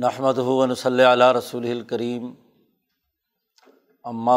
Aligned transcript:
نحمد 0.00 0.38
ہُون 0.38 0.74
صلی 0.74 1.04
علیہ 1.04 1.32
رسول 1.32 1.64
الکریم 1.70 2.30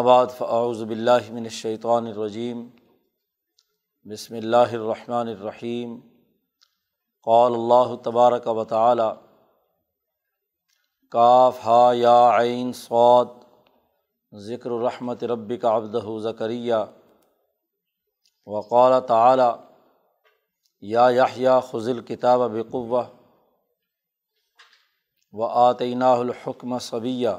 بعد 0.01 0.33
فاعوذ 0.37 0.81
باللہ 0.83 1.31
من 1.31 1.43
الشیطان 1.43 2.07
الرجیم 2.07 2.65
بسم 4.05 4.35
اللہ 4.35 4.73
الرحمن 4.73 5.27
الرحیم 5.27 5.95
قال 7.27 7.53
اللہ 7.53 7.95
تبارک 8.03 8.47
و 8.47 8.63
تعالی 8.65 9.07
کاف 11.11 11.65
ہا 11.65 11.91
یا 11.95 12.17
عین 12.39 12.73
سعود 12.73 13.41
ذکر 14.33 14.71
الرحمت 14.71 15.23
رب 15.31 15.53
کا 15.61 15.75
ابدہ 15.75 16.19
ذکریہ 16.21 16.83
وقال 18.47 18.99
تعلیٰ 19.07 19.51
یا 20.83 21.09
یحییٰ 21.13 21.59
خزل 21.71 22.01
کتاب 22.05 22.49
بقوہ 22.51 23.03
و 25.33 25.43
آتینہ 25.43 26.03
الحکم 26.03 26.77
صبیہ 26.79 27.29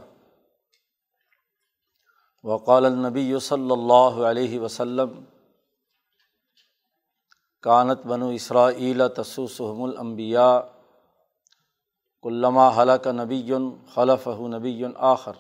وقال 2.45 2.85
النبی 2.85 3.39
صلی 3.39 3.71
اللہ 3.71 4.21
علیہ 4.27 4.61
وسلم 4.61 5.23
کانت 7.63 8.07
بنو 8.07 8.29
اسرائیل 8.29 9.03
تسوسحم 9.09 9.83
الانبیاء 9.83 10.59
علامہ 12.25 12.69
حلق 12.77 13.07
نبی 13.07 13.53
خلف 13.95 14.29
نبی 14.29 14.83
آخر. 14.97 15.33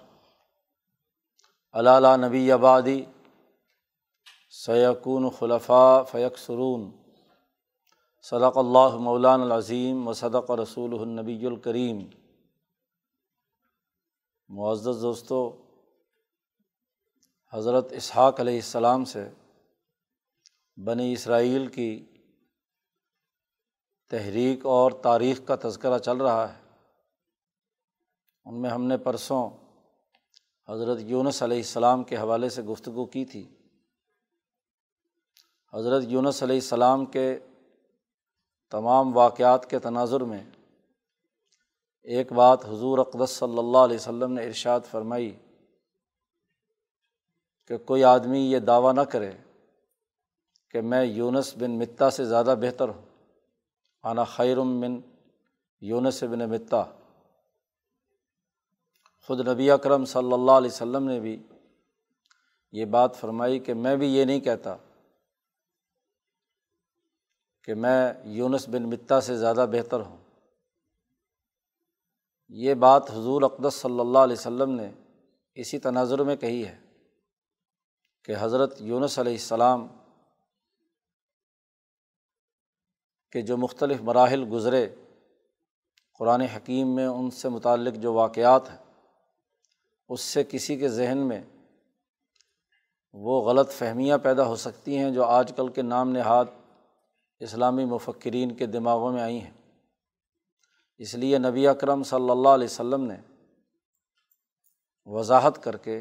علالہ 1.74 2.16
نبی 2.16 2.50
آبادی 2.52 3.04
سیقون 4.54 5.30
خلفاء 5.30 6.02
فیق 6.02 6.38
سرون 6.38 6.90
صدق 8.22 8.58
اللہ 8.58 8.96
مولان 8.96 9.42
العظیم 9.42 10.08
و 10.08 10.12
صدق 10.12 10.50
رسول 10.50 11.00
النبی 11.00 11.46
الکریم 11.46 11.98
معزز 14.56 15.02
دوستوں 15.02 15.52
حضرت 17.52 17.92
اسحاق 17.92 18.40
علیہ 18.40 18.54
السلام 18.54 19.04
سے 19.04 19.28
بنی 20.76 21.12
اسرائیل 21.12 21.66
کی 21.66 22.14
تحریک 24.10 24.66
اور 24.66 24.92
تاریخ 24.92 25.40
کا 25.46 25.56
تذکرہ 25.62 25.98
چل 25.98 26.16
رہا 26.16 26.54
ہے۔ 26.54 26.62
ان 28.44 28.62
میں 28.62 28.70
ہم 28.70 28.84
نے 28.84 28.96
پرسوں 28.96 29.50
حضرت 30.68 30.98
یونس 31.00 31.42
علیہ 31.42 31.56
السلام 31.56 32.04
کے 32.04 32.16
حوالے 32.16 32.48
سے 32.48 32.62
گفتگو 32.62 33.04
کی 33.06 33.24
تھی۔ 33.24 33.54
حضرت 35.72 36.02
یونس 36.06 36.42
علیہ 36.42 36.56
السلام 36.56 37.04
کے 37.04 37.38
تمام 38.70 39.16
واقعات 39.16 39.70
کے 39.70 39.78
تناظر 39.78 40.20
میں 40.20 40.44
ایک 42.04 42.32
بات 42.32 42.64
حضور 42.64 42.98
اقدس 42.98 43.30
صلی 43.30 43.58
اللہ 43.58 43.78
علیہ 43.78 43.96
وسلم 43.96 44.32
نے 44.32 44.46
ارشاد 44.46 44.80
فرمائی 44.90 45.36
کہ 47.66 47.76
کوئی 47.76 48.04
آدمی 48.04 48.38
یہ 48.38 48.58
دعویٰ 48.58 48.94
نہ 48.94 49.00
کرے 49.00 49.32
کہ 50.70 50.80
میں 50.80 51.04
یونس 51.04 51.56
بن 51.56 51.70
متا 51.70 52.10
سے 52.10 52.24
زیادہ 52.24 52.54
بہتر 52.60 52.88
ہوں 52.88 53.02
آنا 54.02 54.24
خیرم 54.24 54.80
بن 54.80 55.00
یونس 55.80 56.22
بن 56.22 56.38
متا۔ 56.38 56.84
خود 59.26 59.48
نبی 59.48 59.70
اکرم 59.70 60.04
صلی 60.04 60.32
اللہ 60.32 60.52
علیہ 60.52 60.70
وسلم 60.70 61.08
نے 61.08 61.20
بھی 61.20 61.42
یہ 62.72 62.84
بات 62.84 63.16
فرمائی 63.16 63.58
کہ 63.58 63.74
میں 63.74 63.96
بھی 63.96 64.14
یہ 64.14 64.24
نہیں 64.24 64.40
کہتا 64.40 64.76
کہ 67.62 67.74
میں 67.74 68.12
یونس 68.24 68.68
بن 68.68 68.82
متا 68.82 69.20
سے 69.20 69.36
زیادہ 69.36 69.66
بہتر 69.72 70.00
ہوں۔ 70.00 70.23
یہ 72.48 72.74
بات 72.74 73.10
حضور 73.10 73.42
اقدس 73.42 73.74
صلی 73.74 74.00
اللہ 74.00 74.18
علیہ 74.18 74.36
وسلم 74.38 74.70
نے 74.70 74.90
اسی 75.54 75.78
تناظر 75.78 76.18
میں 76.18 76.36
کہی 76.36 76.66
ہے 76.66 76.78
کہ 78.24 78.34
حضرت 78.38 78.74
یونس 78.80 79.18
علیہ 79.18 79.32
السلام 79.32 79.86
کے 83.32 83.42
جو 83.42 83.56
مختلف 83.56 84.00
مراحل 84.00 84.44
گزرے، 84.52 84.94
قرآن 86.18 86.40
حکیم 86.40 86.94
میں 86.94 87.06
ان 87.06 87.30
سے 87.30 87.48
متعلق 87.48 87.94
جو 87.94 88.12
واقعات 88.12 88.70
ہیں، 88.70 88.78
اس 90.08 90.20
سے 90.20 90.44
کسی 90.44 90.76
کے 90.76 90.88
ذہن 90.88 91.18
میں 91.18 91.42
وہ 93.12 93.42
غلط 93.42 93.70
فہمیاں 93.70 94.18
پیدا 94.18 94.46
ہو 94.46 94.56
سکتی 94.56 94.98
ہیں 94.98 95.10
جو 95.10 95.24
آج 95.24 95.52
کل 95.56 95.68
کے 95.68 95.82
نام 95.82 96.10
نہاد 96.10 96.44
اسلامی 97.40 97.84
مفکرین 97.84 98.54
کے 98.54 98.66
دماغوں 98.66 99.12
میں 99.12 99.22
آئی 99.22 99.40
ہیں۔ 99.40 99.63
اس 100.98 101.14
لیے 101.14 101.38
نبی 101.38 101.68
اکرم 101.68 102.02
صلی 102.02 102.30
اللہ 102.30 102.48
علیہ 102.48 102.64
و 102.64 102.70
سلم 102.70 103.04
نے 103.04 103.16
وضاحت 105.04 105.62
کر 105.62 105.76
کے 105.76 106.00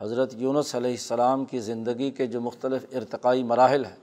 حضرت 0.00 0.34
یونس 0.34 0.74
علیہ 0.74 0.90
السلام 0.90 1.44
کی 1.44 1.60
زندگی 1.60 2.10
کے 2.10 2.26
جو 2.26 2.40
مختلف 2.40 2.86
ارتقائی 2.92 3.42
مراحل 3.42 3.84
ہیں، 3.84 3.96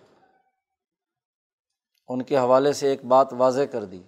ان 2.08 2.22
کے 2.22 2.38
حوالے 2.38 2.74
سے 2.74 2.88
ایک 2.88 3.06
بات 3.06 3.34
واضح 3.34 3.62
کر 3.72 3.86
دی۔ 3.86 4.02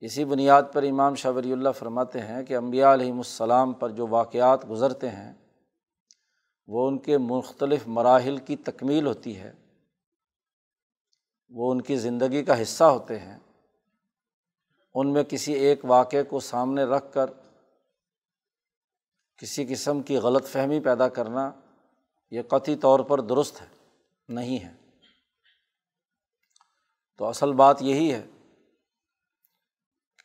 اسی 0.00 0.24
بنیاد 0.24 0.62
پر 0.72 0.82
امام 0.82 1.14
شاہ 1.14 1.32
ولی 1.32 1.52
اللہ 1.52 1.68
فرماتے 1.68 2.20
ہیں 2.20 2.42
کہ 2.42 2.56
امبیا 2.56 2.94
علیہم 2.94 3.16
السلام 3.16 3.72
پر 3.72 3.90
جو 3.90 4.06
واقعات 4.06 4.70
گزرتے 4.70 5.10
ہیں، 5.10 5.34
وہ 6.66 6.88
ان 6.88 6.98
کے 6.98 7.18
مختلف 7.18 7.80
مراحل 7.86 8.36
کی 8.36 8.56
تکمیل 8.56 9.06
ہوتی 9.06 9.36
ہے۔ 9.36 9.52
وہ 11.48 11.70
ان 11.70 11.80
کی 11.80 11.96
زندگی 11.96 12.44
کا 12.44 12.62
حصہ 12.62 12.84
ہوتے 12.84 13.18
ہیں۔ 13.18 13.38
ان 14.98 15.12
میں 15.12 15.22
کسی 15.24 15.52
ایک 15.54 15.84
واقعے 15.84 16.22
کو 16.24 16.40
سامنے 16.42 16.84
رکھ 16.86 17.12
کر، 17.14 17.30
کسی 19.38 19.66
قسم 19.66 20.00
کی 20.02 20.16
غلط 20.18 20.46
فہمی 20.48 20.80
پیدا 20.80 21.08
کرنا، 21.10 21.50
یہ 22.32 22.42
قطعی 22.48 22.76
طور 22.76 23.00
پر 23.00 23.20
درست 23.26 23.60
ہے، 23.60 23.66
نہیں 24.28 24.64
ہے۔ 24.64 24.72
تو 27.20 27.24
اصل 27.26 27.52
بات 27.54 27.82
یہی 27.82 28.12
ہے 28.12 28.26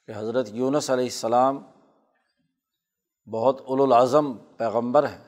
کہ 0.08 0.12
حضرت 0.16 0.50
یونس 0.52 0.90
علیہ 0.90 1.06
السلام 1.06 1.62
بہت 3.28 3.62
الاظم 3.70 4.34
پیغمبر 4.58 5.08
ہے 5.10 5.22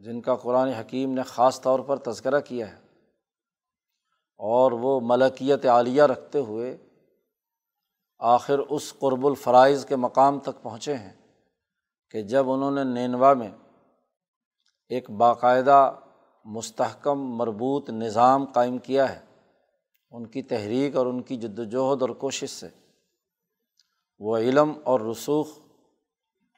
جن 0.00 0.20
کا 0.20 0.34
قرآن 0.36 0.68
حکیم 0.70 1.12
نے 1.12 1.22
خاص 1.26 1.60
طور 1.60 1.80
پر 1.80 1.96
تذکرہ 2.02 2.40
کیا 2.42 2.70
ہے، 2.70 2.78
اور 4.40 4.72
وہ 4.82 5.00
ملکیت 5.04 5.66
عالیہ 5.68 6.02
رکھتے 6.04 6.38
ہوئے 6.40 6.76
آخر 8.20 8.58
اس 8.58 8.94
قرب 8.98 9.26
الفرائض 9.26 9.86
کے 9.86 9.96
مقام 9.96 10.38
تک 10.38 10.62
پہنچے 10.62 10.94
ہیں 10.94 11.12
کہ 12.10 12.22
جب 12.22 12.50
انہوں 12.50 12.70
نے 12.70 12.84
نینوا 12.84 13.34
میں 13.34 13.50
ایک 14.88 15.10
باقاعدہ 15.10 15.98
مستحکم 16.44 17.20
مربوط 17.36 17.90
نظام 17.90 18.44
قائم 18.44 18.78
کیا 18.78 19.14
ہے، 19.14 19.24
ان 20.10 20.26
کی 20.26 20.42
تحریک 20.42 20.96
اور 20.96 21.06
ان 21.06 21.22
کی 21.22 21.36
جد 21.36 21.58
وجہد 21.58 22.02
اور 22.02 22.10
کوشش 22.10 22.50
سے، 22.50 22.68
وہ 24.18 24.36
علم 24.36 24.72
اور 24.84 25.00
رسوخ 25.00 25.48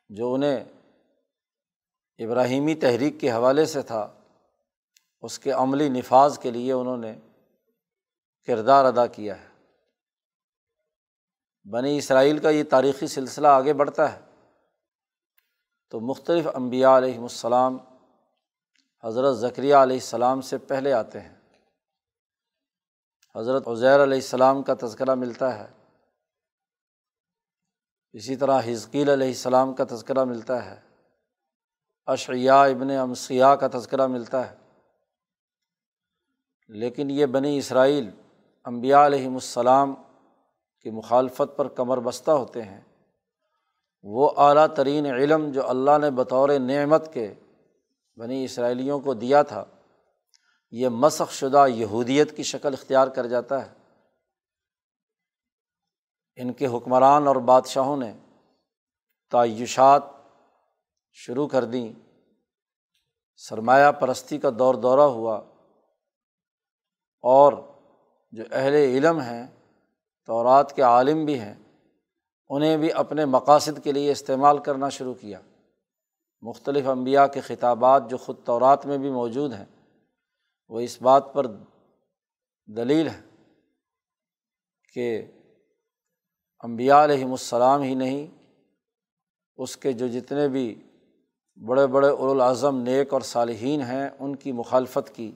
جو 0.09 0.35
انہیں 0.35 0.65
ابراہیمی 2.19 2.75
تحریک 2.75 3.21
کے 3.21 3.33
حوالے 3.33 3.67
سے 3.67 3.83
تھا، 3.83 4.13
اس 5.21 5.39
کے 5.39 5.51
عملی 5.51 5.89
نفاذ 5.89 6.39
کے 6.39 6.51
لیے 6.51 6.73
انہوں 6.73 6.97
نے 6.97 7.19
کردار 8.47 8.85
ادا 8.85 9.07
کیا 9.07 9.41
ہے۔ 9.43 9.52
بنی 11.65 11.99
اسرائیل 11.99 12.39
کا 12.39 12.51
یہ 12.51 12.65
تاریخی 12.65 13.07
سلسلہ 13.07 13.49
آگے 13.49 13.73
بڑھتا 13.73 14.13
ہے۔ 14.13 14.21
تو 15.91 16.01
مختلف 16.01 16.47
امبیا 16.55 16.99
علیہم 16.99 17.23
السلام، 17.23 17.79
حضرت 19.05 19.37
ذکریہ 19.37 19.75
علیہ 19.75 19.97
السلام 19.97 20.41
سے 20.41 20.59
پہلے 20.59 20.93
آتے 20.93 21.21
ہیں۔ 21.21 21.35
حضرت 23.37 23.69
عزیر 23.69 24.03
علیہ 24.03 24.15
السلام 24.15 24.63
کا 24.63 24.75
تذکرہ 24.81 25.15
ملتا 25.15 25.59
ہے۔ 25.59 25.73
اسی 28.13 28.37
طرح 28.37 28.61
حزقیل 28.67 29.09
علیہ 29.09 29.27
السلام 29.27 29.75
کا 29.75 29.85
تذکرہ 29.91 30.25
ملتا 30.25 30.65
ہے۔ 30.65 30.81
اشعیاء 32.07 32.65
ابن 32.65 32.91
امسیہ 32.91 33.45
کا 33.45 33.79
تذکرہ 33.79 34.07
ملتا 34.07 34.51
ہے۔ 34.51 34.57
لیکن 36.69 37.11
یہ 37.11 37.27
بنی 37.27 37.59
اسرائیل 37.59 38.11
امبیا 38.65 39.07
علیہم 39.07 39.35
السلام 39.35 39.95
کی 40.83 40.91
مخالفت 40.91 41.57
پر 41.57 41.69
کمر 41.69 41.99
بستہ 41.99 42.31
ہوتے 42.31 42.63
ہیں۔ 42.63 42.81
وہ 44.03 44.31
اعلیٰ 44.37 44.67
ترین 44.67 45.07
علم 45.07 45.51
جو 45.53 45.69
اللہ 45.69 45.99
نے 46.01 46.11
بطور 46.11 46.49
نعمت 46.49 47.15
کے 47.15 47.35
بنی 48.17 48.45
اسرائیلیوں 48.45 49.01
کو 49.01 49.15
دیا 49.15 49.43
تھا، 49.43 49.65
یہ 50.71 50.89
مسخ 50.89 51.33
شدہ 51.33 51.67
یہودیت 51.69 52.37
کی 52.37 52.43
شکل 52.43 52.73
اختیار 52.73 53.09
کر 53.09 53.27
جاتا 53.27 53.67
ہے۔ 53.67 53.75
ان 56.37 56.53
کے 56.53 56.67
حکمران 56.67 57.27
اور 57.27 57.37
بادشاہوں 57.37 57.97
نے 57.97 58.13
تعیشات 59.31 60.03
شروع 61.13 61.49
کر 61.49 61.65
دیں۔ 61.65 61.93
سرمایہ 63.37 63.93
پرستی 63.93 64.39
کا 64.39 64.49
دور 64.59 64.75
دورہ 64.75 65.01
ہوا 65.01 65.37
اور 67.21 67.53
جو 68.33 68.45
اہل 68.53 68.75
علم 68.75 69.21
ہیں 69.21 69.47
تو 70.29 70.43
رات 70.45 70.75
کے 70.77 70.83
عالم 70.83 71.25
بھی 71.25 71.39
ہیں، 71.41 71.55
انہیں 72.49 72.77
بھی 72.77 72.93
اپنے 72.93 73.25
مقاصد 73.25 73.83
کے 73.85 73.93
لیے 73.93 74.13
استعمال 74.13 74.59
کرنا 74.59 74.89
شروع 74.89 75.15
کیا۔ 75.15 75.41
مختلف 76.43 76.87
انبیاء 76.87 77.27
کے 77.27 77.41
خطابات 77.41 78.11
جو 78.11 78.17
خود 78.17 78.37
طورات 78.45 78.87
میں 78.87 78.99
بھی 78.99 79.11
موجود 79.11 79.53
ہیں، 79.53 79.65
وہ 80.69 80.81
اس 80.81 81.03
بات 81.03 81.33
پر 81.33 81.47
دلیل 82.69 83.09
ہے 83.09 83.21
کہ 84.93 85.27
امبیا 86.61 87.05
علیہم 87.05 87.31
السلام 87.31 87.83
ہی 87.83 87.95
نہیں، 87.95 88.27
اس 89.59 89.77
کے 89.77 89.93
جو 89.93 90.09
جتنے 90.09 90.49
بھی 90.49 90.83
بڑے 91.57 91.87
بڑے 91.87 92.09
الاظم 92.09 92.81
نیک 92.81 93.13
اور 93.13 93.21
صالحین 93.21 93.81
ہیں، 93.81 94.09
ان 94.19 94.37
کی 94.37 94.53
مخالفت 94.53 95.15
کی۔ 95.15 95.31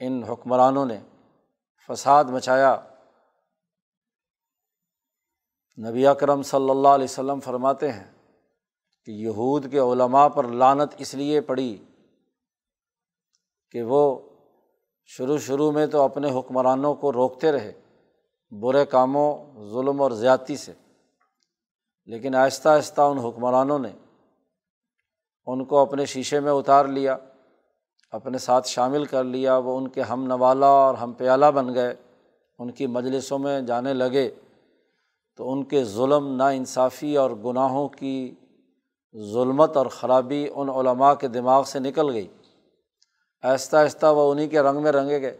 ان 0.00 0.22
حکمرانوں 0.24 0.86
نے 0.86 0.98
فساد 1.88 2.24
مچایا۔ 2.24 2.76
نبی 5.78 6.06
اکرم 6.06 6.42
صلی 6.42 6.70
اللہ 6.70 6.88
علیہ 6.88 7.04
وسلم 7.04 7.40
فرماتے 7.40 7.92
ہیں 7.92 8.12
کہ 9.04 9.10
یہود 9.10 9.70
کے 9.70 9.78
علماء 9.78 10.28
پر 10.28 10.44
لانت 10.44 10.94
اس 10.98 11.14
لیے 11.14 11.40
پڑی 11.40 11.84
کہ 13.70 13.82
وہ 13.82 14.30
شروع 15.04 15.38
شروع 15.38 15.70
میں 15.72 15.86
تو 15.86 16.02
اپنے 16.02 16.38
حکمرانوں 16.38 16.94
کو 16.94 17.12
روکتے 17.12 17.52
رہے 17.52 17.72
برے 18.50 18.84
کاموں، 18.86 19.30
ظلم 19.70 20.02
اور 20.02 20.10
زیادتی 20.10 20.56
سے، 20.56 20.72
لیکن 22.04 22.34
آہستہ 22.34 22.68
آہستہ 22.68 23.00
ان 23.00 23.18
حکمرانوں 23.18 23.78
نے 23.78 23.92
ان 25.46 25.64
کو 25.64 25.78
اپنے 25.78 26.06
شیشے 26.06 26.40
میں 26.40 26.52
اتار 26.52 26.84
لیا۔ 26.84 27.16
اپنے 28.10 28.38
ساتھ 28.38 28.68
شامل 28.68 29.04
کر 29.04 29.24
لیا، 29.24 29.56
وہ 29.56 29.76
ان 29.76 29.88
کے 29.88 30.02
ہم 30.02 30.24
نوالا 30.24 30.66
اور 30.66 30.94
ہم 30.94 31.12
پیالہ 31.12 31.46
بن 31.46 31.74
گئے، 31.74 31.94
ان 32.58 32.70
کی 32.70 32.86
مجلسوں 32.86 33.38
میں 33.38 33.60
جانے 33.60 33.94
لگے۔ 33.94 34.30
تو 35.36 35.52
ان 35.52 35.64
کے 35.64 35.84
ظلم 35.84 36.36
نا 36.36 36.48
انصافی 36.48 37.16
اور 37.16 37.30
گناہوں 37.30 37.88
کی 37.88 38.34
ظلمت 39.32 39.76
اور 39.76 39.86
خرابی 39.86 40.46
ان 40.54 40.68
علماء 40.68 41.14
کے 41.14 41.28
دماغ 41.28 41.62
سے 41.64 41.78
نکل 41.78 42.12
گئی۔ 42.12 42.26
آہستہ 43.42 43.76
آہستہ 43.76 44.06
وہ 44.06 44.32
انہیں 44.32 44.48
کے 44.48 44.60
رنگ 44.60 44.82
میں 44.82 44.92
رنگے 44.92 45.20
گئے۔ 45.20 45.38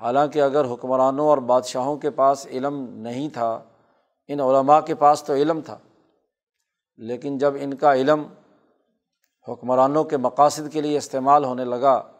حالانکہ 0.00 0.42
اگر 0.42 0.64
حکمرانوں 0.64 1.28
اور 1.28 1.38
بادشاہوں 1.38 1.96
کے 1.96 2.10
پاس 2.10 2.46
علم 2.46 2.86
نہیں 2.88 3.28
تھا، 3.28 3.62
ان 4.28 4.40
علماء 4.40 4.80
کے 4.80 4.94
پاس 4.94 5.22
تو 5.22 5.34
علم 5.34 5.60
تھا۔ 5.60 5.78
لیکن 6.96 7.38
جب 7.38 7.54
ان 7.60 7.74
کا 7.74 7.94
علم 7.94 8.22
حکمرانوں 9.48 10.04
کے 10.04 10.16
مقاصد 10.16 10.72
کے 10.72 10.80
لیے 10.80 10.98
استعمال 10.98 11.44
ہونے 11.44 11.64
لگا 11.64 12.12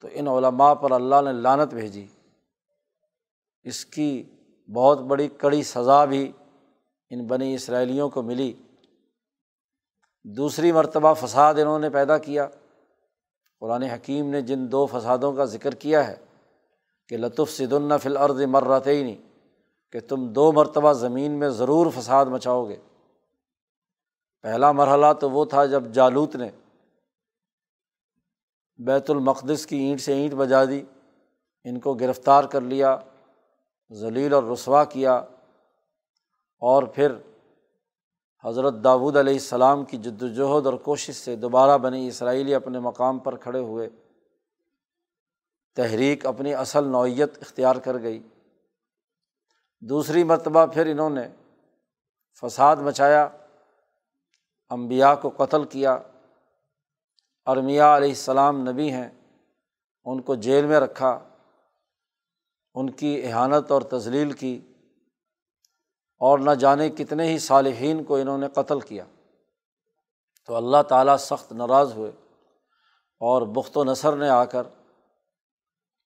تو 0.00 0.08
ان 0.12 0.28
علماء 0.28 0.74
پر 0.74 0.90
اللہ 0.90 1.20
نے 1.24 1.32
لانت 1.32 1.74
بھیجی۔ 1.74 2.06
اس 3.62 3.84
کی 3.86 4.22
بہت 4.72 5.00
بڑی 5.00 5.28
کڑی 5.28 5.62
سزا 5.62 6.04
بھی 6.04 6.32
ان 7.10 7.26
بنی 7.26 7.54
اسرائیلیوں 7.54 8.10
کو 8.10 8.22
ملی۔ 8.22 8.52
دوسری 10.24 10.72
مرتبہ 10.72 11.14
فساد 11.14 11.54
انہوں 11.54 11.78
نے 11.78 11.90
پیدا 11.90 12.18
کیا۔ 12.18 12.48
قرآن 13.60 13.82
حکیم 13.82 14.30
نے 14.30 14.42
جن 14.42 14.72
دو 14.72 14.86
فسادوں 14.86 15.32
کا 15.32 15.44
ذکر 15.44 15.74
کیا 15.74 16.06
ہے 16.06 16.16
کہ 17.08 17.16
لطف 17.16 17.50
صد 17.50 17.72
النفل 17.72 18.16
عرض 18.16 18.42
مرتے 18.42 18.90
ہی 18.90 19.02
نہیں 19.02 19.22
کہ 19.92 20.00
تم 20.00 20.26
دو 20.26 20.52
مرتبہ 20.52 20.92
زمین 20.92 21.32
میں 21.32 21.48
ضرور 21.48 21.86
فساد 21.96 22.26
مچاؤ 22.26 22.68
گے۔ 22.68 22.76
پہلا 24.42 24.72
مرحلہ 24.72 25.12
تو 25.20 25.30
وہ 25.30 25.44
تھا 25.44 25.66
جب 25.66 25.84
جالوت 25.92 26.36
نے 26.36 26.50
بیت 28.76 29.10
المقدس 29.10 29.66
کی 29.66 29.76
اینٹ 29.76 30.00
سے 30.00 30.12
اینٹ 30.12 30.34
بجا 30.34 30.64
دی، 30.64 30.82
ان 31.64 31.80
کو 31.80 31.94
گرفتار 31.94 32.44
کر 32.44 32.60
لیا، 32.60 32.96
ذلیل 33.92 34.32
اور 34.32 34.42
رسوا 34.42 34.84
کیا 34.84 35.14
اور 36.58 36.82
پھر 36.82 37.12
حضرت 38.44 38.74
داود 38.84 39.16
علیہ 39.16 39.32
السلام 39.32 39.84
کی 39.84 39.96
جد 39.96 40.22
وجہد 40.22 40.66
اور 40.66 40.74
کوشش 40.74 41.14
سے 41.16 41.36
دوبارہ 41.36 41.78
بنی 41.78 42.08
اسرائیلی 42.08 42.54
اپنے 42.54 42.78
مقام 42.78 43.18
پر 43.18 43.36
کھڑے 43.36 43.58
ہوئے۔ 43.58 43.88
تحریک 45.76 46.26
اپنی 46.26 46.54
اصل 46.54 46.84
نوعیت 46.84 47.38
اختیار 47.40 47.76
کر 47.76 48.02
گئی۔ 48.02 48.22
دوسری 49.80 50.24
مرتبہ 50.24 50.66
پھر 50.66 50.86
انہوں 50.86 51.10
نے 51.10 51.28
فساد 52.40 52.76
مچایا۔ 52.76 53.28
امبیا 54.72 55.14
کو 55.14 55.30
قتل 55.36 55.64
کیا، 55.64 55.98
ارمیا 57.46 57.96
علیہ 57.96 58.08
السلام 58.08 58.68
نبی 58.70 58.90
ہیں، 58.90 59.08
ان 60.04 60.20
کو 60.20 60.34
جیل 60.34 60.66
میں 60.66 60.80
رکھا، 60.80 61.18
ان 62.74 62.90
کی 62.90 63.22
احانت 63.24 63.70
اور 63.70 63.82
تزلیل 63.82 64.32
کی، 64.32 64.60
اور 66.20 66.38
نہ 66.38 66.50
جانے 66.50 66.90
کتنے 66.90 67.26
ہی 67.26 67.38
صالحین 67.38 68.04
کو 68.04 68.16
انہوں 68.16 68.38
نے 68.38 68.48
قتل 68.48 68.80
کیا۔ 68.80 69.04
تو 70.46 70.56
اللہ 70.56 70.82
تعالیٰ 70.88 71.16
سخت 71.16 71.52
ناراض 71.52 71.92
ہوئے 71.92 72.10
اور 73.20 73.42
بخت 73.42 73.76
و 73.76 73.84
نثر 73.84 74.16
نے 74.16 74.28
آ 74.28 74.44
کر 74.44 74.62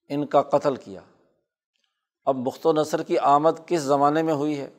ان 0.09 0.25
کا 0.25 0.41
قتل 0.41 0.75
کیا۔ 0.75 1.01
اب 2.25 2.35
بخت 2.35 2.65
و 2.65 2.73
نثر 2.73 3.03
کی 3.03 3.17
آمد 3.17 3.51
کس 3.65 3.81
زمانے 3.81 4.23
میں 4.23 4.33
ہوئی 4.33 4.59
ہے؟ 4.59 4.69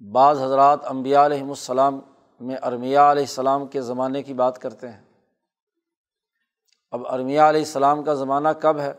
بعض 0.00 0.42
حضرات 0.42 0.80
امبیا 0.84 1.26
علیہم 1.26 1.48
السلام 1.48 2.00
میں 2.40 2.56
ارمیا 2.62 3.12
علیہ 3.12 3.22
السلام 3.22 3.66
کے 3.66 3.80
زمانے 3.80 4.22
کی 4.22 4.34
بات 4.34 4.58
کرتے 4.58 4.88
ہیں۔ 4.88 5.04
اب 6.90 7.06
ارمیا 7.06 7.48
علیہ 7.48 7.60
السلام 7.60 8.04
کا 8.04 8.14
زمانہ 8.14 8.48
کب 8.48 8.78
ہے؟ 8.78 8.92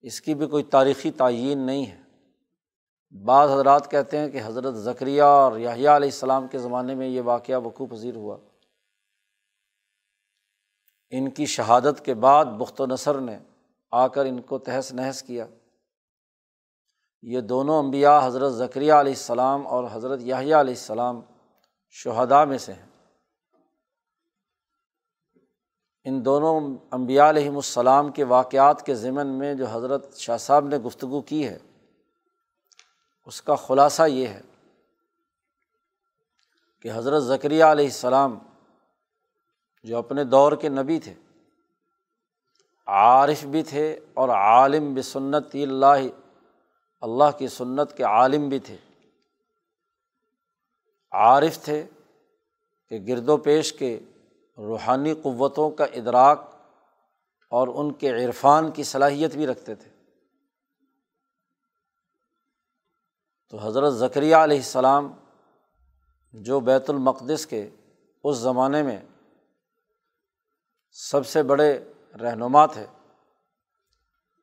اس 0.00 0.20
کی 0.20 0.34
بھی 0.34 0.46
کوئی 0.46 0.64
تاریخی 0.64 1.10
تعین 1.10 1.58
نہیں 1.58 1.86
ہے۔ 1.86 2.02
بعض 3.24 3.50
حضرات 3.50 3.90
کہتے 3.90 4.18
ہیں 4.18 4.28
کہ 4.28 4.40
حضرت 4.44 4.74
ذکریہ 4.74 5.22
اور 5.22 5.58
یاہیا 5.58 5.96
علیہ 5.96 6.08
السلام 6.08 6.48
کے 6.48 6.58
زمانے 6.58 6.94
میں 6.94 7.08
یہ 7.08 7.20
واقعہ 7.20 7.60
وقوع 7.64 7.86
پذیر 7.86 8.16
ہوا۔ 8.16 8.36
ان 11.10 11.30
کی 11.30 11.46
شہادت 11.46 12.04
کے 12.04 12.14
بعد 12.14 12.44
بخت 12.44 12.80
و 12.80 12.86
نثر 12.86 13.20
نے 13.20 13.38
آ 13.90 14.06
کر 14.06 14.24
ان 14.24 14.40
کو 14.40 14.58
تہس 14.58 14.92
نہس 14.92 15.22
کیا۔ 15.22 15.46
یہ 17.22 17.40
دونوں 17.40 17.78
انبیاء 17.78 18.18
حضرت 18.26 18.52
ذکریہ 18.52 18.92
علیہ 18.92 19.12
السلام 19.12 19.66
اور 19.66 19.84
حضرت 19.92 20.20
یاہیا 20.22 20.60
علیہ 20.60 20.74
السلام 20.74 21.20
شہدا 21.96 22.44
میں 22.44 22.58
سے 22.58 22.72
ہیں۔ 22.72 22.86
ان 26.06 26.24
دونوں 26.24 26.60
امبیا 26.90 27.28
علیہم 27.28 27.56
السلام 27.56 28.10
کے 28.12 28.24
واقعات 28.24 28.84
کے 28.86 28.94
ضمن 28.94 29.38
میں 29.38 29.54
جو 29.54 29.66
حضرت 29.66 30.16
شاہ 30.16 30.36
صاحب 30.36 30.66
نے 30.66 30.78
گفتگو 30.78 31.20
کی 31.20 31.46
ہے، 31.48 31.58
اس 33.26 33.40
کا 33.42 33.54
خلاصہ 33.56 34.02
یہ 34.08 34.28
ہے 34.28 34.40
کہ 36.84 36.90
حضرت 36.94 37.22
ذکریہ 37.22 37.64
علیہ 37.64 37.86
السلام 37.86 38.38
جو 39.84 39.98
اپنے 39.98 40.24
دور 40.24 40.52
کے 40.52 40.68
نبی 40.68 40.98
تھے، 41.00 41.14
عارف 42.86 43.44
بھی 43.44 43.62
تھے 43.62 43.86
اور 44.14 44.28
عالم 44.28 44.92
بھی 44.94 45.02
سنت 45.02 45.54
اللہ 45.62 46.06
اللہ 47.00 47.38
کی 47.38 47.48
سنت 47.48 47.96
کے 47.96 48.02
عالم 48.02 48.48
بھی 48.48 48.58
تھے۔ 48.58 48.76
عارف 51.12 51.64
تھے 51.64 51.86
کہ 52.88 52.98
گرد 53.08 53.28
و 53.28 53.36
پیش 53.36 53.72
کے 53.72 54.00
روحانی 54.58 55.14
قوتوں 55.14 55.70
کا 55.70 55.84
ادراک 55.84 56.40
اور 57.50 57.68
ان 57.68 57.92
کے 57.92 58.10
عرفان 58.10 58.70
کی 58.70 58.82
صلاحیت 58.82 59.34
بھی 59.34 59.46
رکھتے 59.46 59.74
تھے۔ 59.74 59.90
تو 63.50 63.58
حضرت 63.58 63.94
ذکریہ 63.94 64.36
علیہ 64.36 64.56
السلام 64.56 65.12
جو 66.32 66.60
بیت 66.60 66.90
المقدس 66.90 67.46
کے 67.46 67.70
اس 68.24 68.36
زمانے 68.36 68.82
میں 68.82 69.00
سب 70.90 71.26
سے 71.26 71.42
بڑے 71.42 71.92
رہنما 72.20 72.66
تھے، 72.66 72.86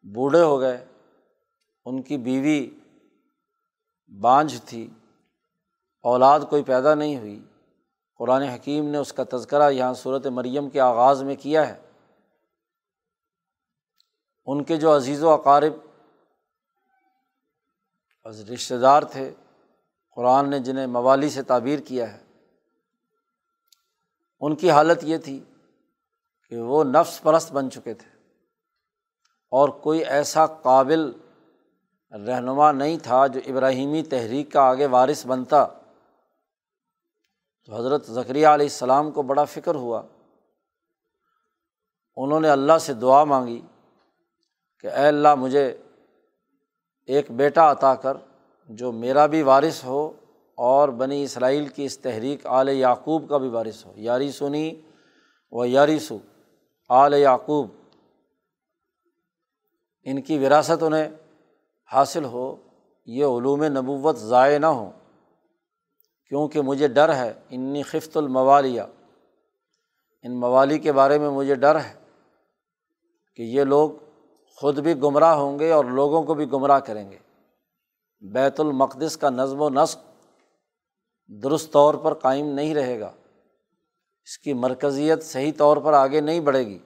بوڑھے 0.03 0.41
ہو 0.41 0.59
گئے۔ 0.59 0.85
ان 1.85 2.01
کی 2.01 2.17
بیوی 2.17 2.79
بانجھ 4.21 4.61
تھی، 4.65 4.89
اولاد 6.01 6.39
کوئی 6.49 6.63
پیدا 6.63 6.95
نہیں 6.95 7.17
ہوئی۔ 7.17 7.43
قرآن 8.17 8.41
حکیم 8.41 8.85
نے 8.89 8.97
اس 8.97 9.13
کا 9.13 9.23
تذکرہ 9.31 9.71
یہاں 9.71 9.93
صورت 9.93 10.27
مریم 10.27 10.69
کے 10.69 10.79
آغاز 10.79 11.23
میں 11.23 11.35
کیا 11.35 11.67
ہے۔ 11.67 11.81
ان 14.45 14.63
کے 14.63 14.77
جو 14.77 14.95
عزیز 14.95 15.23
و 15.23 15.29
اقارب 15.29 15.73
رشتے 18.53 18.77
دار 18.77 19.03
تھے، 19.03 19.33
قرآن 20.15 20.49
نے 20.49 20.59
جنہیں 20.59 20.87
موالی 20.87 21.29
سے 21.29 21.43
تعبیر 21.43 21.79
کیا 21.79 22.13
ہے۔ 22.13 22.25
ان 24.39 24.55
کی 24.55 24.71
حالت 24.71 24.99
یہ 25.01 25.17
تھی 25.17 25.43
کہ 26.49 26.61
وہ 26.61 26.83
نفس 26.83 27.21
پرست 27.21 27.51
بن 27.51 27.71
چکے 27.71 27.93
تھے 27.93 28.09
اور 29.51 29.69
کوئی 29.69 30.05
ایسا 30.05 30.45
قابل 30.45 31.11
رہنما 32.11 32.71
نہیں 32.71 32.97
تھا 33.03 33.27
جو 33.27 33.39
ابراہیمی 33.45 34.03
تحریک 34.03 34.51
کا 34.51 34.61
آگے 34.61 34.85
وارث 34.85 35.25
بنتا۔ 35.25 35.65
تو 37.65 37.75
حضرت 37.75 38.05
ذکریہ 38.05 38.47
علیہ 38.47 38.65
السلام 38.65 39.11
کو 39.11 39.21
بڑا 39.21 39.43
فکر 39.43 39.75
ہوا۔ 39.75 40.01
انہوں 42.15 42.39
نے 42.39 42.49
اللہ 42.49 42.77
سے 42.77 42.93
دعا 42.93 43.23
مانگی 43.23 43.61
کہ 44.79 44.87
اے 44.87 45.07
اللہ 45.07 45.35
مجھے 45.35 45.77
ایک 47.05 47.31
بیٹا 47.31 47.71
عطا 47.71 47.95
کر 47.95 48.17
جو 48.69 48.91
میرا 48.91 49.25
بھی 49.25 49.41
وارث 49.41 49.83
ہو 49.83 50.11
اور 50.55 50.89
بنی 50.89 51.23
اسرائیل 51.23 51.67
کی 51.67 51.85
اس 51.85 51.99
تحریک 51.99 52.45
آل 52.45 52.69
یعقوب 52.69 53.29
کا 53.29 53.37
بھی 53.37 53.49
وارث 53.49 53.85
ہو۔ 53.85 53.93
یاری 53.95 54.31
سنی 54.31 54.81
و 55.51 55.65
یاری 55.65 55.99
سو 55.99 56.17
آل 56.89 57.13
یعقوب۔ 57.13 57.67
ان 60.03 60.21
کی 60.21 60.37
وراثت 60.37 60.83
انہیں 60.83 61.09
حاصل 61.93 62.25
ہو، 62.25 62.55
یہ 63.05 63.25
علوم 63.25 63.63
نبوت 63.63 64.17
ضائع 64.17 64.57
نہ 64.57 64.65
ہوں، 64.65 64.91
کیونکہ 66.29 66.61
مجھے 66.61 66.87
ڈر 66.87 67.15
ہے، 67.15 67.33
انی 67.49 67.83
خفت 67.83 68.17
الموالیہ۔ 68.17 68.81
ان 70.23 70.39
موالی 70.39 70.79
کے 70.79 70.91
بارے 70.91 71.19
میں 71.19 71.29
مجھے 71.29 71.55
ڈر 71.55 71.79
ہے 71.79 71.93
کہ 73.35 73.41
یہ 73.41 73.63
لوگ 73.63 73.89
خود 74.55 74.79
بھی 74.79 74.93
گمراہ 75.01 75.33
ہوں 75.33 75.59
گے 75.59 75.71
اور 75.71 75.85
لوگوں 75.85 76.23
کو 76.23 76.33
بھی 76.33 76.51
گمراہ 76.51 76.79
کریں 76.79 77.11
گے۔ 77.11 77.17
بیت 78.21 78.59
المقدس 78.59 79.17
کا 79.17 79.29
نظم 79.29 79.61
و 79.61 79.69
نسق 79.69 79.97
درست 81.27 81.71
طور 81.71 81.93
پر 81.93 82.13
قائم 82.13 82.47
نہیں 82.47 82.75
رہے 82.75 82.99
گا۔ 82.99 83.11
اس 84.23 84.37
کی 84.37 84.53
مرکزیت 84.53 85.23
صحیح 85.23 85.51
طور 85.57 85.77
پر 85.77 85.93
آگے 85.93 86.21
نہیں 86.21 86.39
بڑھے 86.39 86.65
گی۔ 86.65 86.79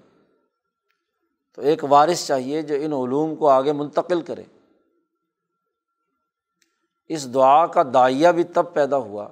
تو 1.55 1.61
ایک 1.61 1.83
وارث 1.89 2.27
چاہیے 2.27 2.61
جو 2.61 2.75
ان 2.75 2.93
علوم 2.93 3.35
کو 3.35 3.49
آگے 3.49 3.73
منتقل 3.73 4.21
کرے۔ 4.21 4.43
اس 7.09 7.33
دعا 7.33 7.65
کا 7.65 7.83
دائیہ 7.93 8.29
بھی 8.29 8.43
تب 8.43 8.73
پیدا 8.73 8.97
ہوا 8.97 9.27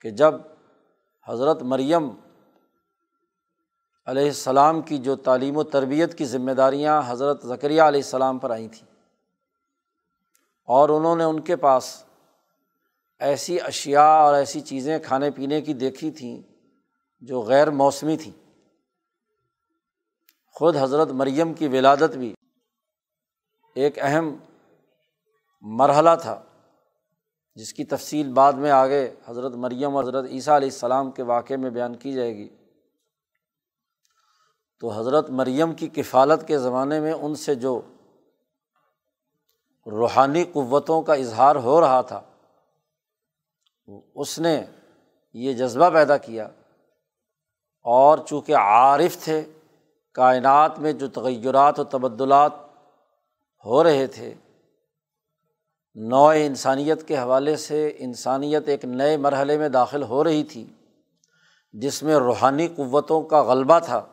کہ 0.00 0.10
جب 0.10 0.34
حضرت 1.28 1.62
مریم 1.62 2.10
علیہ 4.06 4.26
السلام 4.26 4.82
کی 4.82 4.98
جو 4.98 5.16
تعلیم 5.16 5.56
و 5.56 5.62
تربیت 5.62 6.18
کی 6.18 6.24
ذمہ 6.24 6.52
داریاں 6.52 7.02
حضرت 7.06 7.46
ذکریہ 7.46 7.82
علیہ 7.82 8.00
السلام 8.00 8.38
پر 8.38 8.50
آئی 8.50 8.68
تھیں 8.68 8.88
اور 10.64 10.88
انہوں 10.88 11.16
نے 11.16 11.24
ان 11.24 11.40
کے 11.40 11.56
پاس 11.56 12.04
ایسی 13.18 13.60
اشیا 13.60 14.04
اور 14.04 14.34
ایسی 14.34 14.60
چیزیں 14.60 14.98
کھانے 14.98 15.30
پینے 15.30 15.60
کی 15.60 15.74
دیکھی 15.74 16.10
تھیں 16.10 16.42
جو 17.20 17.40
غیر 17.40 17.70
موسمی 17.70 18.16
تھیں۔ 18.16 18.32
خود 20.52 20.76
حضرت 20.76 21.08
مریم 21.08 21.54
کی 21.54 21.68
ولادت 21.68 22.16
بھی 22.16 22.34
ایک 23.74 23.98
اہم 23.98 24.36
مرحلہ 25.68 26.10
تھا، 26.20 26.42
جس 27.54 27.72
کی 27.72 27.84
تفصیل 27.84 28.32
بعد 28.32 28.52
میں 28.52 28.70
آگے 28.70 29.14
حضرت 29.26 29.52
مریم 29.52 29.96
اور 29.96 30.04
حضرت 30.04 30.24
عیسیٰ 30.24 30.54
علیہ 30.54 30.68
السلام 30.68 31.10
کے 31.10 31.22
واقعے 31.22 31.56
میں 31.56 31.70
بیان 31.70 31.96
کی 31.96 32.12
جائے 32.12 32.36
گی۔ 32.36 32.48
تو 34.80 34.90
حضرت 34.90 35.30
مریم 35.30 35.74
کی 35.74 35.88
کفالت 35.88 36.48
کے 36.48 36.58
زمانے 36.58 37.00
میں 37.00 37.12
ان 37.12 37.34
سے 37.34 37.54
جو 37.54 37.80
روحانی 39.86 40.44
قوتوں 40.44 41.02
کا 41.02 41.14
اظہار 41.14 41.56
ہو 41.56 41.80
رہا 41.80 42.00
تھا، 42.00 42.20
اس 44.14 44.38
نے 44.38 44.64
یہ 45.34 45.52
جذبہ 45.52 45.90
پیدا 45.90 46.16
کیا۔ 46.16 46.48
اور 47.82 48.18
چونکہ 48.18 48.56
عارف 48.56 49.24
تھے، 49.24 49.44
کائنات 50.12 50.78
میں 50.78 50.92
جو 50.92 51.08
تغیرات 51.08 51.80
و 51.80 51.84
تبدلات 51.84 52.52
ہو 53.64 53.84
رہے 53.84 54.06
تھے 54.06 54.34
نوع 55.98 56.34
انسانیت 56.36 57.08
کے 57.08 57.18
حوالے 57.18 57.56
سے 57.56 57.92
انسانیت 57.98 58.68
ایک 58.68 58.84
نئے 58.84 59.16
مرحلے 59.16 59.58
میں 59.58 59.68
داخل 59.68 60.02
ہو 60.02 60.24
رہی 60.24 60.44
تھی، 60.44 60.66
جس 61.72 62.02
میں 62.02 62.14
روحانی 62.14 62.68
قوتوں 62.68 63.22
کا 63.22 63.42
غلبہ 63.42 63.78
تھا۔ 63.78 64.06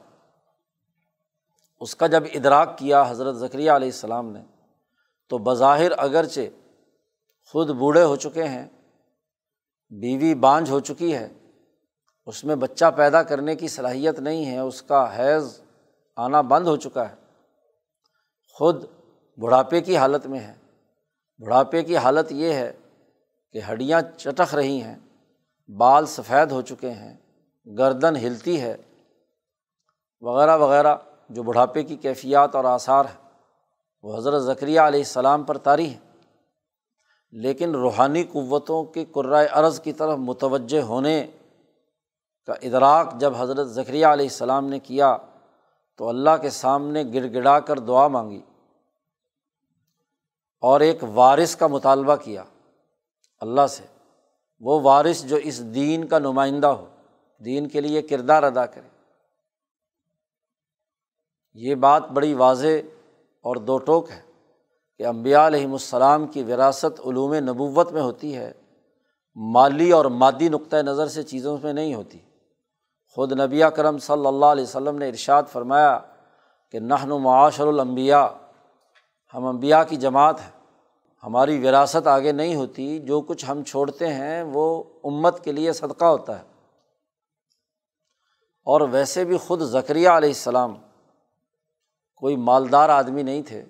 اس 1.80 1.96
کا 1.96 2.08
جب 2.08 2.24
ادراک 2.34 2.78
کیا 2.78 3.04
حضرت 3.10 3.36
ذکریہ 3.36 3.72
علیہ 3.72 3.88
السلام 3.88 4.32
نے، 4.32 4.40
تو 5.30 5.38
بظاہر 5.38 5.92
اگرچہ 5.98 6.42
خود 7.46 7.70
بوڑھے 7.70 8.04
ہو 8.04 8.16
چکے 8.16 8.44
ہیں، 8.44 8.68
بیوی 9.90 10.36
بانجھ 10.36 10.72
ہو 10.72 10.80
چکی 10.80 11.16
ہے، 11.16 11.30
اس 12.26 12.44
میں 12.44 12.56
بچہ 12.56 12.86
پیدا 12.96 13.24
کرنے 13.24 13.56
کی 13.56 13.68
صلاحیت 13.68 14.20
نہیں 14.20 14.46
ہے، 14.46 14.60
اس 14.60 14.82
کا 14.82 15.18
حیض 15.18 15.60
آنا 16.16 16.42
بند 16.42 16.68
ہو 16.68 16.76
چکا 16.76 17.10
ہے۔ 17.10 17.16
خود 18.54 18.86
بڑھاپے 19.38 19.82
کی 19.82 19.98
حالت 19.98 20.28
میں 20.28 20.40
ہے۔ 20.40 20.63
بڑھاپے 21.46 21.84
کی 21.84 21.98
حالت 21.98 22.32
یہ 22.32 22.54
ہے 22.54 22.72
کہ 23.56 23.62
ہڈیاں 23.72 24.02
چٹک 24.18 24.54
رہی 24.56 24.82
ہیں، 24.82 24.96
بال 25.70 26.06
سفید 26.06 26.52
ہو 26.52 26.62
چکے 26.62 26.92
ہیں، 26.92 27.16
گردن 27.68 28.16
ہلتی 28.16 28.60
ہے، 28.62 28.76
وغیرہ 30.24 30.58
وغیرہ، 30.58 30.96
جو 31.30 31.44
بڑھاپے 31.44 31.84
کی 31.84 31.96
کیفیات 31.96 32.56
اور 32.56 32.66
آثار 32.66 33.06
ہے 33.06 33.22
وہ 34.04 34.18
حضرت 34.18 34.42
ذکریہ 34.42 34.80
علیہ 34.80 35.00
السلام 35.00 35.44
پر 35.44 35.58
طاری 35.58 35.90
ہے 35.94 36.00
لیکن 37.34 37.76
روحانی 37.76 38.24
قوتوں 38.24 38.84
کی 38.84 39.06
قرائے 39.12 39.48
عرض 39.52 39.80
کی 39.80 39.94
طرف 39.94 40.18
متوجہ 40.20 40.82
ہونے 40.82 41.16
کا 42.48 42.54
ادراک 42.62 43.14
جب 43.20 43.34
حضرت 43.38 43.68
ذکریہ 43.68 44.06
علیہ 44.06 44.26
السلام 44.26 44.70
نے 44.70 44.80
کیا 44.80 45.16
تو 46.00 46.10
اللہ 46.10 46.38
کے 46.42 46.50
سامنے 46.50 47.04
گڑ 47.14 47.26
گڑا 47.34 47.60
کر 47.60 47.80
دعا 47.80 48.08
مانگی۔ 48.08 48.42
اور 50.64 50.82
ایک 50.82 51.04
وارث 51.14 51.56
کا 51.56 51.68
مطالبہ 51.68 52.16
کیا 52.16 52.44
اللہ 53.40 53.68
سے۔ 53.70 53.84
وہ 54.60 54.80
وارث 54.82 55.24
جو 55.24 55.36
اس 55.36 55.76
دین 55.76 56.08
کا 56.08 56.20
نمائندہ 56.20 56.68
ہو، 56.68 56.86
دین 57.46 57.68
کے 57.68 57.82
لیے 57.82 58.02
کردار 58.02 58.44
ادا 58.44 58.66
کرے۔ 58.66 58.88
یہ 61.54 61.76
بات 61.76 62.10
بڑی 62.10 62.34
واضح 62.34 63.02
اور 63.42 63.56
دو 63.56 63.78
ٹوک 63.78 64.10
ہے 64.12 64.22
کہ 64.98 65.08
امبیا 65.08 65.48
علیہم 65.48 65.72
السلام 65.72 66.28
کی 66.28 66.44
وراثت 66.44 67.02
علوم 67.06 67.34
نبوت 67.34 67.92
میں 67.92 68.02
ہوتی 68.02 68.38
ہے۔ 68.38 68.52
مالی 69.36 69.92
اور 69.92 70.06
مادی 70.06 70.50
نقطۂ 70.50 70.78
نظر 70.78 71.08
سے 71.08 71.24
چیزوں 71.24 71.58
میں 71.64 71.74
نہیں 71.74 71.94
ہوتی۔ 71.94 72.20
خود 73.16 73.32
نبی 73.32 73.62
کرم 73.76 73.98
صلی 73.98 74.26
اللہ 74.26 74.46
علیہ 74.46 74.64
وسلم 74.64 74.98
نے 74.98 75.10
ارشاد 75.10 75.44
فرمایا 75.52 76.00
کہ 76.72 76.80
نہن 76.80 77.10
معاشر 77.10 77.68
المبیا 77.68 78.30
ہم 79.34 79.46
امبیا 79.46 79.84
کی 79.84 79.96
جماعت 79.96 80.40
ہے 80.40 80.50
ہماری 81.24 81.68
وراثت 81.68 82.08
آگے 82.08 82.32
نہیں 82.32 82.56
ہوتی، 82.56 83.00
جو 83.00 83.22
کچھ 83.22 83.46
ہم 83.50 83.64
چھوڑتے 83.64 84.14
ہیں 84.14 84.44
وہ 84.44 84.84
امت 85.04 85.44
کے 85.44 85.52
لیے 85.52 85.74
صدقہ 85.74 86.06
ہوتا 86.06 86.40
ہے۔ 86.40 86.44
اور 88.66 88.82
ویسے 88.82 89.26
بھی 89.26 89.38
خود 89.38 89.62
ذکریہ 89.62 90.10
علیہ 90.10 90.30
السلام 90.30 90.74
کوئی 92.16 92.36
مالدار 92.36 92.90
آدمی 92.90 93.24
نہیں 93.24 93.42
تھے۔ 93.42 93.66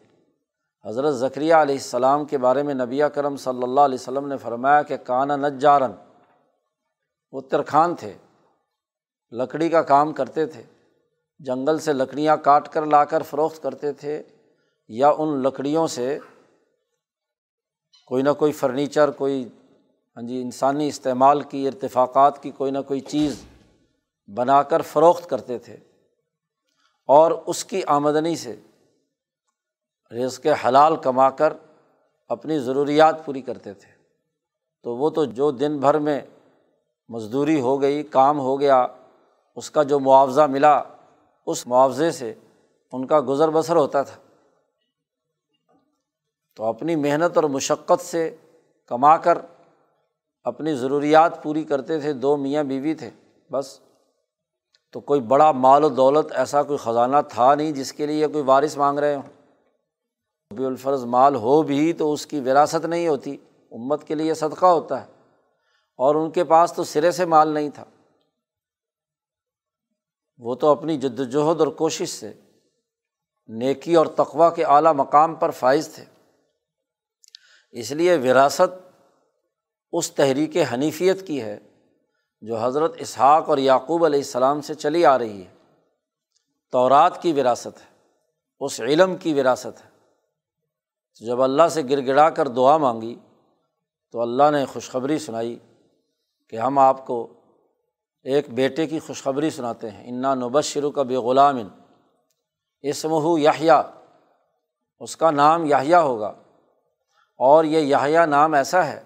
حضرت 0.85 1.15
ذکریہ 1.15 1.53
علیہ 1.53 1.75
السلام 1.75 2.25
کے 2.25 2.37
بارے 2.37 2.63
میں 2.63 2.73
نبی 2.73 3.01
کرم 3.13 3.37
صلی 3.37 3.63
اللہ 3.63 3.81
علیہ 3.81 3.97
وسلم 4.01 4.27
نے 4.27 4.37
فرمایا 4.37 4.81
کہ 4.81 4.97
کانا 4.97 5.35
نجارن، 5.35 5.91
وہ 7.31 7.41
ترخان 7.41 7.95
تھے، 7.95 8.13
لکڑی 9.31 9.69
کا 9.69 9.81
کام 9.81 10.13
کرتے 10.13 10.45
تھے، 10.45 10.63
جنگل 11.39 11.79
سے 11.79 11.93
لکڑیاں 11.93 12.37
کاٹ 12.37 12.69
کر 12.69 12.85
لا 12.85 13.05
کر 13.05 13.23
فروخت 13.23 13.63
کرتے 13.63 13.91
تھے۔ 13.91 14.23
یا 14.93 15.09
ان 15.17 15.41
لکڑیوں 15.43 15.87
سے 15.87 16.19
کوئی 18.07 18.23
نہ 18.23 18.29
کوئی 18.29 18.51
فرنیچر، 18.51 19.11
کوئی 19.11 19.49
ہاں 20.17 20.27
جی 20.27 20.41
انسانی 20.41 20.87
استعمال 20.87 21.41
کی، 21.41 21.67
ارتفاقات 21.67 22.43
کی 22.43 22.51
کوئی 22.51 22.71
نہ 22.71 22.81
کوئی 22.87 22.99
چیز 22.99 23.45
بنا 24.35 24.63
کر 24.63 24.81
فروخت 24.81 25.29
کرتے 25.29 25.57
تھے 25.57 25.77
اور 27.09 27.31
اس 27.45 27.65
کی 27.65 27.81
آمدنی 27.87 28.35
سے 28.35 28.55
رزق 30.11 30.47
حلال 30.65 30.95
کما 30.95 31.29
کر 31.29 31.53
اپنی 32.27 32.59
ضروریات 32.59 33.25
پوری 33.25 33.41
کرتے 33.41 33.73
تھے۔ 33.73 33.91
تو 34.83 34.95
وہ 34.95 35.09
تو 35.09 35.25
جو 35.25 35.51
دن 35.51 35.79
بھر 35.79 35.99
میں 35.99 36.21
مزدوری 37.09 37.61
ہو 37.61 37.81
گئی، 37.81 38.03
کام 38.03 38.39
ہو 38.39 38.59
گیا، 38.59 38.87
اس 39.55 39.71
کا 39.71 39.83
جو 39.83 39.99
معاوضہ 39.99 40.41
ملا، 40.41 40.83
اس 41.45 41.67
معاوضے 41.67 42.11
سے 42.11 42.33
ان 42.91 43.07
کا 43.07 43.19
گزر 43.27 43.49
بسر 43.49 43.75
ہوتا 43.75 44.01
تھا۔ 44.01 44.15
تو 46.55 46.63
اپنی 46.63 46.95
محنت 46.95 47.35
اور 47.35 47.43
مشقت 47.43 48.01
سے 48.01 48.35
کما 48.85 49.17
کر 49.17 49.37
اپنی 50.43 50.75
ضروریات 50.75 51.43
پوری 51.43 51.63
کرتے 51.63 51.99
تھے، 51.99 52.13
دو 52.13 52.37
میاں 52.37 52.63
بیوی 52.63 52.93
تھے، 52.93 53.09
بس۔ 53.51 53.79
تو 54.91 54.99
کوئی 54.99 55.21
بڑا 55.21 55.51
مال 55.51 55.83
و 55.83 55.89
دولت 55.89 56.31
ایسا 56.31 56.63
کوئی 56.63 56.77
خزانہ 56.77 57.17
تھا 57.29 57.55
نہیں 57.55 57.71
جس 57.71 57.93
کے 57.93 58.05
لیے 58.05 58.27
کوئی 58.27 58.43
وارث 58.43 58.77
مانگ 58.77 58.99
رہے 58.99 59.15
ہوں۔ 59.15 59.51
بھی 60.53 60.65
الفرض 60.65 61.05
مال 61.05 61.35
ہو 61.35 61.61
بھی 61.61 61.93
تو 61.93 62.13
اس 62.13 62.25
کی 62.25 62.39
وراثت 62.39 62.85
نہیں 62.85 63.07
ہوتی، 63.07 63.37
امت 63.71 64.03
کے 64.03 64.15
لیے 64.15 64.33
صدقہ 64.33 64.65
ہوتا 64.65 65.05
ہے۔ 65.05 65.11
اور 65.97 66.15
ان 66.15 66.31
کے 66.31 66.43
پاس 66.43 66.73
تو 66.73 66.83
سرے 66.83 67.11
سے 67.11 67.25
مال 67.25 67.47
نہیں 67.47 67.69
تھا۔ 67.69 67.83
وہ 70.37 70.55
تو 70.55 70.67
اپنی 70.67 70.97
جد 70.97 71.19
وجہد 71.19 71.59
اور 71.59 71.67
کوشش 71.67 72.09
سے 72.09 72.33
نیکی 73.47 73.95
اور 73.95 74.05
تقوا 74.05 74.49
کے 74.49 74.65
اعلیٰ 74.65 74.93
مقام 74.93 75.35
پر 75.35 75.51
فائز 75.51 75.95
تھے۔ 75.95 76.12
اس 77.73 77.91
لیے 77.91 78.17
وراثت 78.17 79.01
اس 79.91 80.11
تحریک 80.11 80.57
حنیفیت 80.73 81.27
کی 81.27 81.41
ہے 81.41 81.59
جو 82.41 82.57
حضرت 82.57 82.95
اسحاق 82.99 83.49
اور 83.49 83.57
یعقوب 83.57 84.05
علیہ 84.05 84.19
السلام 84.19 84.61
سے 84.61 84.73
چلی 84.73 85.05
آ 85.05 85.17
رہی 85.17 85.43
ہے۔ 85.45 85.53
تورات 86.71 87.21
کی 87.21 87.33
وراثت 87.33 87.81
ہے، 87.81 87.97
اس 88.59 88.81
علم 88.81 89.15
کی 89.15 89.33
وراثت 89.33 89.85
ہے۔ 89.85 89.89
جب 91.25 91.41
اللہ 91.41 91.67
سے 91.71 91.81
گر 91.89 92.05
گڑا 92.05 92.29
کر 92.29 92.47
دعا 92.47 92.77
مانگی 92.77 93.19
تو 94.11 94.21
اللہ 94.21 94.51
نے 94.51 94.65
خوشخبری 94.65 95.19
سنائی 95.19 95.59
کہ 96.49 96.55
ہم 96.55 96.79
آپ 96.79 97.07
کو 97.07 97.33
ایک 98.23 98.49
بیٹے 98.49 98.87
کی 98.87 98.99
خوشخبری 98.99 99.49
سناتے 99.49 99.89
ہیں۔ 99.89 100.09
انا 100.09 100.35
نبش 100.35 100.65
شروع 100.65 100.91
کا 100.91 101.03
بے 101.03 101.15
غلام 101.15 101.57
اسمہ 102.81 103.39
یاہیا 103.39 103.81
اس 104.99 105.17
کا 105.17 105.31
نام 105.31 105.65
یاہیا 105.65 106.01
ہوگا۔ 106.01 106.42
اور 107.37 107.63
یہ 107.63 107.79
یاہیا 107.79 108.25
نام 108.25 108.53
ایسا 108.53 108.87
ہے 108.87 109.03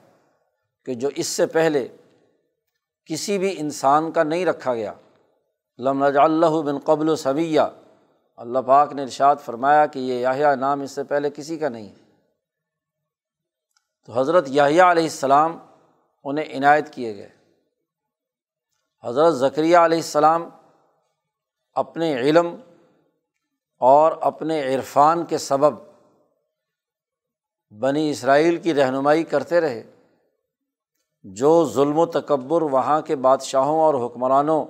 کہ 0.85 0.93
جو 0.93 1.09
اس 1.15 1.27
سے 1.27 1.45
پہلے 1.45 1.87
کسی 3.05 3.37
بھی 3.37 3.55
انسان 3.57 4.11
کا 4.11 4.23
نہیں 4.23 4.45
رکھا 4.45 4.73
گیا۔ 4.73 4.93
لم 5.77 6.03
رج 6.03 6.17
اللہ 6.17 6.61
بن 6.61 6.77
قبل 6.77 7.09
و 7.09 7.15
صبیہ 7.15 7.61
اللہ 8.35 8.59
پاک 8.59 8.93
نے 8.93 9.03
ارشاد 9.03 9.35
فرمایا 9.45 9.85
کہ 9.85 9.99
یہ 9.99 10.13
یاہیا 10.13 10.55
نام 10.55 10.81
اس 10.81 10.91
سے 10.91 11.03
پہلے 11.03 11.29
کسی 11.29 11.57
کا 11.57 11.69
نہیں 11.69 11.89
ہے۔ 11.89 12.07
تو 14.05 14.19
حضرت 14.19 14.45
یاہیا 14.47 14.91
علیہ 14.91 15.03
السلام 15.03 15.57
انہیں 16.23 16.57
عنایت 16.57 16.93
کیے 16.93 17.17
گئے۔ 17.17 17.29
حضرت 19.03 19.33
ذکریہ 19.33 19.77
علیہ 19.77 19.97
السلام 19.97 20.49
اپنے 21.73 22.15
علم 22.15 22.55
اور 23.79 24.11
اپنے 24.21 24.75
عرفان 24.75 25.25
کے 25.25 25.37
سبب 25.37 25.73
بنی 27.71 28.09
اسرائیل 28.09 28.57
کی 28.57 28.73
رہنمائی 28.73 29.23
کرتے 29.23 29.61
رہے۔ 29.61 29.83
جو 31.23 31.65
ظلم 31.65 31.99
و 31.99 32.05
تکبر 32.05 32.61
وہاں 32.61 33.01
کے 33.01 33.15
بادشاہوں 33.15 33.79
اور 33.79 34.05
حکمرانوں 34.05 34.65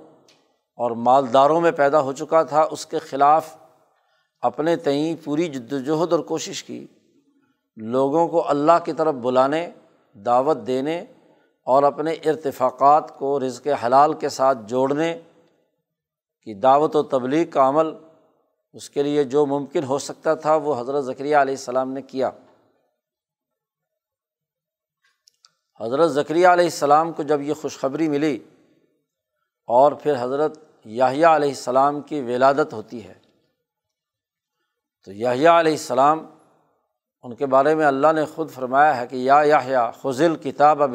اور 0.76 0.90
مالداروں 0.90 1.60
میں 1.60 1.70
پیدا 1.70 2.00
ہو 2.00 2.12
چکا 2.12 2.42
تھا، 2.42 2.66
اس 2.70 2.86
کے 2.86 2.98
خلاف 2.98 3.56
اپنے 4.40 4.76
تئیں 4.76 5.16
پوری 5.24 5.48
جد 5.48 5.72
وجہد 5.72 6.12
اور 6.12 6.20
کوشش 6.20 6.64
کی۔ 6.64 6.86
لوگوں 7.76 8.28
کو 8.28 8.48
اللہ 8.48 8.84
کی 8.84 8.92
طرف 8.92 9.14
بلانے، 9.14 9.70
دعوت 10.14 10.56
دینے 10.66 11.04
اور 11.64 11.82
اپنے 11.82 12.12
ارتفاقات 12.12 13.18
کو 13.18 13.40
رزق 13.40 13.68
حلال 13.86 14.12
کے 14.12 14.28
ساتھ 14.28 14.58
جوڑنے 14.66 15.18
کی 16.42 16.54
دعوت 16.54 16.96
و 16.96 17.02
تبلیغ 17.02 17.44
کا 17.50 17.68
عمل 17.68 17.94
اس 18.72 18.90
کے 18.90 19.02
لیے 19.02 19.24
جو 19.24 19.46
ممکن 19.46 19.84
ہو 19.84 19.98
سکتا 19.98 20.34
تھا، 20.34 20.56
وہ 20.56 20.80
حضرت 20.80 21.04
ذکریہ 21.04 21.36
علیہ 21.36 21.54
السلام 21.54 21.92
نے 21.92 22.02
کیا۔ 22.02 22.30
حضرت 25.80 26.10
ذکریہ 26.10 26.48
علیہ 26.48 26.64
السلام 26.64 27.12
کو 27.12 27.22
جب 27.22 27.40
یہ 27.40 27.54
خوشخبری 27.54 28.08
ملی 28.08 28.38
اور 29.66 29.92
پھر 29.92 30.14
حضرت 30.20 30.58
یاہیا 30.84 31.36
علیہ 31.36 31.48
السلام 31.48 32.00
کی 32.00 32.20
ولادت 32.20 32.72
ہوتی 32.72 33.04
ہے، 33.04 33.14
تو 35.04 35.12
یاہیا 35.12 35.60
علیہ 35.60 35.72
السلام 35.72 36.26
ان 37.22 37.34
کے 37.34 37.46
بارے 37.46 37.74
میں 37.74 37.86
اللہ 37.86 38.12
نے 38.12 38.24
خود 38.24 38.50
فرمایا 38.50 38.96
ہے 38.96 39.06
کہ 39.06 39.16
یا 39.16 39.40
یاہیا 39.44 39.90
خزل 39.90 40.36
کتاب 40.36 40.82
اب 40.82 40.94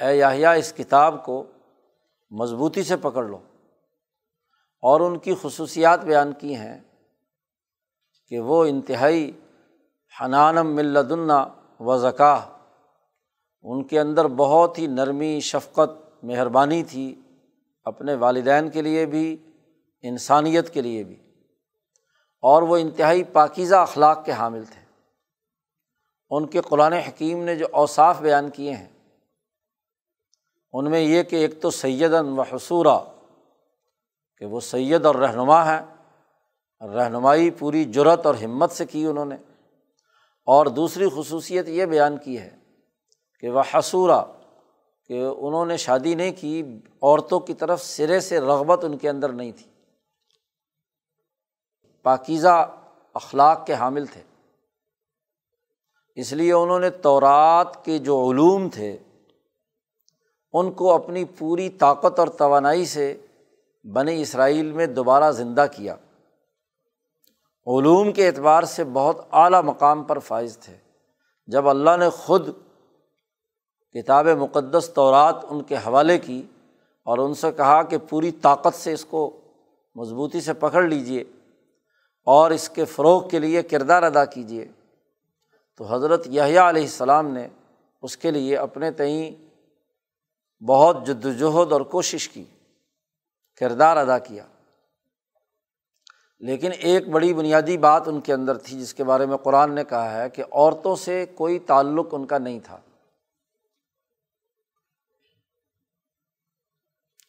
اے 0.00 0.16
یاہیا 0.16 0.52
اس 0.52 0.72
کتاب 0.72 1.24
کو 1.24 1.44
مضبوطی 2.30 2.82
سے 2.82 2.96
پکڑ 2.96 3.24
لو۔ 3.24 3.38
اور 4.82 5.00
ان 5.00 5.18
کی 5.18 5.34
خصوصیات 5.42 6.04
بیان 6.04 6.32
کی 6.32 6.56
ہیں 6.56 6.80
کہ 8.28 8.40
وہ 8.40 8.64
انتہائی 8.64 9.40
حنانم 10.20 10.74
ملدنا 10.74 11.44
و 11.82 11.98
زکا۔ 11.98 12.40
ان 13.62 13.84
کے 13.84 14.00
اندر 14.00 14.28
بہت 14.28 14.78
ہی 14.78 14.86
نرمی، 14.86 15.40
شفقت، 15.40 16.24
مہربانی 16.24 16.82
تھی 16.82 17.20
اپنے 17.84 18.14
والدین 18.14 18.70
کے 18.70 18.82
لیے 18.82 19.06
بھی، 19.06 19.36
انسانیت 20.02 20.74
کے 20.74 20.80
لیے 20.80 21.04
بھی۔ 21.04 21.16
اور 22.42 22.62
وہ 22.62 22.76
انتہائی 22.76 23.24
پاکیزہ 23.24 23.74
اخلاق 23.74 24.24
کے 24.24 24.32
حامل 24.32 24.64
تھے۔ 24.64 24.82
ان 26.30 26.46
کے 26.46 26.60
قرآن 26.60 26.92
حکیم 26.92 27.44
نے 27.44 27.56
جو 27.56 27.66
اوصاف 27.72 28.20
بیان 28.20 28.50
کیے 28.50 28.74
ہیں، 28.74 28.88
ان 30.72 30.90
میں 30.90 31.00
یہ 31.00 31.22
کہ 31.22 31.36
ایک 31.36 31.62
تو 31.62 31.70
سیدن 31.70 32.38
و 32.38 32.40
حصورہ 32.40 32.98
کہ 34.36 34.44
وہ 34.44 34.60
سید 34.60 35.06
اور 35.06 35.14
رہنما 35.14 35.66
ہے 35.66 35.80
رہنمائی 36.80 37.50
پوری 37.50 37.84
جرت 37.84 38.26
اور 38.26 38.34
ہمت 38.34 38.70
سے 38.70 38.86
کی 38.86 39.06
انہوں 39.06 39.24
نے۔ 39.24 39.36
اور 40.44 40.66
دوسری 40.66 41.08
خصوصیت 41.16 41.68
یہ 41.68 41.86
بیان 41.86 42.18
کی 42.18 42.38
ہے 42.38 42.56
کہ 43.40 43.50
وہ 43.50 43.62
حصورہ 43.74 44.24
کہ 45.06 45.24
انہوں 45.36 45.66
نے 45.66 45.76
شادی 45.76 46.14
نہیں 46.14 46.32
کی، 46.40 46.80
عورتوں 47.02 47.40
کی 47.40 47.54
طرف 47.54 47.82
سرے 47.82 48.20
سے 48.20 48.40
رغبت 48.40 48.84
ان 48.84 48.98
کے 48.98 49.08
اندر 49.08 49.28
نہیں 49.28 49.52
تھی۔ 49.52 49.70
پاکیزہ 52.02 52.70
اخلاق 53.14 53.66
کے 53.66 53.74
حامل 53.74 54.06
تھے۔ 54.06 54.22
اس 56.14 56.32
لیے 56.32 56.52
انہوں 56.52 56.80
نے 56.80 56.90
تورات 56.90 57.84
کے 57.84 57.98
جو 57.98 58.30
علوم 58.30 58.68
تھے، 58.68 58.98
ان 60.52 60.72
کو 60.72 60.92
اپنی 60.92 61.24
پوری 61.24 61.68
طاقت 61.68 62.18
اور 62.18 62.28
توانائی 62.28 62.86
سے 62.86 63.26
بنی 63.84 64.22
اسرائیل 64.22 64.72
میں 64.72 64.86
دوبارہ 64.86 65.32
زندہ 65.32 65.66
کیا۔ 65.76 65.96
علوم 67.66 68.12
کے 68.12 68.26
اعتبار 68.26 68.62
سے 68.62 68.84
بہت 68.84 69.26
اعلیٰ 69.32 69.62
مقام 69.62 70.04
پر 70.04 70.18
فائز 70.18 70.58
تھے۔ 70.58 70.76
جب 71.46 71.68
اللہ 71.68 71.96
نے 71.98 72.08
خود 72.08 72.48
کتاب 73.92 74.26
مقدس 74.26 74.90
طورات 74.94 75.36
ان 75.48 75.62
کے 75.62 75.76
حوالے 75.76 76.18
کی 76.18 76.42
اور 77.04 77.18
ان 77.18 77.34
سے 77.34 77.52
کہا 77.52 77.82
کہ 77.82 77.98
پوری 78.08 78.32
طاقت 78.32 78.74
سے 78.74 78.92
اس 78.92 79.04
کو 79.04 79.40
مضبوطی 79.94 80.40
سے 80.40 80.52
پکڑ 80.52 80.82
لیجیے 80.82 81.24
اور 82.26 82.50
اس 82.50 82.68
کے 82.68 82.84
فروغ 82.84 83.28
کے 83.28 83.38
لیے 83.38 83.62
کردار 83.62 84.02
ادا 84.02 84.24
کیجیے 84.24 84.68
تو 85.76 85.94
حضرت 85.94 86.26
یحییٰ 86.26 86.68
علیہ 86.68 86.82
السلام 86.82 87.26
نے 87.26 87.48
اس 88.02 88.16
کے 88.16 88.30
لیے 88.30 88.56
اپنے 88.56 88.90
تئیں 88.90 89.30
بہت 90.64 91.06
جد 91.06 91.24
وجہد 91.24 91.72
اور 91.72 91.80
کوشش 91.80 92.28
کی، 92.28 92.44
کردار 93.56 93.96
ادا 93.96 94.18
کیا۔ 94.18 94.46
لیکن 96.42 96.70
ایک 96.78 97.08
بڑی 97.08 97.34
بنیادی 97.34 97.78
بات 97.78 98.02
ان 98.06 98.20
کے 98.20 98.32
اندر 98.32 98.58
تھی 98.58 98.80
جس 98.80 98.94
کے 98.94 99.04
بارے 99.04 99.26
میں 99.26 99.36
قرآن 99.36 99.74
نے 99.74 99.84
کہا 99.84 100.12
ہے 100.12 100.30
کہ 100.30 100.42
عورتوں 100.52 100.96
سے 100.96 101.26
کوئی 101.26 101.58
تعلق 101.58 102.06
ان 102.12 102.26
کا 102.26 102.38
نہیں 102.38 102.60
تھا۔ 102.64 102.78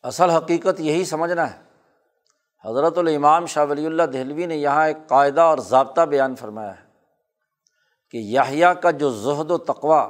اصل 0.03 0.29
حقیقت 0.29 0.79
یہی 0.79 1.05
سمجھنا 1.05 1.53
ہے۔ 1.53 1.63
حضرت 2.65 2.97
الامام 2.97 3.45
شاہ 3.45 3.65
ولی 3.69 3.85
اللہ 3.85 4.03
دہلوی 4.03 4.45
نے 4.45 4.55
یہاں 4.55 4.87
ایک 4.87 4.97
قاعدہ 5.07 5.41
اور 5.41 5.57
ضابطہ 5.57 6.01
بیان 6.01 6.35
فرمایا 6.35 6.79
ہے 6.79 6.85
کہ 8.11 8.17
یاہیا 8.17 8.73
کا 8.73 8.91
جو 8.91 9.09
زہد 9.09 9.51
و 9.51 9.57
تقوا 9.57 10.01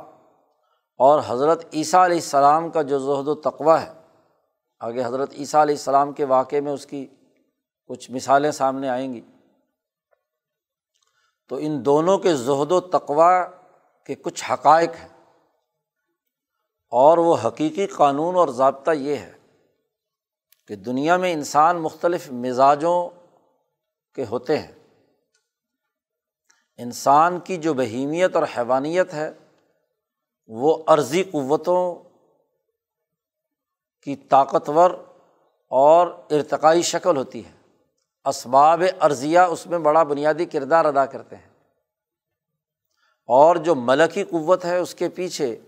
اور 0.98 1.22
حضرت 1.28 1.66
عیسیٰ 1.74 2.04
علیہ 2.04 2.18
السلام 2.18 2.70
کا 2.70 2.82
جو 2.82 3.00
زہد 3.00 3.28
و 3.28 3.36
تقوا 3.36 3.82
ہے، 3.82 3.94
آگے 4.80 5.06
حضرت 5.06 5.34
عیسیٰ 5.34 5.62
علیہ 5.62 5.76
السلام 5.76 6.12
کے 6.12 6.26
واقعے 6.26 6.62
میں 6.62 6.72
اس 6.72 6.86
کی 6.86 7.08
کچھ 7.88 8.12
مثالیں 8.12 8.52
سامنے 8.52 8.90
آئیں 8.90 9.14
گی۔ 9.14 9.22
تو 11.48 11.56
ان 11.60 11.86
دونوں 11.86 12.18
کے 12.18 12.36
زہد 12.36 12.72
و 12.72 12.80
تقوا 12.80 13.46
کے 14.06 14.16
کچھ 14.16 14.52
حقائق 14.52 14.90
ہیں۔ 14.90 15.24
اور 16.90 17.18
وہ 17.18 17.38
حقیقی 17.48 17.88
قانون 17.88 18.36
اور 18.36 18.48
ضابطہ 18.48 18.92
یہ 18.92 19.16
ہے 19.16 19.34
کہ 20.68 20.76
دنیا 20.76 21.18
میں 21.18 21.34
انسان 21.34 21.78
مختلف 21.78 22.32
مزاجوں 22.32 23.10
کے 24.16 24.26
ہوتے 24.26 24.60
ہیں۔ 24.60 24.72
انسان 26.78 27.40
کی 27.40 27.58
جو 27.58 27.74
بہیمیت 27.74 28.36
اور 28.36 28.44
حیوانیت 28.58 29.14
ہے، 29.14 29.32
وہ 30.48 30.84
عرضی 30.88 31.24
قوتوں 31.24 31.96
کی 34.02 34.16
طاقتور 34.16 34.92
اور 35.68 36.08
ارتقائی 36.08 36.82
شکل 36.82 37.18
ہوتی 37.18 37.46
ہے۔ 37.46 37.63
اسباب 38.26 38.84
عرضیہ 39.00 39.40
اس 39.40 39.68
میں 39.68 39.80
بڑا 39.80 40.04
بنیادی 40.04 40.46
کردار 40.46 40.86
ادا 40.86 41.06
کرتے 41.06 41.36
ہیں۔ 41.36 41.54
اور 43.26 43.56
جو 43.56 43.76
ملکی 43.76 44.24
قوت 44.24 44.66
ہے 44.66 44.78
اس 44.78 44.96
کے 44.96 45.10
پیچھے 45.10 45.60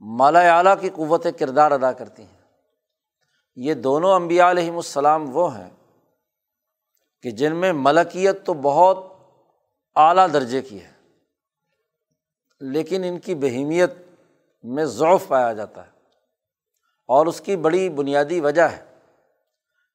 مالا 0.00 0.56
اعلیٰ 0.56 0.74
کی 0.80 0.88
قوتیں 0.88 1.32
کردار 1.32 1.70
ادا 1.70 1.92
کرتی 1.92 2.22
ہیں۔ 2.22 2.44
یہ 3.56 3.74
دونوں 3.74 4.14
امبیا 4.14 4.50
علیہم 4.50 4.76
السلام 4.76 5.36
وہ 5.36 5.58
ہیں 5.58 5.70
کہ 7.22 7.30
جن 7.30 7.56
میں 7.56 7.72
ملکیت 7.72 8.46
تو 8.46 8.54
بہت 8.54 8.98
اعلیٰ 9.94 10.26
درجے 10.32 10.62
کی 10.62 10.82
ہے، 10.82 10.92
لیکن 12.60 13.04
ان 13.04 13.18
کی 13.18 13.34
بہیمیت 13.34 13.92
میں 14.62 14.84
ضعف 14.84 15.28
پایا 15.28 15.52
جاتا 15.52 15.86
ہے 15.86 15.90
اور 17.08 17.26
اس 17.26 17.40
کی 17.40 17.56
بڑی 17.56 17.88
بنیادی 17.88 18.40
وجہ 18.40 18.62
ہے۔ 18.62 18.93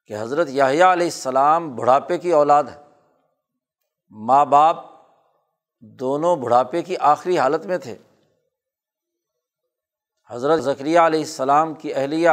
کہ 0.09 0.21
حضرت 0.21 0.47
یاہیا 0.49 0.93
علیہ 0.93 1.07
السلام 1.07 1.75
بڑھاپے 1.75 2.17
کی 2.17 2.31
اولاد 2.31 2.63
ہے 2.63 2.83
ماں 4.09 4.45
باپ 4.45 4.77
دونوں 5.79 6.35
بڑھاپے 6.35 6.81
کی 6.81 6.97
آخری 6.97 7.37
حالت 7.37 7.65
میں 7.65 7.77
تھے۔ 7.77 7.97
حضرت 10.29 10.59
ذکریہ 10.59 10.99
علیہ 10.99 11.19
السلام 11.19 11.73
کی 11.73 11.93
اہلیہ 11.93 12.29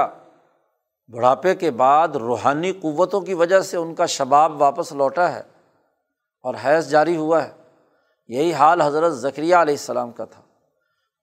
بڑھاپے 1.08 1.54
کے 1.54 1.70
بعد 1.70 2.08
روحانی 2.08 2.72
قوتوں 2.72 3.20
کی 3.20 3.34
وجہ 3.34 3.60
سے 3.60 3.76
ان 3.76 3.94
کا 3.94 4.06
شباب 4.06 4.60
واپس 4.60 4.92
لوٹا 4.92 5.32
ہے 5.32 5.42
اور 6.42 6.54
حیض 6.64 6.90
جاری 6.90 7.16
ہوا 7.16 7.44
ہے۔ 7.44 7.52
یہی 8.28 8.52
حال 8.52 8.80
حضرت 8.80 9.12
ذکریہ 9.12 9.56
علیہ 9.56 9.74
السلام 9.74 10.10
کا 10.10 10.24
تھا۔ 10.24 10.42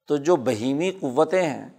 تو 0.08 0.18
جو 0.18 0.36
بہیمی 0.36 0.92
قوتیں 0.92 1.44
ہیں 1.44 1.70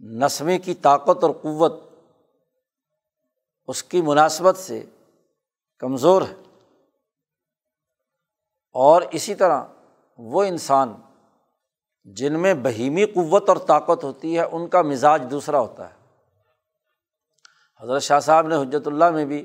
نسمے 0.00 0.58
کی 0.58 0.74
طاقت 0.74 1.24
اور 1.24 1.32
قوت 1.42 1.83
اس 3.66 3.82
کی 3.82 4.02
مناسبت 4.02 4.56
سے 4.56 4.86
کمزور 5.78 6.22
ہے۔ 6.22 6.34
اور 8.72 9.02
اسی 9.10 9.34
طرح 9.34 9.64
وہ 10.18 10.44
انسان 10.44 10.94
جن 12.04 12.40
میں 12.40 12.54
بہیمی 12.54 13.04
قوت 13.04 13.48
اور 13.48 13.56
طاقت 13.56 14.04
ہوتی 14.04 14.38
ہے، 14.38 14.44
ان 14.52 14.68
کا 14.68 14.82
مزاج 14.82 15.22
دوسرا 15.30 15.60
ہوتا 15.60 15.90
ہے۔ 15.90 15.94
حضرت 17.82 18.02
شاہ 18.02 18.20
صاحب 18.20 18.46
نے 18.46 18.56
حجرت 18.56 18.86
اللہ 18.86 19.10
میں 19.10 19.24
بھی 19.24 19.44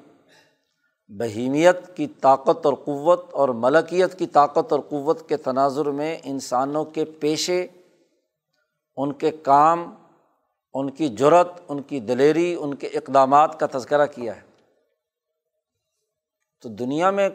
بہیمیت 1.07 1.97
کی 1.97 2.07
طاقت 2.07 2.65
اور 2.65 2.73
قوت 2.73 3.33
اور 3.33 3.49
ملکیت 3.49 4.19
کی 4.19 4.27
طاقت 4.27 4.71
اور 4.71 4.79
قوت 4.89 5.29
کے 5.29 5.37
تناظر 5.37 5.85
میں 5.85 6.17
انسانوں 6.23 6.85
کے 6.85 7.05
پیشے، 7.05 7.67
ان 8.95 9.13
کے 9.13 9.31
کام 9.31 9.95
ان 10.73 10.89
کی 10.89 11.09
جرت 11.09 11.47
ان 11.67 11.81
کی 11.81 11.99
دلیری، 11.99 12.55
ان 12.59 12.73
کے 12.73 12.87
اقدامات 12.87 13.59
کا 13.59 13.65
تذکرہ 13.71 14.05
کیا 14.05 14.35
ہے۔ 14.35 14.41
تو 16.61 16.69
دنیا 16.69 17.09
میں 17.09 17.29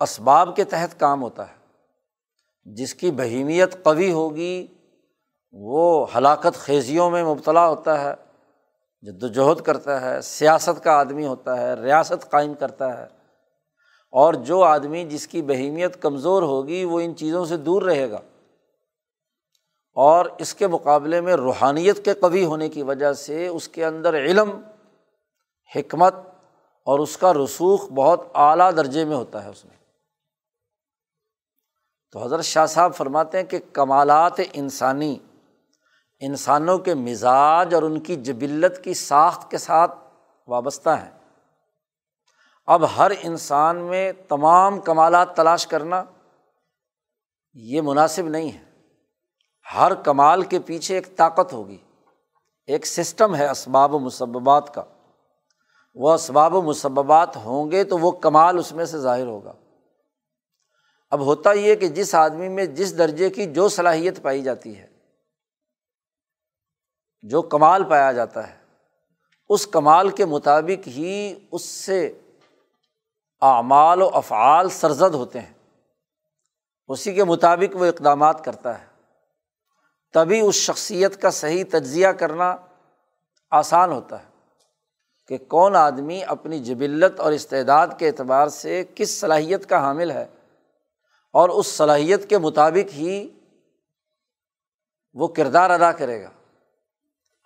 اسباب 0.00 0.56
کے 0.56 0.64
تحت 0.64 1.00
کام 1.00 1.22
ہوتا 1.22 1.48
ہے۔ 1.48 1.54
جس 2.64 2.94
کی 2.94 3.10
بہیمیت 3.10 3.84
قوی 3.84 4.12
ہوگی، 4.12 4.66
وہ 5.52 6.06
ہلاکت 6.16 6.54
خیزیوں 6.54 7.10
میں 7.10 7.24
مبتلا 7.24 7.68
ہوتا 7.68 8.00
ہے 8.00 8.14
جد 9.02 9.22
وجہد 9.22 9.60
کرتا 9.60 10.00
ہے، 10.00 10.20
سیاست 10.20 10.84
کا 10.84 10.92
آدمی 10.92 11.26
ہوتا 11.26 11.60
ہے، 11.60 11.74
ریاست 11.74 12.30
قائم 12.30 12.54
کرتا 12.54 12.98
ہے۔ 12.98 13.06
اور 14.10 14.34
جو 14.34 14.62
آدمی 14.62 15.04
جس 15.04 15.28
کی 15.28 15.42
بہیمیت 15.42 16.02
کمزور 16.02 16.42
ہوگی، 16.42 16.84
وہ 16.84 17.00
ان 17.00 17.16
چیزوں 17.16 17.44
سے 17.44 17.56
دور 17.56 17.82
رہے 17.82 18.10
گا۔ 18.10 18.20
اور 19.92 20.26
اس 20.38 20.54
کے 20.54 20.66
مقابلے 20.66 21.20
میں 21.20 21.34
روحانیت 21.34 22.04
کے 22.04 22.14
قوی 22.14 22.44
ہونے 22.44 22.68
کی 22.68 22.82
وجہ 22.82 23.12
سے 23.12 23.46
اس 23.46 23.68
کے 23.68 23.84
اندر 23.84 24.14
علم، 24.14 24.60
حکمت 25.76 26.14
اور 26.84 26.98
اس 26.98 27.16
کا 27.16 27.32
رسوخ 27.32 27.90
بہت 27.90 28.20
اعلیٰ 28.34 28.70
درجے 28.76 29.04
میں 29.04 29.16
ہوتا 29.16 29.44
ہے 29.44 29.48
اس 29.48 29.64
میں۔ 29.64 29.76
تو 32.12 32.24
حضرت 32.24 32.44
شاہ 32.44 32.66
صاحب 32.66 32.94
فرماتے 32.94 33.38
ہیں 33.38 33.44
کہ 33.44 33.58
کمالات 33.72 34.32
انسانی، 34.52 35.18
انسانوں 36.20 36.78
کے 36.78 36.94
مزاج 36.94 37.74
اور 37.74 37.82
ان 37.82 38.00
کی 38.00 38.16
جبلت 38.16 38.84
کی 38.84 38.94
ساخت 38.94 39.50
کے 39.50 39.58
ساتھ 39.58 39.98
وابستہ 40.48 40.90
ہیں۔ 40.90 41.10
اب 42.66 42.84
ہر 42.96 43.12
انسان 43.22 43.76
میں 43.76 44.12
تمام 44.28 44.80
کمالات 44.80 45.36
تلاش 45.36 45.66
کرنا 45.66 46.04
یہ 47.54 47.80
مناسب 47.82 48.22
نہیں 48.22 48.52
ہے۔ 48.52 48.71
ہر 49.74 49.94
کمال 49.94 50.42
کے 50.42 50.58
پیچھے 50.58 50.94
ایک 50.94 51.16
طاقت 51.16 51.52
ہوگی۔ 51.52 51.78
ایک 52.66 52.86
سسٹم 52.86 53.34
ہے 53.34 53.48
اسباب 53.48 53.94
و 53.94 53.98
مسبات 53.98 54.74
کا۔ 54.74 54.84
وہ 55.94 56.12
اسباب 56.12 56.54
و 56.54 56.62
مسبات 56.62 57.36
ہوں 57.36 57.70
گے 57.70 57.84
تو 57.84 57.98
وہ 57.98 58.10
کمال 58.10 58.58
اس 58.58 58.72
میں 58.72 58.84
سے 58.84 58.98
ظاہر 58.98 59.26
ہوگا۔ 59.26 59.52
اب 61.10 61.20
ہوتا 61.20 61.52
یہ 61.52 61.74
کہ 61.74 61.88
جس 61.88 62.14
آدمی 62.14 62.48
میں 62.48 62.66
جس 62.66 62.98
درجے 62.98 63.30
کی 63.30 63.52
جو 63.52 63.68
صلاحیت 63.68 64.22
پائی 64.22 64.42
جاتی 64.42 64.78
ہے، 64.78 64.86
جو 67.22 67.42
کمال 67.42 67.84
پایا 67.84 68.12
جاتا 68.12 68.50
ہے، 68.50 68.58
اس 69.48 69.66
کمال 69.66 70.08
کے 70.08 70.24
مطابق 70.24 70.88
ہی 70.88 71.34
اس 71.52 71.62
سے 71.62 72.18
اعمال 73.40 74.02
و 74.02 74.10
افعال 74.14 74.70
سرزد 74.70 75.14
ہوتے 75.14 75.40
ہیں۔ 75.40 75.54
اسی 76.88 77.14
کے 77.14 77.24
مطابق 77.24 77.76
وہ 77.76 77.84
اقدامات 77.84 78.44
کرتا 78.44 78.80
ہے۔ 78.80 78.91
تبھی 80.12 80.40
اس 80.40 80.54
شخصیت 80.54 81.22
کا 81.22 81.30
صحیح 81.30 81.64
تجزیہ 81.70 82.08
کرنا 82.08 82.56
آسان 83.50 83.92
ہوتا 83.92 84.20
ہے 84.20 84.28
کہ 85.28 85.38
کون 85.38 85.76
آدمی 85.76 86.24
اپنی 86.24 86.58
جبلت 86.58 87.20
اور 87.20 87.32
استعداد 87.32 87.88
کے 87.98 88.08
اعتبار 88.08 88.48
سے 88.48 88.84
کس 88.94 89.20
صلاحیت 89.20 89.68
کا 89.68 89.78
حامل 89.78 90.10
ہے 90.10 90.26
اور 91.32 91.48
اس 91.48 91.66
صلاحیت 91.66 92.28
کے 92.28 92.38
مطابق 92.38 92.94
ہی 92.94 93.28
وہ 95.14 95.28
کردار 95.28 95.70
ادا 95.70 95.92
کرے 95.92 96.24
گا۔ 96.24 96.30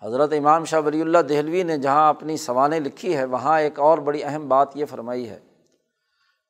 حضرت 0.03 0.33
امام 0.33 0.65
شاہ 0.65 0.81
ولی 0.81 1.01
اللہ 1.01 1.19
دہلوی 1.19 1.63
نے 1.63 1.79
جہاں 1.79 2.09
اپنی 2.09 2.37
سوانح 2.37 2.77
لکھی 2.77 3.17
ہے 3.17 3.25
وہاں 3.25 3.61
ایک 3.61 3.79
اور 3.79 3.99
بڑی 3.99 4.25
اہم 4.25 4.49
بات 4.49 4.69
یہ 4.75 4.85
فرمائی 4.85 5.31
ہے 5.31 5.39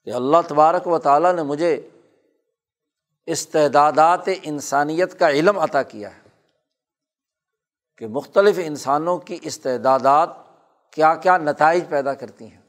کہ 0.04 0.10
اللہ 0.10 0.36
تبارک 0.48 0.86
و 0.86 0.98
تعالیٰ 0.98 1.32
نے 1.32 1.42
مجھے 1.42 1.88
استعدادات 3.26 4.28
انسانیت 4.42 5.18
کا 5.18 5.30
علم 5.30 5.58
عطا 5.58 5.82
کیا 5.82 6.16
ہے 6.16 6.20
کہ 7.98 8.06
مختلف 8.06 8.58
انسانوں 8.64 9.18
کی 9.18 9.38
استعدادات 9.42 10.30
کیا 10.92 11.14
کیا 11.14 11.38
نتائج 11.38 11.84
پیدا 11.88 12.14
کرتی 12.14 12.50
ہیں۔ 12.50 12.60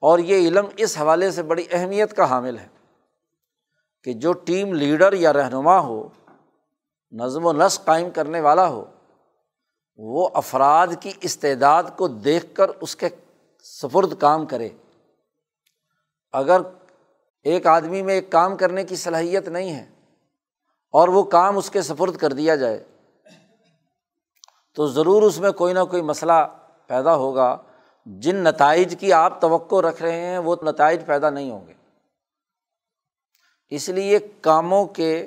اور 0.00 0.18
یہ 0.18 0.48
علم 0.48 0.66
اس 0.76 0.98
حوالے 0.98 1.30
سے 1.30 1.42
بڑی 1.42 1.66
اہمیت 1.70 2.16
کا 2.16 2.30
حامل 2.30 2.58
ہے 2.58 2.68
کہ 4.04 4.12
جو 4.12 4.32
ٹیم 4.32 4.74
لیڈر 4.74 5.12
یا 5.12 5.32
رہنما 5.32 5.78
ہو، 5.78 6.08
نظم 7.10 7.46
و 7.46 7.52
نسق 7.52 7.84
قائم 7.84 8.10
کرنے 8.10 8.40
والا 8.40 8.66
ہو، 8.66 8.84
وہ 9.96 10.28
افراد 10.34 10.86
کی 11.00 11.12
استعداد 11.20 11.82
کو 11.96 12.08
دیکھ 12.08 12.46
کر 12.54 12.68
اس 12.68 12.96
کے 12.96 13.08
سفرد 13.62 14.20
کام 14.20 14.46
کرے۔ 14.46 14.68
اگر 16.32 16.60
ایک 17.44 17.66
آدمی 17.66 18.02
میں 18.02 18.14
ایک 18.14 18.30
کام 18.30 18.56
کرنے 18.56 18.84
کی 18.84 18.96
صلاحیت 18.96 19.48
نہیں 19.48 19.72
ہے 19.72 19.86
اور 20.90 21.08
وہ 21.08 21.22
کام 21.22 21.56
اس 21.56 21.70
کے 21.70 21.82
سفرد 21.82 22.16
کر 22.16 22.32
دیا 22.32 22.56
جائے، 22.56 22.84
تو 24.74 24.86
ضرور 24.86 25.22
اس 25.22 25.38
میں 25.40 25.50
کوئی 25.50 25.74
نہ 25.74 25.84
کوئی 25.90 26.02
مسئلہ 26.02 26.46
پیدا 26.86 27.14
ہوگا۔ 27.14 27.56
جن 28.06 28.36
نتائج 28.36 28.96
کی 29.00 29.12
آپ 29.12 29.40
توقع 29.40 29.76
رکھ 29.76 30.02
رہے 30.02 30.20
ہیں، 30.20 30.38
وہ 30.38 30.56
نتائج 30.62 31.00
پیدا 31.06 31.30
نہیں 31.30 31.50
ہوں 31.50 31.66
گے۔ 31.66 31.72
اس 33.68 33.88
لیے 33.88 34.18
کاموں 34.40 34.86
کے 34.86 35.26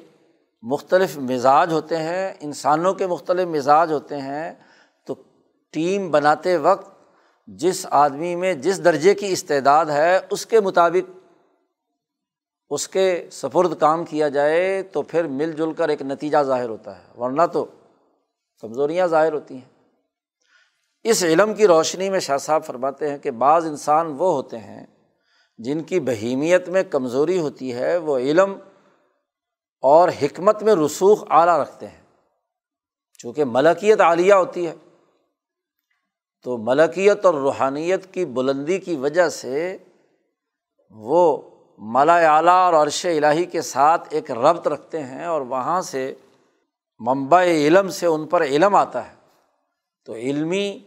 مختلف 0.61 1.17
مزاج 1.17 1.73
ہوتے 1.73 1.97
ہیں، 1.97 2.33
انسانوں 2.39 2.93
کے 2.93 3.07
مختلف 3.07 3.47
مزاج 3.47 3.91
ہوتے 3.91 4.17
ہیں۔ 4.17 4.53
تو 5.05 5.15
ٹیم 5.71 6.11
بناتے 6.11 6.57
وقت 6.57 6.89
جس 7.47 7.85
آدمی 7.89 8.35
میں 8.35 8.53
جس 8.53 8.85
درجے 8.85 9.13
کی 9.13 9.31
استعداد 9.31 9.85
ہے، 9.85 10.19
اس 10.29 10.45
کے 10.45 10.59
مطابق 10.59 11.22
اس 12.73 12.87
کے 12.87 13.27
سفرد 13.31 13.79
کام 13.79 14.05
کیا 14.05 14.29
جائے 14.29 14.83
تو 14.83 15.01
پھر 15.01 15.27
مل 15.27 15.51
جل 15.51 15.73
کر 15.73 15.89
ایک 15.89 16.01
نتیجہ 16.01 16.37
ظاہر 16.43 16.69
ہوتا 16.69 16.99
ہے۔ 16.99 17.03
ورنہ 17.17 17.41
تو 17.53 17.65
کمزوریاں 18.61 19.07
ظاہر 19.07 19.33
ہوتی 19.33 19.53
ہیں۔ 19.53 19.89
اس 21.03 21.23
علم 21.23 21.53
کی 21.53 21.67
روشنی 21.67 22.09
میں 22.09 22.19
شاہ 22.19 22.37
صاحب 22.37 22.65
فرماتے 22.65 23.09
ہیں 23.09 23.17
کہ 23.17 23.31
بعض 23.31 23.65
انسان 23.65 24.15
وہ 24.17 24.33
ہوتے 24.33 24.57
ہیں 24.57 24.85
جن 25.57 25.83
کی 25.83 25.99
بہیمیت 25.99 26.69
میں 26.69 26.83
کمزوری 26.83 27.39
ہوتی 27.39 27.73
ہے، 27.73 27.97
وہ 27.97 28.17
علم 28.17 28.55
اور 29.81 30.09
حکمت 30.21 30.63
میں 30.63 30.75
رسوخ 30.75 31.23
اعلیٰ 31.29 31.59
رکھتے 31.59 31.87
ہیں۔ 31.87 32.01
چونکہ 33.17 33.43
ملکیت 33.45 34.01
عالیہ 34.01 34.33
ہوتی 34.33 34.67
ہے۔ 34.67 34.75
تو 36.43 36.57
ملکیت 36.57 37.25
اور 37.25 37.33
روحانیت 37.33 38.13
کی 38.13 38.25
بلندی 38.25 38.79
کی 38.79 38.95
وجہ 38.95 39.29
سے 39.29 39.77
وہ 40.89 41.52
ملا 41.77 42.37
اعلیٰ 42.37 42.73
اور 42.73 42.85
عرش 42.85 43.05
الٰہی 43.05 43.45
کے 43.45 43.61
ساتھ 43.61 44.07
ایک 44.11 44.31
ربط 44.31 44.67
رکھتے 44.67 45.03
ہیں 45.03 45.25
اور 45.25 45.41
وہاں 45.41 45.81
سے 45.81 46.13
ممبع 46.99 47.43
علم 47.43 47.89
سے 47.89 48.05
ان 48.05 48.27
پر 48.27 48.43
علم 48.43 48.75
آتا 48.75 49.07
ہے۔ 49.07 49.13
تو 50.05 50.13
علمی 50.13 50.79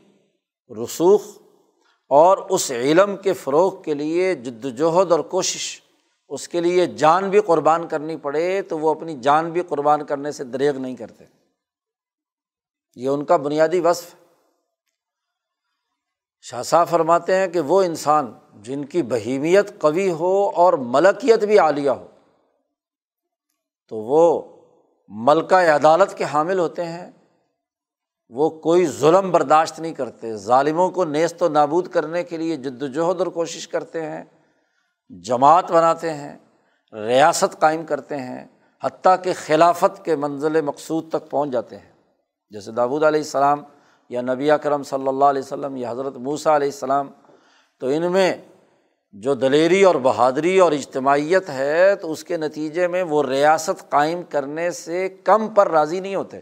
رسوخ 0.85 1.23
اور 2.09 2.39
اس 2.39 2.71
علم 2.71 3.17
کے 3.17 3.33
فروغ 3.33 3.83
کے 3.83 3.95
لیے 3.95 4.35
جد 4.35 4.65
وجہد 4.65 5.13
اور 5.13 5.21
کوشش، 5.21 5.81
اس 6.29 6.49
کے 6.49 6.61
لیے 6.61 6.87
جان 6.87 7.31
بھی 7.31 7.41
قربان 7.41 7.89
کرنی 7.89 8.17
پڑے 8.17 8.63
تو 8.63 8.79
وہ 8.79 8.91
اپنی 8.91 9.21
جان 9.21 9.51
بھی 9.51 9.63
قربان 9.63 10.05
کرنے 10.05 10.33
سے 10.33 10.45
دریغ 10.45 10.79
نہیں 10.79 10.97
کرتے۔ 10.97 11.25
یہ 12.95 13.09
ان 13.09 13.25
کا 13.25 13.37
بنیادی 13.37 13.81
وصف۔ 13.81 14.15
شاہ 16.51 16.63
صاحب 16.63 16.89
فرماتے 16.89 17.35
ہیں 17.35 17.47
کہ 17.47 17.61
وہ 17.61 17.83
انسان 17.83 18.33
جن 18.55 18.85
کی 18.85 19.03
بہیمیت 19.03 19.81
قوی 19.81 20.11
ہو 20.11 20.51
اور 20.51 20.73
ملکیت 20.73 21.45
بھی 21.45 21.59
عالیہ 21.59 21.91
ہو، 21.91 22.07
تو 23.89 23.97
وہ 23.97 24.43
ملکہ 25.09 25.55
عدالت 25.55 26.19
کے 26.19 26.25
حامل 26.25 26.59
ہوتے 26.59 26.85
ہیں۔ 26.85 27.11
وہ 28.29 28.51
کوئی 28.51 28.87
ظلم 28.87 29.31
برداشت 29.31 29.81
نہیں 29.81 29.95
کرتے۔ 29.95 30.37
ظالموں 30.37 30.91
کو 30.91 31.05
نیست 31.05 31.43
و 31.43 31.49
نابود 31.49 31.89
کرنے 31.89 32.25
کے 32.25 32.37
لیے 32.37 32.57
جد 32.57 32.83
وجہد 32.83 33.19
اور 33.19 33.27
کوشش 33.27 33.69
کرتے 33.69 34.03
ہیں، 34.03 34.25
جماعت 35.11 35.73
بناتے 35.73 36.15
ہیں، 36.15 36.39
ریاست 36.93 37.61
قائم 37.61 37.87
کرتے 37.87 38.17
ہیں، 38.17 38.45
حتیٰ 38.85 39.17
کہ 39.23 39.33
خلافت 39.37 40.05
کے 40.05 40.17
منزل 40.17 40.61
مقصود 40.61 41.09
تک 41.09 41.31
پہنچ 41.31 41.51
جاتے 41.51 41.77
ہیں۔ 41.77 41.93
جیسے 42.51 42.73
داود 42.73 43.03
علیہ 43.03 43.21
السلام 43.21 43.63
یا 44.09 44.21
نبی 44.21 44.51
کرم 44.63 44.83
صلی 44.83 45.09
اللہ 45.09 45.25
علیہ 45.25 45.43
وسلم 45.43 45.77
یا 45.77 45.91
حضرت 45.91 46.17
موسیٰ 46.17 46.55
علیہ 46.55 46.69
السلام، 46.69 47.11
تو 47.81 47.87
ان 47.87 48.13
میں 48.13 48.37
جو 49.13 49.35
دلیری 49.35 49.83
اور 49.83 49.95
بہادری 49.95 50.59
اور 50.59 50.73
اجتماعیت 50.73 51.49
ہے، 51.49 51.97
تو 51.97 52.13
اس 52.13 52.25
کے 52.25 52.37
نتیجے 52.37 52.89
میں 52.89 53.03
وہ 53.03 53.23
ریاست 53.23 53.91
قائم 53.91 54.23
کرنے 54.23 54.71
سے 54.71 55.09
کم 55.09 55.49
پر 55.49 55.71
راضی 55.71 56.01
نہیں 56.01 56.15
ہوتے۔ 56.15 56.41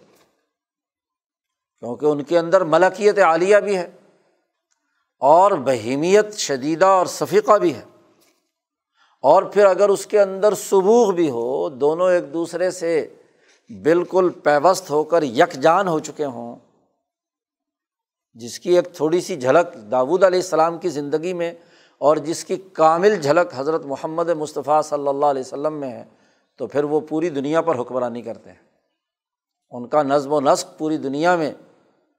کیونکہ 1.79 2.07
ان 2.07 2.22
کے 2.22 2.38
اندر 2.38 2.64
ملکیت 2.64 3.18
عالیہ 3.18 3.57
بھی 3.57 3.77
ہے 3.77 3.90
اور 5.20 5.53
بہیمیت 5.53 6.37
شدیدہ 6.37 6.85
اور 6.85 7.07
صفیقہ 7.07 7.59
بھی 7.59 7.74
ہے۔ 7.74 7.83
اور 9.20 9.42
پھر 9.42 9.66
اگر 9.66 9.88
اس 9.88 10.07
کے 10.07 10.20
اندر 10.20 10.55
سبوغ 10.55 11.12
بھی 11.12 11.31
ہو، 11.31 11.68
دونوں 11.68 12.11
ایک 12.11 12.33
دوسرے 12.33 12.70
سے 12.70 13.14
بالکل 13.83 14.29
پیوست 14.42 14.90
ہو 14.90 15.05
کر 15.05 15.22
یکجان 15.22 15.88
ہو 15.88 15.98
چکے 15.98 16.24
ہوں 16.24 16.57
جس 18.35 18.61
کی 18.61 18.77
ایک 18.77 18.94
تھوڑی 18.94 19.20
سی 19.20 19.37
جھلک 19.37 19.90
داود 19.90 20.25
علیہ 20.25 20.38
السلام 20.38 20.79
کی 20.79 20.88
زندگی 20.88 21.33
میں 21.33 21.55
اور 21.99 22.16
جس 22.16 22.44
کی 22.44 22.57
کامل 22.57 23.20
جھلک 23.20 23.53
حضرت 23.55 23.85
محمد 23.85 24.29
مصطفیٰ 24.29 24.83
صلی 24.83 25.09
اللہ 25.09 25.27
علیہ 25.27 25.40
وسلم 25.40 25.75
میں 25.75 25.90
ہے، 25.90 26.05
تو 26.57 26.66
پھر 26.66 26.85
وہ 26.85 27.01
پوری 27.01 27.31
دنیا 27.31 27.61
پر 27.61 27.81
حکمرانی 27.81 28.23
کرتے 28.23 28.51
ہیں۔ 28.51 28.59
ان 29.70 29.88
کا 29.88 30.03
نظم 30.03 30.33
و 30.33 30.40
نسق 30.40 30.79
پوری 30.79 30.97
دنیا 30.97 31.37
میں 31.37 31.53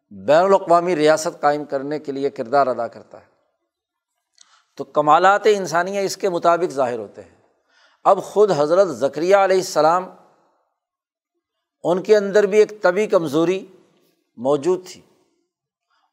بین 0.10 0.43
الاقوامی 0.43 0.95
ریاست 0.95 1.41
قائم 1.41 1.65
کرنے 1.65 1.99
کے 1.99 2.12
لیے 2.12 2.30
کردار 2.30 2.67
ادا 2.67 2.88
کرتا 2.88 3.19
ہے۔ 3.19 3.25
تو 4.78 4.84
کمالات 4.84 5.41
انسانیہ 5.45 5.99
اس 5.99 6.17
کے 6.17 6.30
مطابق 6.30 6.71
ظاہر 6.71 6.99
ہوتے 6.99 7.21
ہیں۔ 7.21 7.36
اب 8.04 8.23
خود 8.23 8.51
حضرت 8.56 8.88
ذکریہ 8.88 9.36
علیہ 9.36 9.58
السلام 9.58 10.10
ان 11.84 12.04
کے 12.04 12.17
اندر 12.17 12.43
بھی 12.43 12.60
ایک 12.60 12.82
طبی 12.82 13.08
کمزوری 13.08 13.65
موجود 14.38 14.88
تھی۔ 14.88 15.01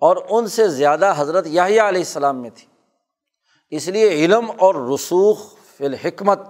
اور 0.03 0.17
ان 0.31 0.47
سے 0.49 0.69
زیادہ 0.69 1.13
حضرت 1.17 1.47
یاہیا 1.47 1.89
علیہ 1.89 2.01
السلام 2.01 2.41
میں 2.43 2.51
تھی۔ 2.51 2.67
اس 3.71 3.89
لیے 3.89 4.09
علم 4.09 4.51
اور 4.59 4.75
رسوخ 4.95 5.39
فی 5.77 5.85
الحکمت 5.85 6.41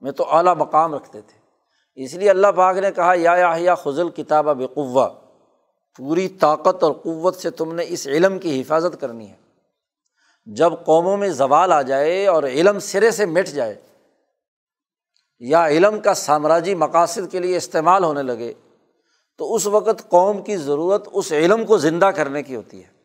میں 0.00 0.12
تو 0.12 0.24
اعلیٰ 0.30 0.54
مقام 0.56 0.94
رکھتے 0.94 1.20
تھے۔ 1.20 1.38
اس 1.94 2.14
لیے 2.14 2.30
اللہ 2.30 2.46
پاک 2.46 2.76
نے 2.76 2.90
کہا، 2.92 3.12
یا 3.16 3.54
یا 3.58 3.74
خزل 3.74 4.08
کتاب 4.10 4.44
بقوا 4.44 5.08
پوری 5.98 6.28
طاقت 6.28 6.82
اور 6.82 6.92
قوت 6.92 7.36
سے 7.36 7.50
تم 7.50 7.74
نے 7.74 7.84
اس 7.88 8.06
علم 8.06 8.38
کی 8.38 8.60
حفاظت 8.60 9.00
کرنی 9.00 9.30
ہے۔ 9.30 9.36
جب 10.46 10.72
قوموں 10.84 11.16
میں 11.16 11.28
زوال 11.28 11.72
آ 11.72 11.82
جائے 11.82 12.26
اور 12.26 12.42
علم 12.42 12.78
سرے 12.78 13.10
سے 13.10 13.26
مٹ 13.26 13.46
جائے، 13.46 13.74
یا 15.38 15.66
علم 15.66 16.00
کا 16.00 16.14
سامراجی 16.14 16.74
مقاصد 16.74 17.30
کے 17.30 17.38
لیے 17.38 17.56
استعمال 17.56 18.04
ہونے 18.04 18.22
لگے 18.22 18.52
تو 19.38 19.54
اس 19.54 19.66
وقت 19.66 20.08
قوم 20.08 20.42
کی 20.42 20.56
ضرورت 20.56 21.08
اس 21.12 21.32
علم 21.32 21.66
کو 21.66 21.78
زندہ 21.78 22.06
کرنے 22.06 22.42
کی 22.42 22.56
ہوتی 22.56 22.84
ہے۔ 22.84 22.96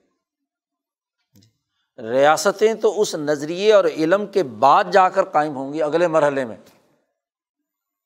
ریاستیں 2.02 2.74
تو 2.74 3.02
اس 3.02 3.16
نظریے 3.16 3.74
اور 3.74 3.86
علم 3.86 4.26
کے 4.26 4.44
بعد 4.44 4.84
جا 4.92 5.10
کر 5.10 5.24
قائم 5.24 5.56
ہوں 5.56 5.74
گی 5.74 5.82
اگلے 5.82 6.08
مرحلے 6.08 6.46
میں۔ 6.46 6.58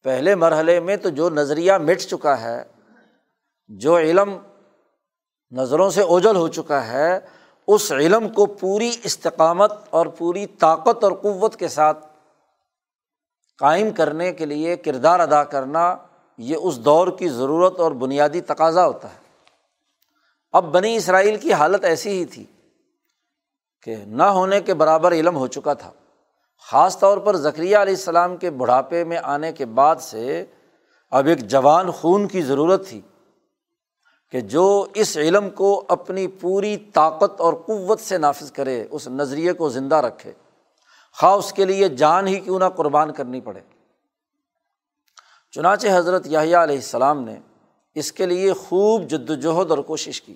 پہلے 0.03 0.35
مرحلے 0.35 0.79
میں 0.79 0.97
تو 0.97 1.09
جو 1.09 1.29
نظریہ 1.29 1.73
مٹ 1.73 1.99
چکا 1.99 2.41
ہے، 2.41 2.63
جو 3.67 3.97
علم 3.97 4.37
نظروں 5.51 5.89
سے 5.89 6.01
اوجل 6.01 6.35
ہو 6.35 6.47
چکا 6.47 6.87
ہے، 6.87 7.19
اس 7.67 7.91
علم 7.91 8.29
کو 8.29 8.45
پوری 8.45 8.91
استقامت 9.03 9.71
اور 9.89 10.05
پوری 10.05 10.45
طاقت 10.45 11.03
اور 11.03 11.11
قوت 11.11 11.55
کے 11.55 11.67
ساتھ 11.67 12.07
قائم 13.57 13.91
کرنے 13.91 14.33
کے 14.33 14.45
لیے 14.45 14.75
کردار 14.75 15.19
ادا 15.19 15.43
کرنا 15.43 15.95
یہ 16.37 16.55
اس 16.61 16.79
دور 16.79 17.07
کی 17.07 17.29
ضرورت 17.29 17.79
اور 17.79 17.91
بنیادی 17.91 18.41
تقاضا 18.41 18.85
ہوتا 18.85 19.13
ہے۔ 19.13 19.25
اب 20.51 20.63
بنی 20.63 20.95
اسرائیل 20.95 21.37
کی 21.37 21.53
حالت 21.53 21.83
ایسی 21.83 22.09
ہی 22.09 22.25
تھی 22.25 22.45
کہ 23.81 23.95
نہ 24.07 24.23
ہونے 24.23 24.61
کے 24.61 24.73
برابر 24.73 25.11
علم 25.11 25.37
ہو 25.37 25.47
چکا 25.47 25.73
تھا۔ 25.73 25.91
خاص 26.71 26.99
طور 26.99 27.17
پر 27.17 27.35
ذکریہ 27.35 27.77
علیہ 27.77 27.93
السلام 27.93 28.37
کے 28.37 28.49
بڑھاپے 28.49 29.03
میں 29.03 29.17
آنے 29.23 29.53
کے 29.53 29.65
بعد 29.65 29.95
سے 29.95 30.45
اب 31.11 31.25
ایک 31.25 31.39
جوان 31.39 31.91
خون 31.91 32.27
کی 32.27 32.41
ضرورت 32.41 32.87
تھی 32.87 33.01
کہ 34.31 34.41
جو 34.41 34.85
اس 34.93 35.17
علم 35.17 35.49
کو 35.49 35.85
اپنی 35.87 36.27
پوری 36.27 36.77
طاقت 36.77 37.41
اور 37.41 37.53
قوت 37.53 37.99
سے 37.99 38.17
نافذ 38.17 38.51
کرے، 38.51 38.87
اس 38.91 39.07
نظریے 39.07 39.53
کو 39.53 39.69
زندہ 39.69 39.95
رکھے۔ 39.95 40.31
خواہ 41.19 41.33
اس 41.33 41.53
کے 41.53 41.65
لیے 41.65 41.89
جان 41.89 42.27
ہی 42.27 42.39
کیوں 42.39 42.59
نہ 42.59 42.65
قربان 42.75 43.13
کرنی 43.13 43.41
پڑے۔ 43.41 43.59
چنانچہ 45.55 45.87
حضرت 45.93 46.27
یاہیا 46.27 46.63
علیہ 46.63 46.75
السلام 46.75 47.23
نے 47.23 47.39
اس 47.93 48.11
کے 48.11 48.25
لیے 48.25 48.53
خوب 48.53 49.03
جد 49.03 49.29
وجہد 49.29 49.71
اور 49.71 49.77
کوشش 49.77 50.21
کی۔ 50.21 50.35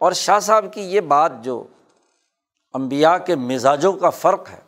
اور 0.00 0.12
شاہ 0.12 0.38
صاحب 0.38 0.64
کی 0.72 0.80
یہ 0.80 1.00
بات 1.00 1.32
جو 1.42 1.64
امبیا 2.72 3.18
کے 3.18 3.34
مزاجوں 3.34 3.92
کا 3.92 4.10
فرق 4.10 4.50
ہے، 4.50 4.60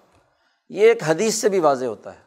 یہ 0.69 0.81
ایک 0.81 1.03
حدیث 1.07 1.35
سے 1.35 1.49
بھی 1.49 1.59
واضح 1.59 1.85
ہوتا 1.85 2.15
ہے۔ 2.15 2.21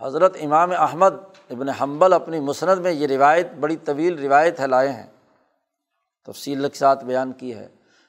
حضرت 0.00 0.36
امام 0.40 0.70
احمد 0.70 1.14
ابن 1.50 1.68
حنبل 1.68 2.12
اپنی 2.12 2.40
مسند 2.40 2.78
میں 2.78 2.92
یہ 2.92 3.06
روایت، 3.06 3.52
بڑی 3.60 3.76
طویل 3.76 4.18
روایت 4.18 4.60
ہے، 4.60 4.66
لائے 4.66 4.92
ہیں۔ 4.92 5.06
تفصیل 6.26 6.68
کے 6.68 6.78
ساتھ 6.78 7.04
بیان 7.04 7.32
کی 7.32 7.54
ہے۔ 7.54 7.68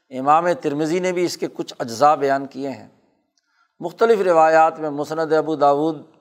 امام 0.09 0.53
ترمزی 0.53 0.99
نے 0.99 1.11
بھی 1.11 1.25
اس 1.25 1.37
کے 1.37 1.47
کچھ 1.53 1.73
اجزاء 1.79 2.15
بیان 2.15 2.45
کیے 2.45 2.69
ہیں۔ 2.69 2.87
مختلف 3.79 4.19
روایات 4.19 4.79
میں 4.79 4.89
مسند 4.89 5.33
ابو 5.33 5.55
داود 5.55 6.14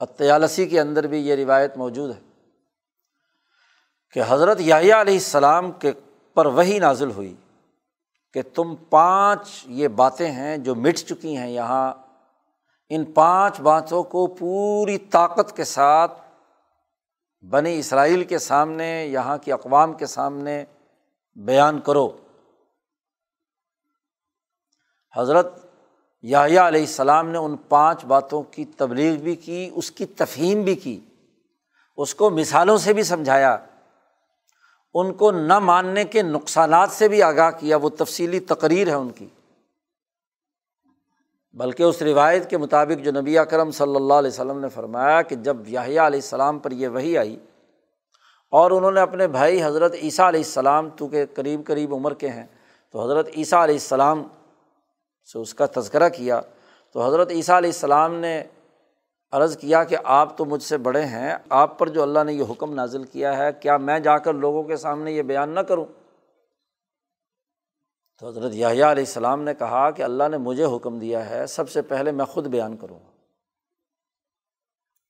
اطیالسی 0.00 0.66
کے 0.66 0.80
اندر 0.80 1.06
بھی 1.06 1.26
یہ 1.26 1.34
روایت 1.34 1.76
موجود 1.76 2.14
ہے 2.14 2.20
کہ 4.10 4.22
حضرت 4.28 4.60
یاہیا 4.60 5.00
علیہ 5.00 5.14
السلام 5.14 5.72
کے 5.72 5.92
پر 6.34 6.46
وہی 6.46 6.78
نازل 6.78 7.10
ہوئی 7.10 7.34
کہ 8.32 8.42
تم 8.54 8.74
پانچ 8.76 9.62
یہ 9.66 9.88
باتیں 9.88 10.30
ہیں 10.30 10.56
جو 10.56 10.74
مٹ 10.74 10.96
چکی 10.96 11.36
ہیں 11.36 11.50
یہاں، 11.50 11.94
ان 12.88 13.04
پانچ 13.04 13.60
باتوں 13.60 14.02
کو 14.02 14.26
پوری 14.26 14.98
طاقت 14.98 15.56
کے 15.56 15.64
ساتھ 15.64 16.20
بنی 17.40 17.78
اسرائیل 17.78 18.24
کے 18.24 18.38
سامنے، 18.38 19.06
یہاں 19.06 19.38
کی 19.38 19.52
اقوام 19.52 19.92
کے 19.92 20.06
سامنے 20.06 20.64
بیان 21.34 21.80
کرو۔ 21.80 22.16
حضرت 25.16 25.65
یا 26.22 26.44
علیہ 26.44 26.80
السلام 26.80 27.28
نے 27.28 27.38
ان 27.38 27.56
پانچ 27.56 28.04
باتوں 28.04 28.42
کی 28.42 28.64
تبلیغ 28.64 29.16
بھی 29.16 29.34
کی، 29.34 29.70
اس 29.74 29.90
کی 29.90 30.06
تفہیم 30.06 30.62
بھی 30.62 30.74
کی، 30.74 31.00
اس 31.96 32.14
کو 32.14 32.30
مثالوں 32.30 32.76
سے 32.76 32.92
بھی 32.92 33.02
سمجھایا، 33.02 33.56
ان 34.94 35.12
کو 35.12 35.30
نہ 35.30 35.58
ماننے 35.58 36.04
کے 36.04 36.22
نقصانات 36.22 36.90
سے 36.90 37.08
بھی 37.08 37.22
آگاہ 37.22 37.50
کیا، 37.50 37.76
وہ 37.76 37.88
تفصیلی 37.88 38.40
تقریر 38.40 38.88
ہے 38.88 38.94
ان 38.94 39.10
کی۔ 39.10 39.26
بلکہ 41.52 41.82
اس 41.82 42.02
روایت 42.02 42.50
کے 42.50 42.58
مطابق 42.58 43.04
جو 43.04 43.12
نبی 43.20 43.38
اکرم 43.38 43.70
صلی 43.70 43.96
اللہ 43.96 44.14
علیہ 44.14 44.30
وسلم 44.30 44.58
نے 44.58 44.68
فرمایا 44.68 45.22
کہ 45.22 45.36
جب 45.36 45.56
یاہیا 45.66 46.06
علیہ 46.06 46.18
السلام 46.18 46.58
پر 46.58 46.70
یہ 46.70 46.88
وہی 46.88 47.18
آئی 47.18 47.36
اور 48.52 48.70
انہوں 48.70 48.92
نے 48.92 49.00
اپنے 49.00 49.26
بھائی 49.26 49.62
حضرت 49.62 49.94
عیسیٰ 50.02 50.26
علیہ 50.26 50.40
السلام 50.40 50.88
تو 50.90 51.08
کہ 51.08 51.24
قریب 51.34 51.60
قریب 51.66 51.94
عمر 51.94 52.14
کے 52.14 52.28
ہیں، 52.28 52.46
تو 52.90 53.04
حضرت 53.04 53.28
عیسیٰ 53.36 53.62
علیہ 53.62 53.74
السلام 53.74 54.22
سے 55.32 55.38
اس 55.38 55.54
کا 55.54 55.66
تذکرہ 55.66 56.08
کیا، 56.08 56.40
تو 56.92 57.06
حضرت 57.06 57.30
عیسیٰ 57.30 57.56
علیہ 57.56 57.70
السلام 57.70 58.14
نے 58.14 58.42
عرض 59.32 59.56
کیا 59.56 59.84
کہ 59.84 59.96
آپ 60.04 60.36
تو 60.38 60.44
مجھ 60.44 60.62
سے 60.62 60.76
بڑے 60.78 61.04
ہیں، 61.04 61.34
آپ 61.48 61.78
پر 61.78 61.88
جو 61.88 62.02
اللہ 62.02 62.24
نے 62.24 62.32
یہ 62.32 62.44
حکم 62.50 62.74
نازل 62.74 63.04
کیا 63.04 63.36
ہے، 63.38 63.50
کیا 63.60 63.76
میں 63.76 63.98
جا 63.98 64.18
کر 64.18 64.34
لوگوں 64.34 64.62
کے 64.62 64.76
سامنے 64.76 65.12
یہ 65.12 65.22
بیان 65.22 65.50
نہ 65.50 65.60
کروں؟ 65.60 65.84
تو 68.18 68.28
حضرت 68.28 68.54
یاہیا 68.54 68.90
علیہ 68.90 69.04
السلام 69.06 69.42
نے 69.42 69.54
کہا 69.54 69.90
کہ 69.90 70.02
اللہ 70.02 70.28
نے 70.28 70.36
مجھے 70.36 70.64
حکم 70.64 70.98
دیا 70.98 71.30
ہے، 71.30 71.46
سب 71.46 71.70
سے 71.70 71.82
پہلے 71.82 72.12
میں 72.12 72.24
خود 72.24 72.46
بیان 72.46 72.76
کروں 72.76 72.98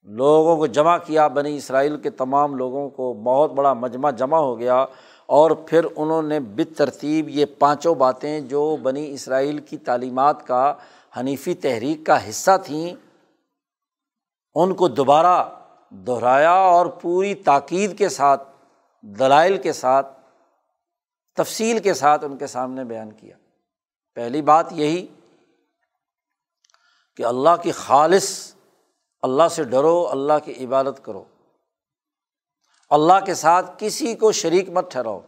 لوگوں 0.08 0.56
کو 0.56 0.66
جمع 0.66 0.98
کیا، 0.98 1.28
بنی 1.28 1.56
اسرائیل 1.56 1.96
کے 1.96 2.10
تمام 2.10 2.54
لوگوں 2.54 2.88
کو 2.90 3.12
بہت 3.14 3.52
بڑا 3.52 3.72
مجمع 3.72 4.10
جمع 4.10 4.38
ہو 4.38 4.58
گیا۔ 4.58 4.84
اور 5.26 5.50
پھر 5.50 5.86
انہوں 5.96 6.22
نے 6.22 6.40
بت 6.40 6.78
ترتیب 6.78 7.28
یہ 7.28 7.44
پانچوں 7.58 7.94
باتیں 7.94 8.40
جو 8.40 8.76
بنی 8.82 9.12
اسرائیل 9.12 9.58
کی 9.58 9.78
تعلیمات 9.78 10.46
کا 10.46 10.74
حنیفی 11.20 11.54
تحریک 11.54 12.06
کا 12.06 12.28
حصہ 12.28 12.50
تھیں، 12.64 12.94
ان 14.54 14.74
کو 14.74 14.88
دوبارہ 14.88 15.44
دہرایا 15.90 16.52
اور 16.52 16.86
پوری 16.86 17.34
تاکید 17.34 17.98
کے 17.98 18.08
ساتھ، 18.08 18.48
دلائل 19.02 19.56
کے 19.56 19.72
ساتھ، 19.72 20.06
تفصیل 21.36 21.78
کے 21.78 21.94
ساتھ 21.94 22.24
ان 22.24 22.36
کے 22.36 22.46
سامنے 22.46 22.84
بیان 22.84 23.10
کیا۔ 23.10 23.36
پہلی 24.14 24.42
بات 24.42 24.66
یہی 24.70 25.06
کہ 27.16 27.22
اللہ 27.22 27.62
کی 27.62 27.72
خالص، 27.72 28.54
اللہ 29.22 29.48
سے 29.50 29.64
ڈرو، 29.64 30.08
اللہ 30.10 30.32
کی 30.44 30.64
عبادت 30.64 31.04
کرو۔ 31.04 31.24
اللہ 32.90 33.24
کے 33.24 33.34
ساتھ 33.34 33.70
کسی 33.78 34.14
کو 34.14 34.32
شریک 34.32 34.68
مت 34.70 34.92
ٹھہراؤ۔ 34.92 35.20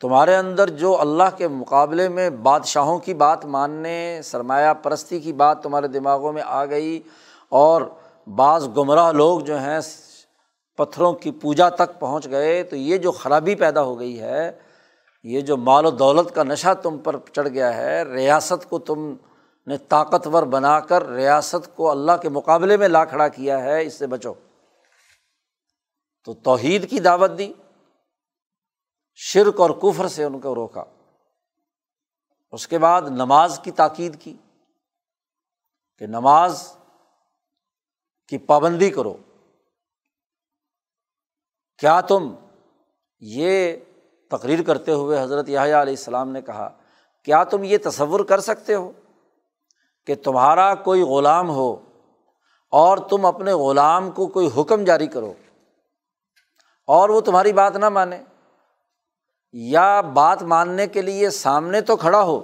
تمہارے 0.00 0.36
اندر 0.36 0.70
جو 0.70 1.00
اللہ 1.00 1.36
کے 1.36 1.48
مقابلے 1.48 2.08
میں 2.08 2.30
بادشاہوں 2.30 2.98
کی 2.98 3.14
بات 3.14 3.44
ماننے، 3.46 4.20
سرمایہ 4.24 4.74
پرستی 4.74 5.20
کی 5.20 5.32
بات 5.32 5.62
تمہارے 5.62 5.88
دماغوں 5.88 6.32
میں 6.32 6.42
آ 6.46 6.64
گئی 6.64 7.00
اور 7.48 7.82
بعض 8.26 8.68
گمراہ 8.76 9.12
لوگ 9.12 9.40
جو 9.40 9.58
ہیں، 9.58 9.78
پتھروں 10.76 11.12
کی 11.12 11.30
پوجا 11.30 11.68
تک 11.68 11.98
پہنچ 11.98 12.30
گئے، 12.30 12.62
تو 12.62 12.76
یہ 12.76 12.96
جو 12.96 13.12
خرابی 13.12 13.54
پیدا 13.54 13.82
ہو 13.82 13.98
گئی 13.98 14.20
ہے، 14.20 14.52
یہ 15.22 15.40
جو 15.40 15.56
مال 15.56 15.86
و 15.86 15.90
دولت 15.90 16.34
کا 16.34 16.42
نشہ 16.42 16.74
تم 16.82 16.98
پر 16.98 17.16
چڑھ 17.32 17.48
گیا 17.48 17.76
ہے، 17.76 18.02
ریاست 18.02 18.70
کو 18.70 18.78
تم 18.78 19.14
نے 19.66 19.76
طاقتور 19.78 20.42
بنا 20.42 20.80
کر 20.80 21.08
ریاست 21.08 21.76
کو 21.76 21.90
اللہ 21.90 22.12
کے 22.22 22.28
مقابلے 22.28 22.76
میں 22.76 22.88
لا 22.88 23.04
کھڑا 23.04 23.28
کیا 23.28 23.62
ہے، 23.62 23.82
اس 23.82 23.94
سے 23.94 24.06
بچو۔ 24.06 24.32
تو 26.24 26.34
توحید 26.34 26.90
کی 26.90 27.00
دعوت 27.00 27.30
دی، 27.38 27.52
شرک 29.14 29.60
اور 29.60 29.70
کفر 29.70 30.08
سے 30.08 30.24
ان 30.24 30.40
کو 30.40 30.54
روکا۔ 30.54 30.84
اس 32.52 32.68
کے 32.68 32.78
بعد 32.78 33.02
نماز 33.02 33.60
کی 33.64 33.70
تاکید 33.70 34.20
کی 34.20 34.36
کہ 35.98 36.06
نماز 36.06 36.76
کی 38.28 38.38
پابندی 38.38 38.90
کرو۔ 38.90 39.16
کیا 41.78 42.00
تم 42.00 42.34
یہ 43.18 43.76
تقریر 44.30 44.62
کرتے 44.62 44.92
ہوئے 44.92 45.22
حضرت 45.22 45.48
علیہ 45.48 45.72
السلام 45.72 46.30
نے 46.30 46.42
کہا، 46.42 46.78
کیا 47.24 47.44
تم 47.44 47.64
یہ 47.64 47.78
تصور 47.84 48.20
کر 48.20 48.40
سکتے 48.40 48.74
ہو 48.74 48.92
کہ 50.06 50.14
تمہارا 50.14 50.74
کوئی 50.74 51.02
غلام 51.02 51.50
ہو 51.50 51.76
اور 52.72 52.98
تم 52.98 53.24
اپنے 53.24 53.52
غلام 53.52 54.10
کو 54.10 54.26
کوئی 54.26 54.48
حکم 54.56 54.84
جاری 54.84 55.06
کرو؟ 55.06 55.34
اور 56.90 57.08
وہ 57.08 57.20
تمہاری 57.20 57.52
بات 57.52 57.76
نہ 57.76 57.88
مانے۔ 57.88 58.18
یا 59.52 60.00
بات 60.00 60.42
ماننے 60.42 60.86
کے 60.86 61.02
لیے 61.02 61.30
سامنے 61.30 61.80
تو 61.80 61.96
کھڑا 61.96 62.22
ہو، 62.22 62.40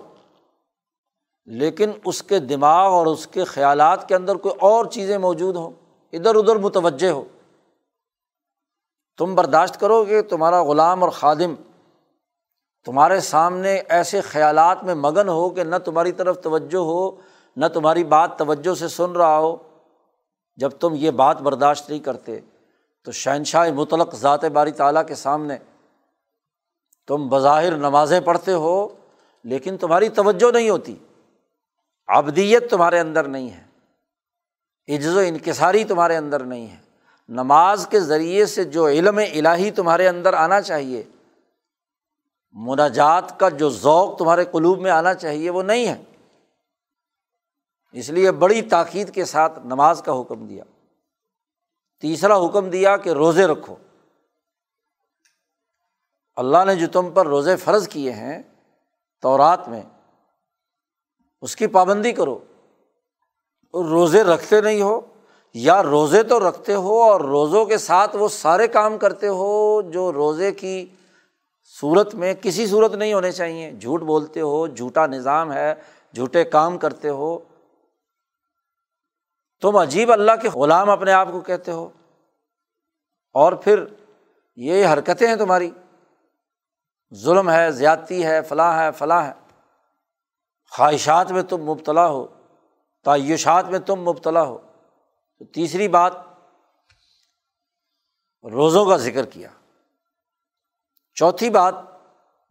لیکن 1.46 1.90
اس 2.04 2.22
کے 2.22 2.38
دماغ 2.38 2.92
اور 2.92 3.06
اس 3.06 3.26
کے 3.26 3.44
خیالات 3.44 4.09
کے 4.09 4.14
اندر 4.14 4.35
کوئی 4.35 4.54
اور 4.61 4.85
چیزیں 4.85 5.18
موجود 5.18 5.56
ہوں، 5.56 5.70
ادھر 6.12 6.35
ادھر 6.35 6.56
متوجہ 6.56 7.11
ہو۔ 7.11 7.24
تم 9.18 9.35
برداشت 9.35 9.80
کرو 9.80 10.04
کہ 10.04 10.22
تمہارا 10.22 10.62
غلام 10.62 11.02
اور 11.02 11.11
خادم۔ 11.11 11.54
تمہارے 12.85 13.20
سامنے 13.20 13.74
ایسے 13.88 14.20
خیالات 14.20 14.85
میں 14.85 14.94
مگن 14.94 15.28
ہو 15.28 15.50
کہ 15.50 15.64
نہ 15.64 15.76
تمہاری 15.76 16.12
طرف 16.12 16.40
توجہ 16.40 16.76
ہو، 16.76 17.11
نہ 17.56 17.66
تمہاری 17.66 18.04
بات 18.04 18.38
توجہ 18.38 18.74
سے 18.74 18.88
سن 18.88 19.12
رہا 19.12 19.38
ہو۔ 19.38 19.56
جب 20.56 20.70
تم 20.70 20.94
یہ 20.94 21.11
بات 21.11 21.42
برداشت 21.42 21.90
نہیں 21.90 22.00
کرتے 22.00 22.40
تو 23.06 23.12
شہنشاہ 23.12 23.70
مطلق 23.70 24.14
ذات 24.14 24.44
باری 24.44 24.70
تعالیٰ 24.70 25.06
کے 25.06 25.14
سامنے 25.14 25.56
تم 27.08 27.28
بظاہر 27.28 27.76
نمازیں 27.76 28.20
پڑھتے 28.20 28.52
ہو، 28.52 28.88
لیکن 29.44 29.76
تمہاری 29.76 30.08
توجہ 30.08 30.52
نہیں 30.52 30.70
ہوتی۔ 30.70 30.96
ابدیت 32.06 32.70
تمہارے 32.70 33.00
اندر 33.00 33.28
نہیں 33.28 33.50
ہے۔ 33.50 33.64
عجز 34.96 35.16
و 35.16 35.18
انکساری 35.18 35.84
تمہارے 35.84 36.16
اندر 36.16 36.44
نہیں 36.44 36.70
ہے۔ 36.70 36.76
نماز 37.28 37.86
کے 37.90 38.00
ذریعے 38.00 38.46
سے 38.46 38.64
جو 38.64 38.88
علم 38.88 39.18
الہی 39.18 39.70
تمہارے 39.70 40.08
اندر 40.08 40.34
آنا 40.34 40.60
چاہیے، 40.60 41.02
مناجات 42.52 43.40
کا 43.40 43.48
جو 43.48 43.70
ذوق 43.70 44.18
تمہارے 44.18 44.44
قلوب 44.44 44.78
میں 44.78 44.90
آنا 44.90 45.14
چاہیے، 45.14 45.50
وہ 45.50 45.62
نہیں 45.62 45.88
ہے۔ 45.88 46.02
اس 47.92 48.10
لیے 48.10 48.32
بڑی 48.32 48.62
تاکید 48.62 49.14
کے 49.14 49.24
ساتھ 49.24 49.58
نماز 49.66 50.02
کا 50.02 50.20
حکم 50.20 50.46
دیا۔ 50.46 50.64
تیسرا 52.00 52.37
حکم 52.46 52.70
دیا 52.70 52.96
کہ 52.96 53.11
روزے 53.11 53.46
رکھو۔ 53.46 53.76
اللہ 56.37 56.64
نے 56.66 56.74
جو 56.74 56.87
تم 56.92 57.11
پر 57.11 57.26
روزے 57.26 57.56
فرض 57.56 57.88
کیے 57.88 58.12
ہیں 58.12 58.42
تو 59.22 59.38
رات 59.38 59.68
میں، 59.68 59.82
اس 61.42 61.56
کی 61.56 61.66
پابندی 61.66 62.12
کرو۔ 62.12 62.38
روزے 63.74 64.22
رکھتے 64.22 64.61
نہیں 64.61 64.82
ہو، 64.82 65.00
یا 65.54 65.82
روزے 65.82 66.22
تو 66.22 66.48
رکھتے 66.48 66.74
ہو 66.74 67.02
اور 67.02 67.20
روزوں 67.20 67.64
کے 67.64 67.78
ساتھ 67.78 68.16
وہ 68.16 68.28
سارے 68.28 68.68
کام 68.68 68.98
کرتے 68.98 69.28
ہو 69.28 69.82
جو 69.82 70.12
روزے 70.12 70.52
کی 70.52 70.87
صورت 71.80 72.14
میں 72.14 72.35
کسی 72.35 72.66
صورت 72.66 72.94
نہیں 72.94 73.12
ہونے 73.12 73.32
چاہیے 73.32 73.70
جھوٹ 73.70 74.02
بولتے 74.02 74.40
ہو، 74.40 74.66
جھوٹا 74.66 75.06
نظام 75.06 75.52
ہے، 75.52 75.74
جھوٹے 76.14 76.44
کام 76.44 76.78
کرتے 76.78 77.09
ہو۔ 77.09 77.38
تم 79.60 79.76
عجیب 79.76 80.12
اللہ 80.12 80.32
کے 80.42 80.48
غلام 80.48 80.90
اپنے 80.90 81.12
آپ 81.12 81.28
کو 81.32 81.40
کہتے 81.40 81.72
ہو۔ 81.72 81.88
اور 83.32 83.52
پھر 83.52 83.84
یہ 84.56 84.86
حرکتیں 84.86 85.28
ہیں 85.28 85.36
تمہاری۔ 85.36 85.70
ظلم 87.14 87.50
ہے، 87.50 87.70
زیادتی 87.70 88.26
ہے 88.26 88.42
فلاں 88.42 88.78
ہے 88.78 88.92
فلاں 88.92 89.24
ہے۔ 89.24 89.32
خواہشات 90.70 91.30
میں 91.30 91.42
تم 91.42 91.64
مبتلا 91.64 92.06
ہو، 92.06 92.26
تعیشات 93.04 93.68
میں 93.68 93.78
تم 93.78 93.96
مبتلا 93.96 94.42
ہو۔ 94.42 94.58
تو 95.38 95.44
تیسری 95.44 95.88
بات، 95.88 96.12
روزوں 98.52 98.86
کا 98.86 98.96
ذکر 98.96 99.26
کیا۔ 99.26 99.48
چوتھی 101.14 101.50
بات، 101.50 101.74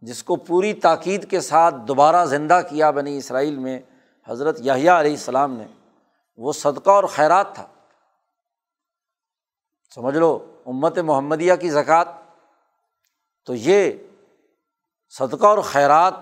جس 0.00 0.22
کو 0.22 0.36
پوری 0.36 0.72
تاکید 0.72 1.30
کے 1.30 1.40
ساتھ 1.40 1.74
دوبارہ 1.88 2.26
زندہ 2.26 2.60
کیا 2.70 2.90
بنی 2.90 3.16
اسرائیل 3.16 3.58
میں، 3.58 3.80
حضرت 4.28 4.56
یاہیا 4.60 5.00
علیہ 5.00 5.10
السلام 5.10 5.52
نے۔ 5.52 5.66
وہ 6.36 6.52
صدقہ 6.52 6.90
اور 6.90 7.04
خیرات 7.04 7.54
تھا۔ 7.54 7.66
سمجھ 9.94 10.16
لو، 10.16 10.60
امت 10.66 10.98
محمدیہ 10.98 11.54
کی 11.54 11.70
زکوٰۃ۔ 11.70 12.04
تو 13.46 13.54
یہ 13.54 13.92
صدقہ 15.18 15.46
اور 15.46 15.58
خیرات 15.58 16.14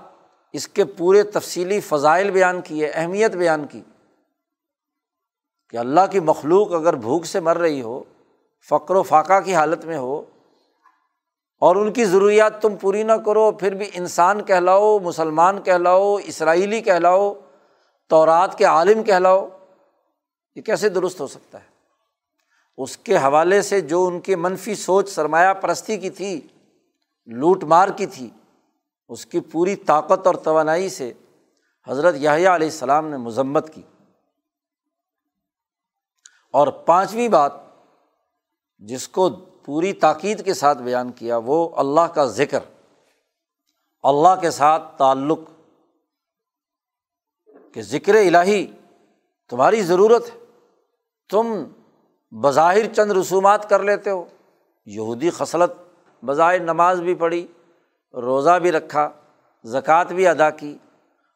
اس 0.52 0.68
کے 0.68 0.84
پورے 0.84 1.22
تفصیلی 1.22 1.80
فضائل 1.80 2.30
بیان 2.30 2.60
کیے، 2.60 2.90
اہمیت 2.94 3.32
بیان 3.32 3.66
کی۔ 3.66 3.82
کہ 5.70 5.76
اللہ 5.76 6.00
کی 6.10 6.20
مخلوق 6.20 6.72
اگر 6.72 6.94
بھوک 6.94 7.26
سے 7.26 7.40
مر 7.40 7.58
رہی 7.58 7.82
ہو، 7.82 8.04
فقر 8.68 8.94
و 8.94 9.02
فاقہ 9.02 9.40
کی 9.40 9.54
حالت 9.54 9.84
میں 9.84 9.96
ہو، 9.96 10.22
اور 11.60 11.76
ان 11.76 11.92
کی 11.92 12.04
ضروریات 12.04 12.62
تم 12.62 12.76
پوری 12.76 13.02
نہ 13.02 13.12
کرو، 13.12 13.52
پھر 13.52 13.74
بھی 13.74 13.90
انسان 13.94 14.44
کہلاؤ، 14.44 14.98
مسلمان 14.98 15.62
کہلاؤ، 15.62 16.14
اسرائیلی 16.14 16.80
کہلاؤ 16.80 17.34
تو 18.08 18.26
رات 18.26 18.58
کے 18.58 18.64
عالم 18.64 19.02
کہلاؤ 19.02 19.48
یہ 20.54 20.62
کیسے 20.62 20.88
درست 20.88 21.20
ہو 21.20 21.26
سکتا 21.26 21.58
ہے؟ 21.58 21.68
اس 22.76 22.96
کے 22.96 23.16
حوالے 23.16 23.62
سے 23.62 23.80
جو 23.80 24.06
ان 24.06 24.20
کی 24.20 24.34
منفی 24.34 24.74
سوچ، 24.74 25.08
سرمایہ 25.08 25.54
پرستی 25.54 25.96
کی 25.96 26.10
تھی، 26.10 26.40
لوٹ 27.26 27.64
مار 27.64 27.88
کی 27.88 28.06
تھی، 28.06 28.30
اس 29.08 29.26
کی 29.26 29.40
پوری 29.40 29.76
طاقت 29.76 30.26
اور 30.26 30.34
توانائی 30.34 30.88
سے 30.88 31.12
حضرت 31.88 32.14
یاہیا 32.18 32.54
علیہ 32.54 32.66
السلام 32.66 33.08
نے 33.08 33.16
مذمت 33.16 33.74
کی۔ 33.74 33.82
اور 36.52 36.68
پانچویں 36.68 37.28
بات 37.28 37.52
جس 38.78 39.08
کو 39.08 39.30
پوری 39.64 39.92
تاکید 39.92 40.44
کے 40.44 40.54
ساتھ 40.54 40.78
بیان 40.78 41.12
کیا، 41.12 41.36
وہ 41.36 41.76
اللہ 41.76 42.00
کا 42.00 42.24
ذکر۔ 42.24 42.58
اللہ 44.02 44.40
کے 44.40 44.50
ساتھ 44.50 44.98
تعلق، 44.98 45.40
کہ 47.72 47.82
ذکر 47.82 48.14
الہی 48.14 48.66
تمہاری 49.48 49.82
ضرورت 49.82 50.24
ہے۔ 50.24 50.43
تم 51.30 51.64
بظاہر 52.30 52.94
چند 52.94 53.10
رسومات 53.10 53.68
کر 53.68 53.82
لیتے 53.82 54.10
ہو۔ 54.10 54.24
یہودی 54.86 55.30
خصلت 55.30 55.72
بظاہر 56.24 56.60
نماز 56.60 57.00
بھی 57.00 57.14
پڑھی، 57.14 57.46
روزہ 58.14 58.58
بھی 58.58 58.72
رکھا، 58.72 59.10
زکوٰۃ 59.64 60.04
بھی 60.04 60.26
ادا 60.26 60.50
کی 60.50 60.78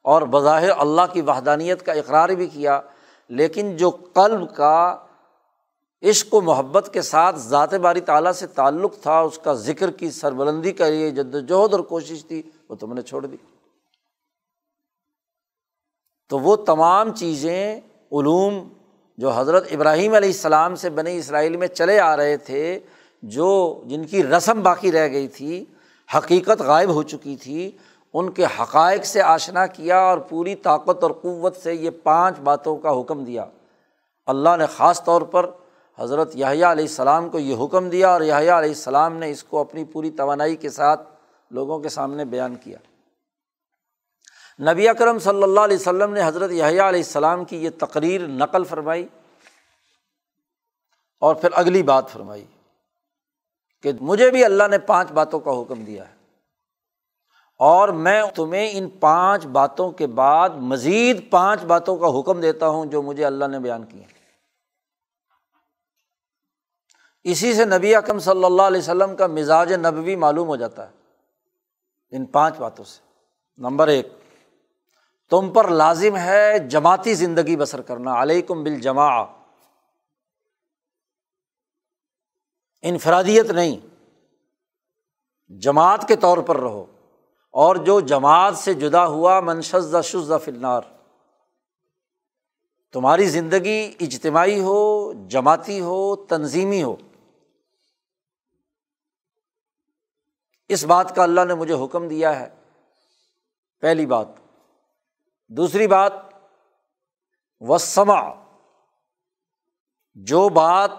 اور 0.02 0.22
بظاہر 0.22 0.68
اللہ 0.78 1.02
کی 1.12 1.20
وحدانیت 1.20 1.86
کا 1.86 1.92
اقرار 1.92 2.28
بھی 2.28 2.46
کیا۔ 2.46 2.80
لیکن 3.28 3.76
جو 3.76 3.90
قلب 3.90 4.56
کا 4.56 4.96
عشق 6.02 6.34
و 6.34 6.40
محبت 6.40 6.90
کے 6.92 7.02
ساتھ 7.02 7.36
ذات 7.36 7.74
باری 7.74 8.00
تعالیٰ 8.00 8.32
سے 8.32 8.46
تعلق 8.46 8.94
تھا، 9.02 9.20
اس 9.20 9.38
کا 9.38 9.52
ذکر 9.52 9.90
کی 9.90 10.10
سربلندی 10.10 10.72
کا 10.72 10.86
یہ 10.86 11.10
جد 11.10 11.34
وجہد 11.34 11.74
اور 11.74 11.80
کوشش 11.80 12.24
تھی، 12.24 12.42
وہ 12.68 12.74
تم 12.74 12.92
نے 12.92 13.02
چھوڑ 13.02 13.26
دی۔ 13.26 13.36
تو 16.28 16.38
وہ 16.38 16.56
تمام 16.56 17.14
چیزیں، 17.14 17.80
علوم 18.12 18.68
جو 19.18 19.30
حضرت 19.30 19.66
ابراہیم 19.70 20.14
علیہ 20.14 20.28
السلام 20.28 20.74
سے 20.74 20.90
بنی 20.90 21.16
اسرائیل 21.16 21.56
میں 21.56 21.68
چلے 21.68 22.00
آ 22.00 22.16
رہے 22.16 22.36
تھے، 22.36 22.80
جو 23.22 23.80
جن 23.86 24.04
کی 24.04 24.22
رسم 24.22 24.62
باقی 24.62 24.92
رہ 24.92 25.08
گئی 25.12 25.28
تھی، 25.28 25.64
حقیقت 26.16 26.60
غائب 26.60 26.90
ہو 26.90 27.02
چکی 27.02 27.36
تھی، 27.36 27.70
ان 28.14 28.30
کے 28.30 28.44
حقائق 28.44 29.04
سے 29.04 29.22
آشنا 29.22 29.66
کیا 29.66 29.98
اور 29.98 30.18
پوری 30.18 30.54
طاقت 30.54 31.02
اور 31.02 31.10
قوت 31.10 31.56
سے 31.56 31.74
یہ 31.74 31.90
پانچ 32.02 32.38
باتوں 32.38 32.76
کا 32.76 33.00
حکم 33.00 33.24
دیا۔ 33.24 33.44
اللہ 34.26 34.56
نے 34.58 34.64
خاص 34.76 35.04
طور 35.04 35.22
پر 35.22 35.50
حضرت 35.98 36.30
یاہیا 36.34 36.72
علیہ 36.72 36.84
السلام 36.84 37.28
کو 37.28 37.38
یہ 37.38 37.64
حکم 37.64 37.88
دیا 37.88 38.08
اور 38.08 38.20
یاہیا 38.20 38.58
علیہ 38.58 38.68
السلام 38.68 39.16
نے 39.16 39.30
اس 39.30 39.44
کو 39.44 39.60
اپنی 39.60 39.84
پوری 39.84 40.10
توانائی 40.10 40.56
کے 40.56 40.70
ساتھ 40.70 41.08
لوگوں 41.50 41.78
کے 41.78 41.88
سامنے 41.88 42.24
بیان 42.24 42.54
کیا۔ 42.54 42.78
نبی 44.58 44.88
اکرم 44.88 45.18
صلی 45.18 45.42
اللہ 45.42 45.60
علیہ 45.60 45.76
وسلم 45.76 46.12
نے 46.12 46.22
حضرت 46.22 46.50
یاہیا 46.50 46.88
علیہ 46.88 47.00
السلام 47.00 47.44
کی 47.44 47.56
یہ 47.56 47.70
تقریر 47.78 48.26
نقل 48.26 48.64
فرمائی 48.64 49.08
اور 51.20 51.34
پھر 51.34 51.48
اگلی 51.52 51.82
بات 51.82 52.10
فرمائی 52.10 52.44
کہ 53.82 53.92
مجھے 54.00 54.30
بھی 54.30 54.44
اللہ 54.44 54.68
نے 54.70 54.78
پانچ 54.78 55.12
باتوں 55.12 55.40
کا 55.40 55.50
حکم 55.50 55.84
دیا 55.84 56.08
ہے 56.08 56.14
اور 57.60 57.88
میں 57.88 58.22
تمہیں 58.34 58.70
ان 58.72 58.88
پانچ 58.90 59.46
باتوں 59.46 59.90
کے 59.90 60.06
بعد 60.06 60.48
مزید 60.48 61.30
پانچ 61.30 61.62
باتوں 61.62 61.96
کا 61.96 62.20
حکم 62.20 62.40
دیتا 62.40 62.68
ہوں 62.68 62.86
جو 62.86 63.02
مجھے 63.02 63.24
اللہ 63.24 63.44
نے 63.44 63.58
بیان 63.58 63.84
کیا 63.84 64.02
اسی 67.22 67.54
سے 67.54 67.64
نبی 67.64 67.94
اکم 67.94 68.18
صلی 68.18 68.44
اللہ 68.44 68.62
علیہ 68.62 68.78
وسلم 68.78 69.16
کا 69.16 69.26
مزاج 69.26 69.72
نبوی 69.72 70.16
معلوم 70.16 70.48
ہو 70.48 70.56
جاتا 70.56 70.88
ہے 70.88 70.92
ان 72.10 72.26
پانچ 72.26 72.56
باتوں 72.56 72.84
سے۔ 72.84 73.00
نمبر 73.56 73.88
ایک 73.88 74.08
تم 75.30 75.52
پر 75.52 75.68
لازم 75.68 76.16
ہے 76.16 76.58
جماعتی 76.58 77.14
زندگی 77.14 77.56
بسر 77.56 77.80
کرنا، 77.80 78.22
علیکم 78.22 78.64
بل 78.64 78.80
جمع 78.80 79.24
انفرادیت 82.82 83.46
نہیں، 83.46 83.86
جماعت 85.48 86.08
کے 86.08 86.16
طور 86.16 86.38
پر 86.38 86.56
رہو۔ 86.56 86.86
اور 87.50 87.76
جو 87.76 88.00
جماعت 88.00 88.56
سے 88.56 88.74
جدا 88.74 89.06
ہوا 89.06 89.40
منشزہ 89.40 90.02
شزہ 90.02 90.34
فلنار 90.44 90.82
تمہاری 92.92 93.28
زندگی 93.28 93.94
اجتماعی 94.00 94.60
ہو، 94.60 95.12
جماعتی 95.28 95.80
ہو، 95.80 96.16
تنظیمی 96.16 96.82
ہو۔ 96.82 96.96
اس 100.68 100.84
بات 100.84 101.16
کا 101.16 101.22
اللہ 101.22 101.40
نے 101.44 101.54
مجھے 101.54 101.84
حکم 101.84 102.08
دیا 102.08 102.40
ہے۔ 102.40 102.48
پہلی 103.80 104.06
بات 104.06 104.26
دوسری 105.48 105.86
بات 105.86 106.12
وسما 107.60 108.44
جو 110.14 110.48
بات 110.48 110.90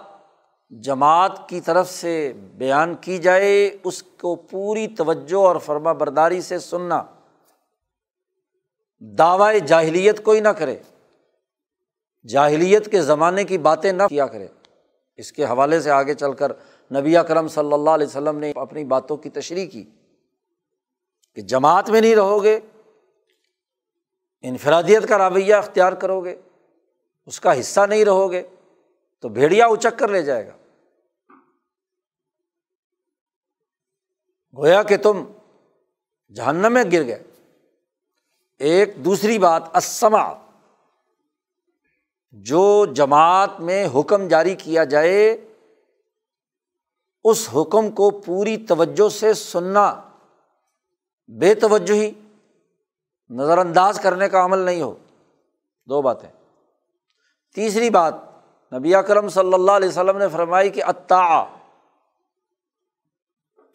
جماعت 0.70 1.48
کی 1.48 1.60
طرف 1.60 1.90
سے 1.90 2.32
بیان 2.36 2.94
کی 2.94 3.18
جائے، 3.18 3.76
اس 3.84 4.02
کو 4.02 4.36
پوری 4.36 4.88
توجہ 4.88 5.36
اور 5.36 5.56
فرما 5.56 5.92
برداری 5.92 6.40
سے 6.40 6.58
سننا۔ 6.58 7.02
دعوی 9.00 9.60
جاہلیت 9.60 10.24
کوئی 10.24 10.40
نہ 10.40 10.48
کرے۔ 10.48 10.76
جاہلیت 12.28 12.90
کے 12.90 13.02
زمانے 13.02 13.44
کی 13.44 13.58
باتیں 13.58 13.92
نہ 13.92 14.02
کیا 14.08 14.26
کرے۔ 14.26 14.48
اس 15.16 15.32
کے 15.32 15.44
حوالے 15.44 15.80
سے 15.80 15.90
آگے 15.90 16.14
چل 16.14 16.32
کر 16.32 16.52
نبی 16.94 17.16
اکرم 17.16 17.48
صلی 17.48 17.72
اللہ 17.72 17.90
علیہ 17.90 18.06
وسلم 18.06 18.38
نے 18.38 18.52
اپنی 18.56 18.84
باتوں 18.84 19.16
کی 19.16 19.30
تشریح 19.30 19.70
کی 19.70 19.90
کہ 21.34 21.42
جماعت 21.42 21.90
میں 21.90 22.00
نہیں 22.00 22.14
رہو 22.14 22.42
گے۔ 22.42 22.60
انفرادیت 24.42 25.08
کا 25.08 25.30
رویہ 25.30 25.54
اختیار 25.54 25.92
کرو 25.92 26.24
گے 26.24 26.40
اس 27.26 27.40
کا 27.40 27.60
حصہ 27.60 27.80
نہیں 27.88 28.04
رہو 28.04 28.32
گے 28.32 28.42
تو 29.20 29.28
بھیڑیا 29.28 29.66
اچک 29.66 29.98
کر 29.98 30.08
لے 30.08 30.22
جائے 30.22 30.46
گا۔ 30.46 30.56
گویا 34.56 34.82
کہ 34.82 34.96
تم 34.96 35.24
جہنم 36.34 36.72
میں 36.72 36.84
گر 36.92 37.06
گئے۔ 37.06 37.22
ایک 38.58 39.04
دوسری 39.04 39.38
بات 39.38 39.62
اسما 39.76 40.32
جو 42.30 42.86
جماعت 42.86 43.60
میں 43.60 43.88
حکم 43.94 44.28
جاری 44.28 44.54
کیا 44.54 44.84
جائے، 44.84 45.46
اس 47.24 47.48
حکم 47.54 47.90
کو 47.90 48.10
پوری 48.10 48.56
توجہ 48.56 49.08
سے 49.08 49.34
سننا 49.34 50.10
بے 51.28 51.54
توجہ 51.54 51.94
ہی 51.94 52.19
نظر 53.30 53.58
انداز 53.58 54.00
کرنے 54.00 54.28
کا 54.28 54.44
عمل 54.44 54.58
نہیں 54.58 54.82
ہو۔ 54.82 54.94
دو 55.88 56.02
باتیں۔ 56.02 56.28
تیسری 57.56 57.90
بات، 57.90 58.14
نبی 58.72 58.94
اکرم 58.94 59.28
صلی 59.28 59.54
اللہ 59.54 59.72
علیہ 59.72 59.88
وسلم 59.88 60.18
نے 60.18 60.28
فرمائی 60.28 60.70
کہ 60.70 60.84
عطا 60.84 61.44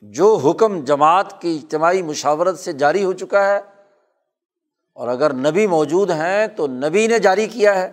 جو 0.02 0.36
حکم 0.36 0.84
جماعت 0.84 1.42
کی 1.42 1.56
اجتماعی 1.56 2.02
مشاورت 2.02 2.60
سے 2.60 2.74
جاری 2.74 3.04
ہو 3.04 3.14
چکا 3.14 3.46
ہے، 3.48 3.60
اور 4.94 5.08
اگر 5.08 5.34
نبی 5.34 5.68
موجود 5.68 6.12
ہیں 6.12 6.48
تو 6.48 6.68
نبی 6.68 7.08
نے 7.08 7.20
جاری 7.20 7.48
کیا 7.48 7.76
ہے، 7.76 7.92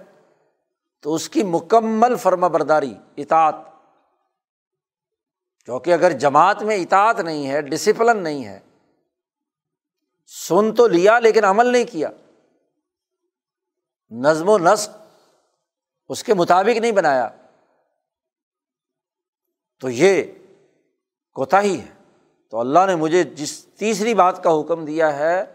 تو 1.01 1.15
اس 1.15 1.29
کی 1.29 1.43
مکمل 1.43 2.17
فرما 2.17 2.49
برداری، 2.49 2.95
اطاعت۔ 3.17 3.55
کیونکہ 5.65 5.93
اگر 5.95 6.13
جماعت 6.13 6.63
میں 6.63 6.77
اطاعت 6.77 7.21
نہیں 7.21 7.49
ہے، 7.51 7.61
ڈسپلن 7.63 8.23
نہیں 8.23 8.45
ہے 8.45 8.59
سن 10.27 10.75
تو 10.75 10.87
لیا 10.87 11.19
لیکن 11.19 11.45
عمل 11.45 11.67
نہیں 11.67 11.85
کیا۔ 11.85 12.09
نظم 14.11 14.49
و 14.49 14.59
نسق 14.59 14.91
اس 16.09 16.25
کے 16.25 16.35
مطابق 16.35 16.79
نہیں 16.79 16.93
بنایا۔ 16.93 17.29
تو 19.81 19.91
یہ 19.91 20.23
کوتا 21.33 21.61
ہی 21.61 21.81
ہے۔ 21.81 21.87
تو 22.51 22.61
اللہ 22.61 22.79
نے 22.87 22.95
مجھے 22.95 23.25
جس 23.25 23.65
تیسری 23.65 24.15
بات 24.15 24.45
کا 24.45 24.61
حکم 24.61 24.85
دیا 24.85 25.19
ہے، 25.19 25.55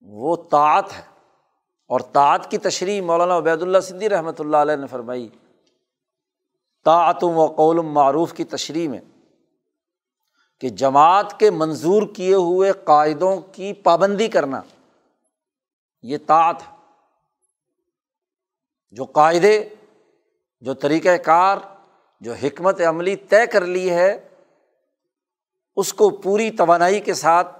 وہ 0.00 0.36
طاعت 0.50 0.92
ہے۔ 0.92 1.02
اور 1.88 2.00
طاعت 2.00 2.50
کی 2.50 2.58
تشریح 2.58 3.02
مولانا 3.02 3.38
عبید 3.38 3.62
اللہ 3.62 3.80
صدی 3.80 4.08
رحمۃ 4.08 4.32
اللہ 4.38 4.56
علیہ 4.56 4.76
نے 4.76 4.86
فرمائی 4.86 5.28
طاعتم 6.84 7.38
و 7.38 7.46
قول 7.46 7.76
معروف 7.76 8.32
کی 8.32 8.44
تشریح 8.44 8.88
میں۔ 8.88 9.00
کہ 10.60 10.68
جماعت 10.68 11.40
کے 11.40 11.50
منظور 11.50 12.02
کیے 12.16 12.34
ہوئے 12.34 12.72
قاعدوں 12.72 13.40
کی 13.40 13.72
پابندی 13.72 14.28
کرنا، 14.28 14.62
یہ 16.02 16.18
طاعت 16.26 16.62
ہے۔ 16.62 16.76
جو 18.90 19.04
قاعدے، 19.04 19.68
جو 20.60 20.74
طریقۂ 20.74 21.10
کار، 21.24 21.58
جو 22.20 22.32
حکمت 22.32 22.80
عملی 22.80 23.16
طے 23.16 23.46
کر 23.46 23.64
لی 23.64 23.90
ہے، 23.90 24.28
اس 25.76 25.92
کو 25.92 26.10
پوری 26.10 26.50
توانائی 26.50 27.00
کے 27.00 27.14
ساتھ، 27.14 27.58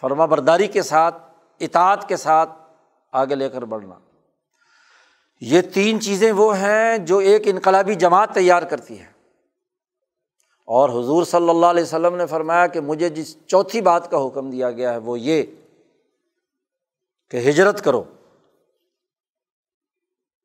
فرما 0.00 0.26
برداری 0.26 0.66
کے 0.66 0.82
ساتھ، 0.82 1.22
اطاعت 1.60 2.08
کے 2.08 2.16
ساتھ 2.16 2.50
آگے 3.12 3.34
لے 3.34 3.48
کر 3.48 3.62
بڑھنا۔ 3.62 3.94
یہ 5.40 5.62
تین 5.62 6.00
چیزیں 6.00 6.32
وہ 6.32 6.58
ہیں 6.58 6.98
جو 6.98 7.18
ایک 7.18 7.42
انقلابی 7.44 7.94
جماعت 7.94 8.34
تیار 8.34 8.62
کرتی 8.62 9.00
ہے۔ 9.00 9.17
اور 10.68 10.88
حضور 10.88 11.24
صلی 11.24 11.48
اللہ 11.48 11.66
علیہ 11.66 11.82
وسلم 11.82 12.16
نے 12.16 12.26
فرمایا 12.26 12.66
کہ 12.66 12.80
مجھے 12.80 13.08
جس 13.08 13.36
چوتھی 13.46 13.80
بات 13.80 14.10
کا 14.10 14.26
حکم 14.26 14.50
دیا 14.50 14.70
گیا 14.70 14.92
ہے 14.92 14.98
وہ 14.98 15.20
یہ 15.20 15.42
کہ 17.30 17.36
ہجرت 17.36 17.84
کرو۔ 17.84 18.04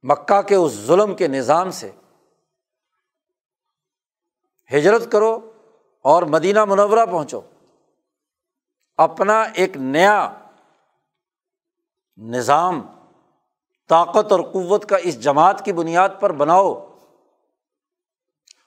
مکہ 0.03 0.41
کے 0.41 0.55
اس 0.55 0.74
ظلم 0.74 1.15
کے 1.15 1.28
نظام 1.28 1.71
سے 1.71 1.91
ہجرت 4.74 5.11
کرو 5.11 5.51
اور 6.01 6.24
مدینہ 6.24 6.65
منورہ 6.65 7.05
پہنچو۔ 7.05 7.41
اپنا 8.97 9.41
ایک 9.41 9.78
نیا 9.78 10.34
نظام، 12.17 12.88
طاقت 13.88 14.32
اور 14.32 14.39
قوت 14.39 14.86
کا 14.86 14.97
اس 14.97 15.24
جماعت 15.24 15.65
کی 15.65 15.74
بنیاد 15.74 16.09
پر 16.19 16.32
بناؤ۔ 16.32 16.92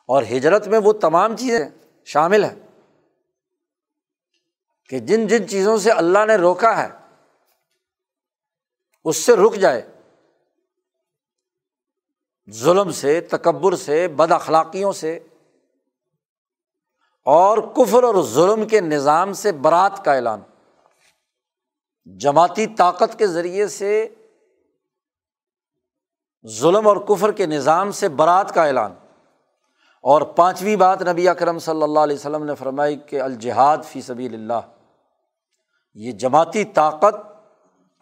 اور 0.07 0.23
ہجرت 0.23 0.69
میں 0.69 0.79
وہ 0.79 0.93
تمام 0.93 1.37
چیزیں 1.37 1.69
شامل 2.05 2.45
ہیں 2.45 2.55
کہ 4.89 4.99
جن 4.99 5.27
جن 5.27 5.49
چیزوں 5.49 5.79
سے 5.79 5.91
اللہ 5.91 6.25
نے 6.27 6.37
روکا 6.37 6.83
ہے، 6.83 6.89
اس 9.05 9.17
سے 9.17 9.37
رک 9.37 9.55
جائے۔ 9.55 9.93
ظلم 12.51 12.91
سے، 12.91 13.21
تکبر 13.21 13.77
سے، 13.77 14.09
بد 14.09 14.33
اخلاقیوں 14.33 14.93
سے۔ 14.93 15.19
اور 17.25 17.59
کفر 17.59 18.03
اور 18.03 18.23
ظلم 18.23 18.69
کے 18.69 18.81
نظام 18.81 19.33
سے 19.33 19.53
برات 19.53 20.05
کا 20.05 20.13
اعلان۔ 20.13 20.41
جماعتی 22.19 22.67
طاقت 22.67 23.19
کے 23.19 23.27
ذریعے 23.27 23.67
سے 23.67 24.15
ظلم 26.47 26.89
اور 26.89 26.97
کفر 26.97 27.33
کے 27.33 27.47
نظام 27.47 27.91
سے 27.91 28.09
برات 28.09 28.55
کا 28.55 28.65
اعلان۔ 28.65 28.95
اور 30.07 30.23
پانچویں 30.37 30.77
بات 30.77 31.03
نبی 31.03 31.29
اکرم 31.29 31.59
صلی 31.59 31.83
اللہ 31.83 32.01
علیہ 32.01 32.17
وسلم 32.17 32.45
نے 32.45 32.55
فرمائی 32.55 32.97
کہ 33.07 33.21
الجہاد 33.21 33.79
فی 33.85 34.01
سبیل 34.01 34.35
اللہ، 34.35 34.61
یہ 35.95 36.13
جماعتی 36.13 36.65
طاقت 36.65 37.15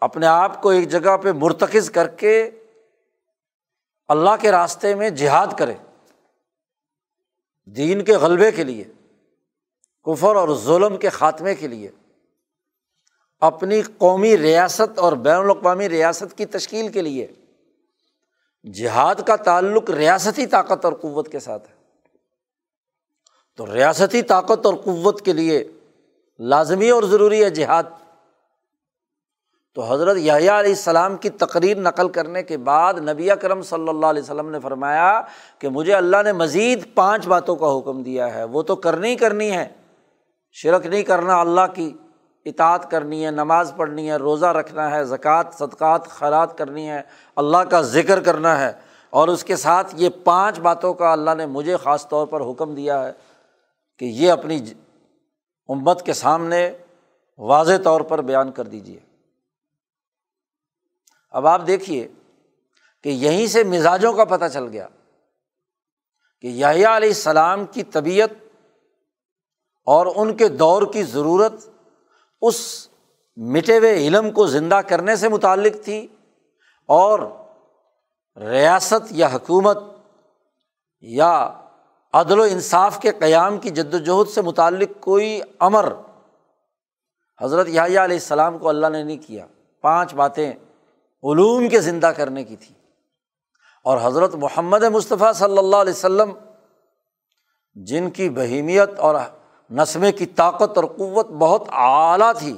اپنے 0.01 0.27
آپ 0.27 0.61
کو 0.61 0.69
ایک 0.69 0.89
جگہ 0.89 1.15
پہ 1.17 1.31
مرتکز 1.31 1.89
کر 1.91 2.07
کے 2.07 2.49
اللہ 4.09 4.35
کے 4.41 4.51
راستے 4.51 4.93
میں 4.95 5.09
جہاد 5.09 5.57
کرے 5.57 5.73
دین 7.67 8.03
کے 8.03 8.15
غلبے 8.15 8.51
کے 8.51 8.63
لیے، 8.63 8.83
کفر 10.05 10.35
اور 10.35 10.55
ظلم 10.55 10.97
کے 10.97 11.09
خاتمے 11.09 11.55
کے 11.55 11.67
لیے، 11.67 11.89
اپنی 13.41 13.81
قومی 13.97 14.37
ریاست 14.37 14.99
اور 14.99 15.13
بین 15.13 15.37
الاقوامی 15.37 15.89
ریاست 15.89 16.37
کی 16.37 16.45
تشکیل 16.45 16.91
کے 16.91 17.01
لیے، 17.01 17.27
جہاد 18.65 19.15
کا 19.27 19.35
تعلق 19.35 19.89
ریاستی 19.89 20.45
طاقت 20.45 20.85
اور 20.85 20.93
قوت 20.93 21.31
کے 21.31 21.39
ساتھ 21.39 21.69
ہے۔ 21.69 21.74
تو 23.57 23.73
ریاستی 23.73 24.21
طاقت 24.21 24.65
اور 24.65 24.73
قوت 24.73 25.21
کے 25.21 25.33
لیے 25.33 25.71
لازمی 26.39 26.89
اور 26.89 27.03
ضروری 27.03 27.43
ہے 27.43 27.49
جہاد۔ 27.49 27.83
تو 29.75 29.93
حضرت 29.93 30.17
یحییٰ 30.17 30.59
علیہ 30.59 30.69
السلام 30.69 31.17
کی 31.17 31.29
تقریر 31.29 31.77
نقل 31.77 32.09
کرنے 32.09 32.43
کے 32.43 32.57
بعد 32.57 32.93
نبی 32.93 33.29
کرم 33.41 33.61
صلی 33.61 33.89
اللہ 33.89 34.05
علیہ 34.05 34.23
وسلم 34.23 34.49
نے 34.49 34.59
فرمایا 34.59 35.21
کہ 35.59 35.69
مجھے 35.69 35.93
اللہ 35.93 36.17
نے 36.23 36.31
مزید 36.31 36.95
پانچ 36.95 37.27
باتوں 37.27 37.55
کا 37.55 37.77
حکم 37.77 38.03
دیا 38.03 38.33
ہے۔ 38.33 38.43
وہ 38.43 38.61
تو 38.61 38.75
کرنی 38.75 39.15
کرنی 39.15 39.51
ہے۔ 39.51 39.67
شرک 40.51 40.85
نہیں 40.85 41.03
کرنا، 41.03 41.41
اللہ 41.41 41.73
کی 41.73 41.93
اطاعت 42.45 42.91
کرنی 42.91 43.25
ہے، 43.25 43.31
نماز 43.31 43.73
پڑھنی 43.77 44.11
ہے، 44.11 44.15
روزہ 44.15 44.45
رکھنا 44.45 44.91
ہے، 44.91 45.05
زکوٰۃ، 45.05 45.43
صدقات، 45.53 46.07
خیرات 46.07 46.57
کرنی 46.57 46.89
ہے، 46.89 47.01
اللہ 47.35 47.57
کا 47.57 47.81
ذکر 47.81 48.19
کرنا 48.19 48.59
ہے۔ 48.59 48.71
اور 49.09 49.27
اس 49.27 49.43
کے 49.43 49.55
ساتھ 49.55 49.95
یہ 49.97 50.09
پانچ 50.23 50.59
باتوں 50.59 50.93
کا 50.93 51.11
اللہ 51.11 51.31
نے 51.37 51.45
مجھے 51.45 51.77
خاص 51.77 52.09
طور 52.09 52.27
پر 52.27 52.41
حکم 52.41 52.75
دیا 52.75 53.07
ہے۔ 53.07 53.11
کہ 53.99 54.05
یہ 54.05 54.31
اپنی 54.31 54.59
امت 55.69 56.05
کے 56.05 56.13
سامنے 56.13 56.77
واضح 57.37 57.77
طور 57.83 58.01
پر 58.01 58.21
بیان 58.21 58.51
کر 58.51 58.67
دیجیے 58.67 58.99
اب 61.31 61.47
آپ 61.47 61.67
دیکھیے 61.67 62.07
کہ 63.03 63.09
یہیں 63.09 63.47
سے 63.47 63.63
مزاجوں 63.63 64.13
کا 64.13 64.25
پتہ 64.25 64.45
چل 64.53 64.67
گیا 64.67 64.87
کہ 66.41 66.47
یاہیا 66.47 66.97
علیہ 66.97 67.09
السلام 67.09 67.65
کی 67.65 67.83
طبیعت 67.83 68.31
اور 69.87 70.07
ان 70.15 70.35
کے 70.35 70.47
دور 70.47 70.81
کی 70.93 71.03
ضرورت 71.03 71.53
اس 72.41 72.89
مٹے 73.37 73.77
ہوئے 73.77 73.93
علم 73.97 74.31
کو 74.31 74.47
زندہ 74.47 74.81
کرنے 74.87 75.15
سے 75.15 75.29
متعلق 75.29 75.83
تھی 75.83 76.07
اور 76.89 77.19
ریاست 78.37 79.11
یا 79.11 79.27
حکومت 79.27 79.77
یا 81.01 81.61
عدل 82.15 82.39
و 82.39 82.43
انصاف 82.43 82.99
کے 82.99 83.11
قیام 83.11 83.57
کی 83.57 83.69
جد 83.69 83.93
وجہد 83.93 84.33
سے 84.33 84.41
متعلق 84.41 84.89
کوئی 84.99 85.41
امر۔ 85.59 85.93
حضرت 87.41 87.67
یاہیا 87.69 88.03
علیہ 88.03 88.15
السلام 88.15 88.57
کو 88.57 88.69
اللہ 88.69 88.87
نے 88.87 89.03
نہیں 89.03 89.27
کیا۔ 89.27 89.45
پانچ 89.81 90.13
باتیں 90.13 90.51
علوم 91.23 91.69
کے 91.69 91.81
زندہ 91.81 92.05
کرنے 92.05 92.43
کی 92.43 92.55
تھی۔ 92.55 92.75
اور 93.83 93.97
حضرت 94.03 94.35
محمد 94.35 94.83
مصطفیٰ 94.83 95.33
صلی 95.33 95.57
اللہ 95.57 95.75
علیہ 95.75 95.93
وسلم، 95.93 96.31
جن 97.73 98.11
کی 98.11 98.29
بہیمیت 98.29 98.99
اور 98.99 99.15
نسمے 99.71 100.11
کی 100.11 100.25
طاقت 100.25 100.77
اور 100.77 100.85
قوت 100.85 101.27
بہت 101.27 101.63
اعلیٰ 101.71 102.31
تھی، 102.37 102.57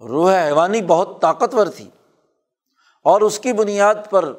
روح 0.00 0.32
حیوانی 0.44 0.82
بہت 0.82 1.20
طاقتور 1.20 1.66
تھی، 1.66 1.90
اور 3.04 3.20
اس 3.20 3.38
کی 3.38 3.52
بنیاد 3.52 3.94
پر 4.10 4.32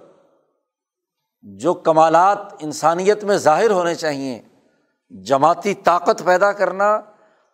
جو 1.43 1.73
کمالات 1.73 2.37
انسانیت 2.59 3.23
میں 3.23 3.37
ظاہر 3.37 3.71
ہونے 3.71 3.95
چاہئیں، 3.95 4.39
جماعتی 5.11 5.73
طاقت 5.73 6.21
پیدا 6.25 6.51
کرنا، 6.51 7.01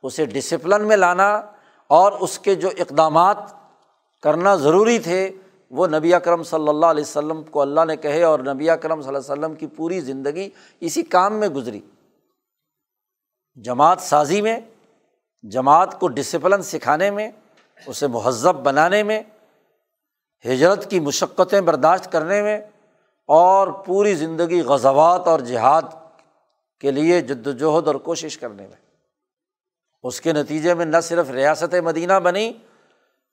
اسے 0.03 0.25
ڈسپلن 0.25 0.87
میں 0.87 0.97
لانا 0.97 1.41
اور 1.87 2.11
اس 2.11 2.39
کے 2.39 2.55
جو 2.55 2.69
اقدامات 2.79 3.37
کرنا 4.21 4.55
ضروری 4.55 4.99
تھے، 4.99 5.31
وہ 5.71 5.87
نبی 5.87 6.13
اکرم 6.13 6.43
صلی 6.43 6.67
اللہ 6.67 6.85
علیہ 6.85 7.01
وسلم 7.01 7.43
کو 7.43 7.61
اللہ 7.61 7.85
نے 7.87 7.95
کہے 7.95 8.23
اور 8.23 8.39
نبی 8.39 8.69
اکرم 8.69 9.01
صلی 9.01 9.15
اللہ 9.15 9.33
علیہ 9.33 9.33
وسلم 9.33 9.55
کی 9.55 9.67
پوری 9.67 9.99
زندگی 9.99 10.49
اسی 10.79 11.03
کام 11.03 11.33
میں 11.33 11.47
گزری۔ 11.47 11.79
جماعت 13.55 14.01
سازی 14.01 14.41
میں، 14.41 14.59
جماعت 15.43 15.99
کو 15.99 16.07
ڈسپلن 16.07 16.61
سکھانے 16.61 17.11
میں، 17.11 17.31
اسے 17.87 18.07
مہذب 18.07 18.55
بنانے 18.55 19.03
میں، 19.03 19.21
ہجرت 20.45 20.89
کی 20.89 20.99
مشقتیں 20.99 21.61
برداشت 21.61 22.11
کرنے 22.11 22.41
میں 22.41 22.61
اور 23.27 23.67
پوری 23.67 24.15
زندگی 24.15 24.61
غزوات 24.61 25.27
اور 25.27 25.39
جہاد 25.39 25.81
کے 26.79 26.91
لیے 26.91 27.21
جد 27.21 27.47
وجہد 27.47 27.87
اور 27.87 27.95
کوشش 27.95 28.37
کرنے 28.37 28.67
میں۔ 28.67 28.77
اس 30.03 30.21
کے 30.21 30.33
نتیجے 30.33 30.73
میں 30.73 30.85
نہ 30.85 30.97
صرف 31.03 31.29
ریاست 31.29 31.75
مدینہ 31.75 32.13
بنی، 32.13 32.53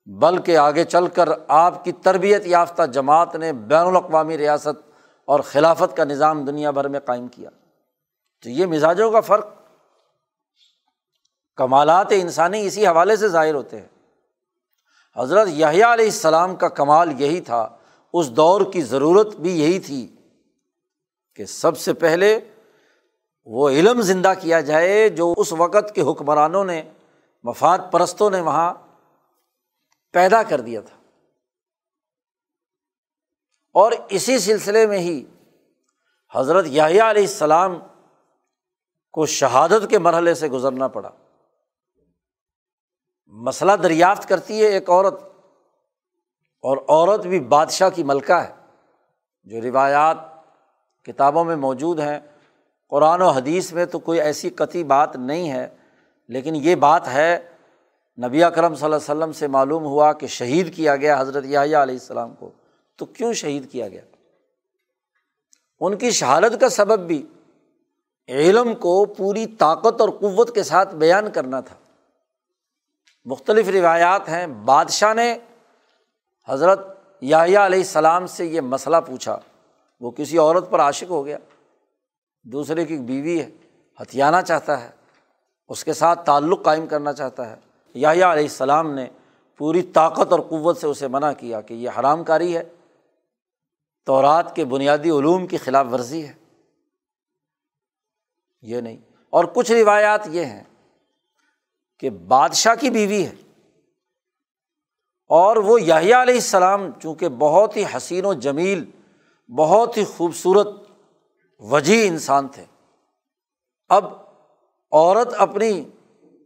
بلکہ 0.06 0.56
آگے 0.56 0.84
چل 0.84 1.06
کر 1.06 1.28
آپ 1.48 1.84
کی 1.84 1.92
تربیت 1.92 2.46
یافتہ 2.46 2.82
جماعت 2.82 3.36
نے 3.36 3.52
بین 3.52 3.86
الاقوامی 3.86 4.38
ریاست 4.38 4.90
اور 5.24 5.40
خلافت 5.40 5.96
کا 5.96 6.04
نظام 6.04 6.44
دنیا 6.44 6.70
بھر 6.70 6.88
میں 6.88 7.00
قائم 7.00 7.28
کیا۔ 7.28 7.50
تو 8.42 8.50
یہ 8.50 8.66
مزاجوں 8.66 9.10
کا 9.10 9.20
فرق 9.20 9.46
کمالات 11.56 12.06
انسانی 12.10 12.66
اسی 12.66 12.86
حوالے 12.86 13.16
سے 13.16 13.28
ظاہر 13.28 13.54
ہوتے 13.54 13.80
ہیں۔ 13.80 13.88
حضرت 15.16 15.48
یحییٰ 15.48 15.92
علیہ 15.92 16.04
السلام 16.04 16.56
کا 16.56 16.68
کمال 16.68 17.20
یہی 17.20 17.40
تھا 17.40 17.68
اس 18.14 18.30
دور 18.30 18.72
کی 18.72 18.82
ضرورت 18.82 19.36
بھی 19.36 19.60
یہی 19.60 19.78
تھی 19.78 20.16
کہ 21.34 21.44
سب 21.44 21.78
سے 21.78 21.92
پہلے 21.92 22.40
وہ 23.44 23.68
علم 23.68 24.00
زندہ 24.00 24.32
کیا 24.40 24.60
جائے 24.60 25.08
جو 25.08 25.34
اس 25.36 25.52
وقت 25.52 25.94
کے 25.94 26.00
حکمرانوں 26.00 26.64
نے، 26.64 26.82
مفاد 27.42 27.78
پرستوں 27.92 28.30
نے 28.30 28.40
وہاں 28.40 28.74
پیدا 30.12 30.42
کر 30.42 30.60
دیا 30.60 30.80
تھا۔ 30.80 30.96
اور 33.72 33.92
اسی 34.08 34.38
سلسلے 34.38 34.86
میں 34.86 34.98
ہی 34.98 35.24
حضرت 36.34 36.64
یاہیا 36.68 37.10
علیہ 37.10 37.22
السلام 37.22 37.78
کو 39.12 39.26
شہادت 39.26 39.90
کے 39.90 39.98
مرحلے 39.98 40.34
سے 40.34 40.48
گزرنا 40.48 40.88
پڑا۔ 40.88 41.10
مسئلہ 43.26 43.72
دریافت 43.82 44.28
کرتی 44.28 44.62
ہے 44.62 44.66
ایک 44.66 44.90
عورت۔ 44.90 45.33
اور 46.64 46.76
عورت 46.76 47.26
بھی 47.26 47.40
بادشاہ 47.40 47.88
کی 47.88 48.02
ملکہ 48.02 48.32
ہے، 48.32 48.52
جو 49.44 49.60
روایات 49.60 50.16
کتابوں 51.04 51.44
میں 51.44 51.56
موجود 51.56 52.00
ہیں۔ 52.00 52.20
قرآن 52.88 53.22
و 53.22 53.28
حدیث 53.28 53.72
میں 53.72 53.86
تو 53.86 53.98
کوئی 53.98 54.20
ایسی 54.20 54.50
قطعی 54.50 54.84
بات 54.84 55.16
نہیں 55.16 55.50
ہے، 55.50 55.68
لیکن 56.28 56.56
یہ 56.56 56.74
بات 56.74 57.08
ہے، 57.08 57.48
نبی 58.26 58.44
اکرم 58.44 58.74
صلی 58.74 58.84
اللہ 58.84 58.96
علیہ 58.96 59.14
وسلم 59.14 59.32
سے 59.32 59.46
معلوم 59.46 59.84
ہوا 59.84 60.12
کہ 60.12 60.26
شہید 60.26 60.74
کیا 60.74 60.96
گیا 60.96 61.20
حضرت 61.20 61.44
یاہیا 61.46 61.82
علیہ 61.82 61.94
السلام 61.94 62.34
کو۔ 62.34 62.50
تو 62.96 63.06
کیوں 63.06 63.32
شہید 63.32 63.70
کیا 63.70 63.88
گیا؟ 63.88 64.00
ان 65.80 65.96
کی 65.96 66.10
شہادت 66.10 66.60
کا 66.60 66.68
سبب 66.68 67.06
بھی 67.06 67.26
علم 68.28 68.74
کو 68.74 69.04
پوری 69.04 69.46
طاقت 69.46 70.00
اور 70.00 70.08
قوت 70.08 70.54
کے 70.54 70.62
ساتھ 70.62 70.94
بیان 70.94 71.30
کرنا 71.30 71.60
تھا۔ 71.60 71.76
مختلف 73.24 73.68
روایات 73.68 74.28
ہیں، 74.28 74.46
بادشاہ 74.46 75.14
نے 75.14 75.38
حضرت 76.48 76.98
یاہیا 77.20 77.66
علیہ 77.66 77.78
السلام 77.78 78.26
سے 78.26 78.46
یہ 78.46 78.60
مسئلہ 78.60 78.96
پوچھا۔ 79.06 79.38
وہ 80.00 80.10
کسی 80.10 80.38
عورت 80.38 80.70
پر 80.70 80.80
عاشق 80.80 81.10
ہو 81.10 81.26
گیا۔ 81.26 81.38
دوسرے 82.44 82.84
کی 82.84 82.98
بیوی 82.98 83.40
ہے 83.40 83.50
ہتھیانا 84.00 84.42
چاہتا 84.42 84.84
ہے۔ 84.84 84.90
اس 85.68 85.84
کے 85.84 85.92
ساتھ 85.92 86.26
تعلق 86.26 86.64
قائم 86.64 86.86
کرنا 86.86 87.12
چاہتا 87.12 87.50
ہے۔ 87.50 87.56
یاہیا 87.94 88.32
علیہ 88.32 88.42
السلام 88.42 88.94
نے 88.94 89.06
پوری 89.56 89.82
طاقت 89.82 90.32
اور 90.32 90.40
قوت 90.40 90.78
سے 90.78 90.86
اسے 90.86 91.08
منع 91.08 91.32
کیا 91.32 91.60
کہ 91.60 91.74
یہ 91.74 91.90
حرام 92.00 92.24
کاری 92.24 92.56
ہے۔ 92.56 92.62
تو 94.06 94.22
رات 94.22 94.56
کے 94.56 94.64
بنیادی 94.64 95.10
علوم 95.10 95.46
کی 95.46 95.56
خلاف 95.56 95.86
ورزی 95.92 96.28
ہے۔ 96.28 96.32
یہ 98.62 98.80
نہیں۔ 98.80 98.96
اور 99.30 99.44
کچھ 99.44 99.72
روایات 99.72 100.20
یہ 100.26 100.44
ہیں 100.44 100.62
کہ 101.98 102.10
بادشاہ 102.10 102.74
کی 102.74 102.90
بیوی 102.90 103.26
ہے۔ 103.26 103.34
اور 105.26 105.56
وہ 105.56 105.82
یاہیا 105.82 106.22
علیہ 106.22 106.34
السلام 106.34 106.90
چونکہ 107.02 107.28
بہت 107.28 107.76
ہی 107.76 107.84
حسین 107.96 108.24
و 108.24 108.32
جمیل، 108.32 108.84
بہت 109.58 109.96
ہی 109.96 110.04
خوبصورت 110.04 110.68
وجی 111.58 112.06
انسان 112.06 112.48
تھے۔ 112.48 112.64
اب 113.88 114.04
عورت 114.92 115.28
اپنی 115.38 115.84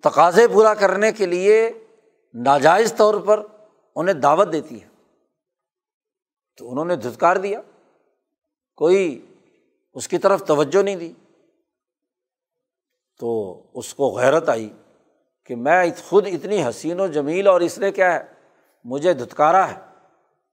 تقاضے 0.03 0.49
پورا 0.49 0.75
کرنے 0.75 1.13
کے 1.13 1.27
لیے 1.27 1.71
ناجائز 2.35 2.95
طور 2.97 3.21
پر 3.21 3.47
انہیں 3.97 4.15
دعوت 4.15 4.53
دیتی 4.53 4.83
ہے۔ 4.83 4.89
تو 6.59 6.71
انہوں 6.71 6.85
نے 6.85 6.97
دھتکار 6.97 7.37
دیا۔ 7.37 7.61
کوئی 8.77 9.27
اس 9.93 10.09
کی 10.09 10.19
طرف 10.19 10.45
توجہ 10.45 10.83
نہیں 10.83 10.97
دی۔ 10.97 11.13
تو 13.21 13.63
اس 13.75 13.95
کو 13.95 14.09
غیرت 14.09 14.49
آئی 14.49 14.73
کہ 15.47 15.57
میں 15.57 15.91
خود 16.09 16.27
اتنی 16.27 16.69
حسین 16.69 17.01
و 17.01 17.07
جمیل 17.07 17.47
اور 17.47 17.61
اس 17.61 17.79
نے 17.79 17.93
کیا 17.93 18.15
ہے؟ 18.15 18.38
مجھے 18.89 19.15
دھتکارا 19.15 19.71
ہے، 19.71 19.81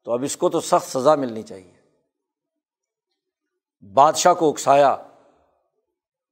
تو 0.03 0.11
اب 0.11 0.23
اس 0.23 0.37
کو 0.37 0.49
تو 0.49 0.61
سخت 0.61 0.87
سزا 0.87 1.15
ملنی 1.15 1.43
چاہیے۔ 1.43 1.81
بادشاہ 3.93 4.33
کو 4.33 4.49
اکسایا، 4.49 4.95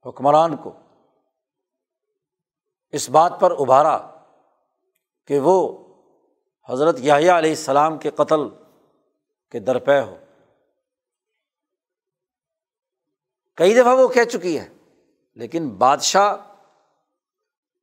حکمران 0.06 0.56
کو۔ 0.56 0.72
اس 2.90 3.10
بات 3.10 3.32
پر 3.40 3.50
ابھارا 3.50 4.10
کہ 5.26 5.38
وہ 5.38 5.84
حضرت 6.68 6.96
یاہیا 6.98 7.38
علیہ 7.38 7.50
السلام 7.50 7.98
کے 7.98 8.10
قتل 8.10 8.40
کے 9.50 9.58
درپے 9.58 10.00
ہو۔ 10.00 10.16
کئی 13.56 13.74
دفعہ 13.74 13.96
وہ 13.96 14.08
کہہ 14.08 14.24
چکی 14.24 14.58
ہے، 14.58 14.68
لیکن 15.34 15.68
بادشاہ 15.68 16.36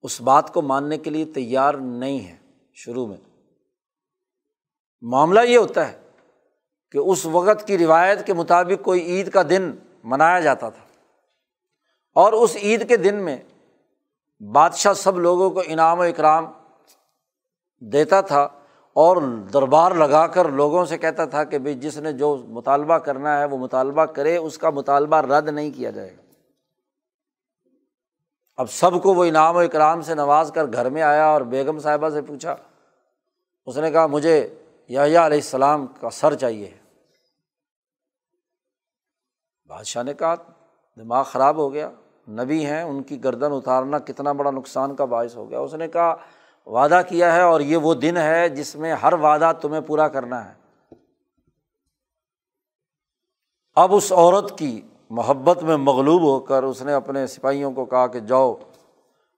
اس 0.04 0.22
بات 0.22 0.54
کو 0.54 0.62
ماننے 0.62 0.98
کے 0.98 1.10
لیے 1.10 1.26
تیار 1.26 1.74
نہیں 1.74 2.28
ہے 2.28 2.38
شروع 2.74 3.08
میں۔ 3.08 3.31
معاملہ 5.02 5.40
یہ 5.40 5.58
ہوتا 5.58 5.88
ہے 5.88 5.98
کہ 6.92 6.98
اس 6.98 7.26
وقت 7.26 7.68
کی 7.68 7.78
روایت 7.78 8.26
کے 8.26 8.34
مطابق 8.34 8.86
کوئی 8.86 9.02
عید 9.02 9.32
کا 9.32 9.42
دن 9.50 9.72
منایا 10.04 10.40
جاتا 10.40 10.70
تھا۔ 10.70 10.86
اور 12.16 12.34
اس 12.34 12.56
عید 12.56 12.90
کے 12.90 12.98
دن 12.98 13.16
میں 13.16 13.38
بادشاہ 14.52 14.94
سب 14.94 15.20
لوگوں 15.20 15.50
کو 15.50 15.62
انعام 15.66 16.00
و 16.00 16.02
اکرام 16.02 16.52
دیتا 17.80 18.22
تھا 18.22 18.42
اور 18.94 19.18
دربار 19.54 19.92
لگا 19.92 20.28
کر 20.28 20.50
لوگوں 20.50 20.86
سے 20.86 20.98
کہتا 20.98 21.26
تھا 21.26 21.44
کہ 21.44 21.58
بھائی 21.58 21.80
جس 21.80 21.98
نے 21.98 22.14
جو 22.14 22.44
مطالبہ 22.48 22.98
کرنا 22.98 23.40
ہے 23.40 23.46
وہ 23.46 23.58
مطالبہ 23.58 24.06
کرے، 24.06 24.38
اس 24.38 24.58
کا 24.58 24.70
مطالبہ 24.70 25.18
رد 25.18 25.50
نہیں 25.50 25.72
کیا 25.72 25.92
جائے 25.92 26.12
گا۔ 26.12 26.22
اب 28.58 28.72
سب 28.72 29.04
کو 29.04 29.14
وہ 29.14 29.24
انعام 29.24 29.56
و 29.56 29.60
اکرام 29.60 30.02
سے 30.02 30.16
نواز 30.16 30.52
کر 30.56 30.66
گھر 30.74 30.90
میں 30.90 31.02
آیا 31.02 31.26
اور 31.26 31.42
بیگم 31.42 31.80
صاحبہ 31.80 32.10
سے 32.10 32.22
پوچھا، 32.22 32.56
اس 33.66 33.78
نے 33.78 33.92
کہا، 33.92 34.08
مجھے 34.08 34.56
یا 34.92 35.04
علیہ 35.04 35.38
السلام 35.38 35.88
کا 35.88 36.10
سر 36.10 36.34
چاہیے۔ 36.34 36.78
بادشاہ 39.68 40.04
نے 40.04 40.14
کہا، 40.14 40.36
دماغ 40.98 41.24
خراب 41.24 41.58
ہو 41.58 41.74
گیا، 41.74 41.90
نبی 42.28 42.66
ہیں، 42.66 42.82
ان 42.82 43.04
کی 43.04 43.24
گردن 43.24 43.52
اتارنا 43.52 44.00
کتنا 44.00 44.32
بڑا 44.32 44.52
نقصان 44.52 44.96
کا 44.96 45.06
باعث 45.06 45.36
ہو 45.36 45.50
گیا۔ 45.50 45.60
اس 45.60 45.74
نے 45.74 45.88
کہا، 45.88 46.16
وعدہ 46.66 47.02
کیا 47.10 47.36
ہے 47.36 47.42
اور 47.42 47.62
یہ 47.62 47.78
وہ 47.78 47.94
دن 47.94 48.18
ہے 48.18 48.50
جس 48.50 48.76
میں 48.76 48.94
ہر 48.94 49.14
وعدہ 49.14 49.52
تمہیں 49.62 49.82
پورا 49.82 50.08
کرنا 50.08 50.50
ہے۔ 50.50 50.54
اب 53.76 53.96
اس 53.96 54.12
عورت 54.12 54.58
کی 54.58 54.82
محبت 55.10 55.64
میں 55.64 55.78
مغلوب 55.78 56.22
ہو 56.22 56.40
کر 56.40 56.64
اس 56.64 56.82
نے 56.82 56.94
اپنے 56.94 57.28
سپاہیوں 57.28 57.72
کو 57.72 57.86
کہا 57.86 58.08
کہ 58.08 58.20
جاؤ 58.20 58.54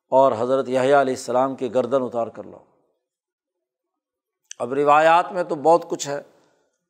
اور 0.09 0.31
حضرت 0.37 0.69
یحییٰ 0.69 0.99
علیہ 0.99 1.13
السلام 1.13 1.55
کی 1.55 1.73
گردن 1.73 2.01
اتار 2.01 2.27
کر 2.27 2.43
لو 2.43 2.57
اب 4.59 4.73
روایات 4.73 5.31
میں 5.31 5.43
تو 5.43 5.55
بہت 5.55 5.89
کچھ 5.89 6.07
ہے۔ 6.07 6.21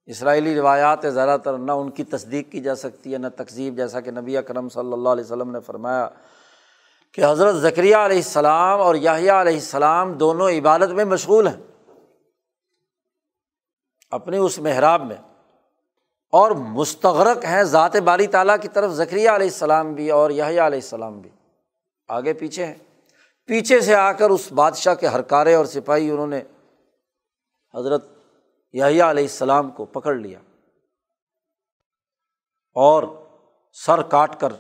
اسرائیلی 0.06 0.56
روایات 0.56 1.06
ہے 1.06 1.12
زیادہ 1.12 1.40
تر 1.44 1.58
نہ 1.58 1.72
ان 1.72 1.90
کی 1.90 2.04
تصدیق 2.04 2.52
کی 2.52 2.62
جا 2.62 2.76
سکتی 2.76 3.14
ہے، 3.14 3.18
نہ 3.18 3.28
تقزیب، 3.36 3.76
جیسا 3.76 4.00
کہ 4.00 4.12
نبی 4.12 4.38
اکرم 4.38 4.70
صلی 4.70 4.94
اللہ 4.94 5.10
علیہ 5.10 5.24
وسلم 5.24 5.52
نے 5.52 5.60
فرمایا 5.60 6.10
کہ 7.12 7.26
حضرت 7.26 7.56
ذکریہ 7.56 7.96
علیہ 7.96 8.18
السلام 8.18 8.82
اور 8.82 8.96
یاہیا 8.96 9.42
علیہ 9.42 9.54
السلام 9.54 10.14
دونوں 10.14 10.50
عبادت 10.50 10.90
میں 10.90 11.06
مشغول 11.06 11.48
ہیں۔ 11.48 11.92
اپنی 14.12 14.38
اس 14.38 14.60
محراب 14.60 15.06
میں۔ 15.06 15.16
اور 16.32 16.52
مستغرق 16.52 17.46
ہیں 17.46 17.64
ذات 17.64 17.96
باری 17.96 18.28
تعالیٰ 18.28 18.56
کی 18.62 18.68
طرف 18.68 18.92
ذکریہ 18.92 19.30
علیہ 19.30 19.48
السلام 19.48 19.94
بھی 19.94 20.10
اور 20.10 20.30
یاہیا 20.30 20.68
علیہ 20.68 20.78
السلام 20.78 21.20
بھی۔ 21.20 21.30
آگے 22.08 22.34
پیچھے 22.34 22.66
ہیں۔ 22.66 22.76
پیچھے 23.46 23.82
سے 23.82 23.96
آ 23.96 24.12
کر 24.12 24.30
اس 24.30 24.52
بادشاہ 24.52 24.96
کے 24.96 25.08
ہرکارے 25.08 25.54
اور 25.54 25.66
سپاہی 25.66 26.12
انہوں 26.12 26.28
نے 26.28 26.42
حضرت 27.74 28.06
یحییٰ 28.74 29.10
علیہ 29.10 29.24
السلام 29.24 29.72
کو 29.72 29.86
پکڑ 29.86 30.16
لیا 30.16 30.40
اور 32.76 33.04
سر 33.86 34.02
کاٹ 34.02 34.40
کر 34.40 34.54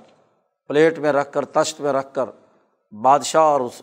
پلیٹ 0.68 0.99
میں 0.99 1.11
رکھ 1.11 1.32
کر، 1.32 1.45
تشت 1.45 1.82
میں 1.82 1.93
رکھ 1.93 2.14
کر 2.14 2.30
بادشاہ 2.91 3.41
اور 3.41 3.61
اس 3.61 3.82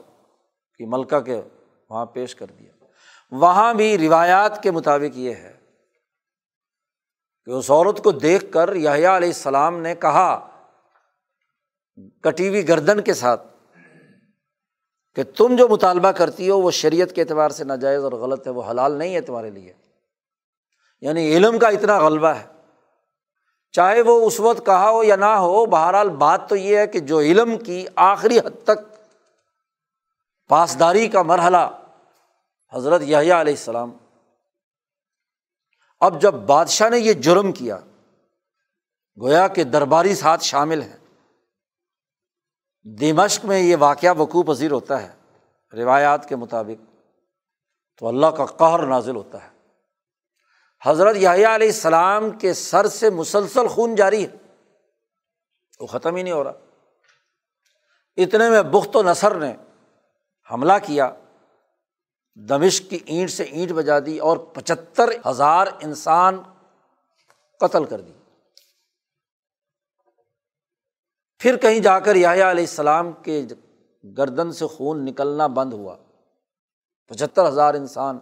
کی 0.80 0.86
ملکہ 0.86 1.20
کے 1.20 1.40
وہاں 1.90 2.06
پیش 2.06 2.34
کر 2.34 2.46
دیا۔ 2.46 2.72
وہاں 3.30 3.74
بھی 3.74 3.98
روایات 3.98 4.62
کے 4.62 4.70
مطابق 4.70 5.16
یہ 5.18 5.34
ہے 5.34 5.56
کہ 7.44 7.50
اس 7.50 7.70
عورت 7.70 8.02
کو 8.04 8.12
دیکھ 8.12 8.44
کر 8.52 8.74
یحییٰ 8.76 9.16
علیہ 9.16 9.28
السلام 9.28 9.80
نے 9.80 9.94
کہا، 9.94 10.48
کٹی 12.20 12.48
ہوئی 12.48 12.68
گردن 12.68 13.00
کے 13.00 13.14
ساتھ 13.14 13.46
کہ 15.14 15.22
تم 15.36 15.56
جو 15.56 15.68
مطالبہ 15.68 16.08
کرتی 16.08 16.50
ہو 16.50 16.60
وہ 16.60 16.70
شریعت 16.70 17.12
کے 17.14 17.22
اعتبار 17.22 17.50
سے 17.50 17.64
ناجائز 17.64 18.04
اور 18.04 18.12
غلط 18.12 18.46
ہے، 18.46 18.52
وہ 18.52 18.62
حلال 18.70 18.92
نہیں 18.92 19.14
ہے 19.14 19.20
تمہارے 19.20 19.50
لیے۔ 19.50 19.72
یعنی 21.00 21.36
علم 21.36 21.58
کا 21.58 21.68
اتنا 21.68 21.98
غلبہ 21.98 22.28
ہے۔ 22.28 22.46
چاہے 23.72 24.02
وہ 24.02 24.26
اس 24.26 24.40
وقت 24.40 24.66
کہا 24.66 24.90
ہو 24.90 25.04
یا 25.04 25.16
نہ 25.16 25.24
ہو، 25.24 25.66
بہرحال 25.66 26.08
بات 26.08 26.48
تو 26.48 26.56
یہ 26.56 26.78
ہے 26.78 26.86
کہ 26.86 27.00
جو 27.00 27.20
علم 27.20 27.58
کی 27.58 27.86
آخری 27.96 28.38
حد 28.38 28.64
تک 28.64 28.78
پاسداری 30.48 31.08
کا 31.08 31.22
مرحلہ 31.22 31.80
حضرت 32.72 33.02
یحییٰ 33.02 33.40
علیہ 33.40 33.52
السلام۔ 33.52 33.92
اب 36.00 36.22
جب 36.22 36.34
بادشاہ 36.34 36.88
نے 36.88 36.98
یہ 36.98 37.12
جرم 37.12 37.52
کیا، 37.52 37.78
گویا 39.20 39.48
کہ 39.48 39.64
درباری 39.64 40.14
ساتھ 40.14 40.44
شامل 40.44 40.82
ہیں۔ 40.82 40.99
دمشق 42.84 43.44
میں 43.44 43.60
یہ 43.60 43.76
واقعہ 43.80 44.14
وقوع 44.18 44.42
پذیر 44.42 44.70
ہوتا 44.70 45.02
ہے، 45.02 45.08
روایات 45.72 46.28
کے 46.28 46.36
مطابق۔ 46.36 46.90
تو 47.98 48.08
اللہ 48.08 48.26
کا 48.26 48.46
قہر 48.46 48.86
نازل 48.86 49.16
ہوتا 49.16 49.44
ہے۔ 49.44 49.48
حضرت 50.84 51.16
یاہیا 51.16 51.54
علیہ 51.54 51.66
السلام 51.66 52.30
کے 52.30 52.54
سر 52.54 52.88
سے 52.88 53.10
مسلسل 53.10 53.68
خون 53.68 53.94
جاری 53.94 54.26
ہے۔ 54.26 54.56
وہ 55.80 55.86
ختم 55.86 56.16
ہی 56.16 56.22
نہیں 56.22 56.34
ہو 56.34 56.44
رہا۔ 56.44 56.52
اتنے 58.16 58.50
میں 58.50 58.62
بخت 58.62 58.96
و 58.96 59.02
نثر 59.02 59.34
نے 59.34 59.56
حملہ 60.52 60.72
کیا۔ 60.82 61.10
دمشق 62.48 62.90
کی 62.90 62.98
اینٹ 63.06 63.30
سے 63.30 63.42
اینٹ 63.42 63.72
بجا 63.72 63.98
دی 64.06 64.18
اور 64.18 64.36
پچہتر 64.36 65.10
ہزار 65.26 65.66
انسان 65.80 66.42
قتل 67.60 67.84
کر 67.84 68.00
دی 68.00 68.12
پھر 71.40 71.56
کہیں 71.56 71.80
جا 71.80 72.00
کر 72.00 72.16
یاہیا 72.16 72.50
علیہ 72.50 72.64
السلام 72.64 73.12
کے 73.12 73.42
گردن 74.16 74.52
سے 74.52 74.66
خون 74.66 75.04
نکلنا 75.04 75.46
بند 75.46 75.72
ہوا۔ 75.72 75.96
پچہتر 77.06 77.48
ہزار 77.48 77.74
انسان 77.74 78.18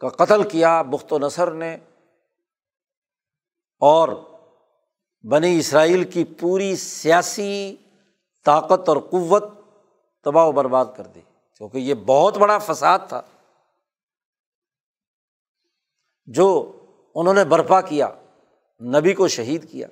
کا 0.00 0.08
قتل 0.08 0.48
کیا، 0.48 0.82
بخت 0.82 1.12
و 1.12 1.18
نثر 1.18 1.50
نے۔ 1.50 1.76
اور 3.80 4.08
بنی 5.30 5.58
اسرائیل 5.58 6.10
کی 6.10 6.24
پوری 6.24 6.76
سیاسی 6.76 7.76
طاقت 8.44 8.88
اور 8.88 8.96
قوت 8.96 9.44
تباہ 10.24 10.44
و 10.44 10.52
برباد 10.52 10.84
کر 10.96 11.06
دی، 11.06 11.20
کیونکہ 11.58 11.78
یہ 11.78 11.94
بہت 11.94 12.36
بڑا 12.36 12.58
فساد 12.58 12.98
تھا۔ 13.08 13.22
جو 16.24 16.72
انہوں 17.14 17.34
نے 17.34 17.44
برپا 17.44 17.80
کیا، 17.80 18.08
نبی 18.80 19.14
کو 19.14 19.28
شہید 19.28 19.70
کیا۔ 19.70 19.88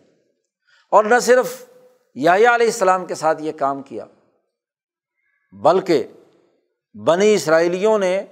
اور 0.90 1.04
نہ 1.04 1.18
صرف 1.18 1.71
یا 2.14 2.34
علیہ 2.34 2.66
السلام 2.66 3.06
کے 3.06 3.14
ساتھ 3.14 3.42
یہ 3.42 3.52
کام 3.52 3.82
کیا۔ 3.82 4.04
بلکہ 5.52 6.06
بنی 6.94 7.34
اسرائیلیوں 7.34 7.98
نے 7.98 8.26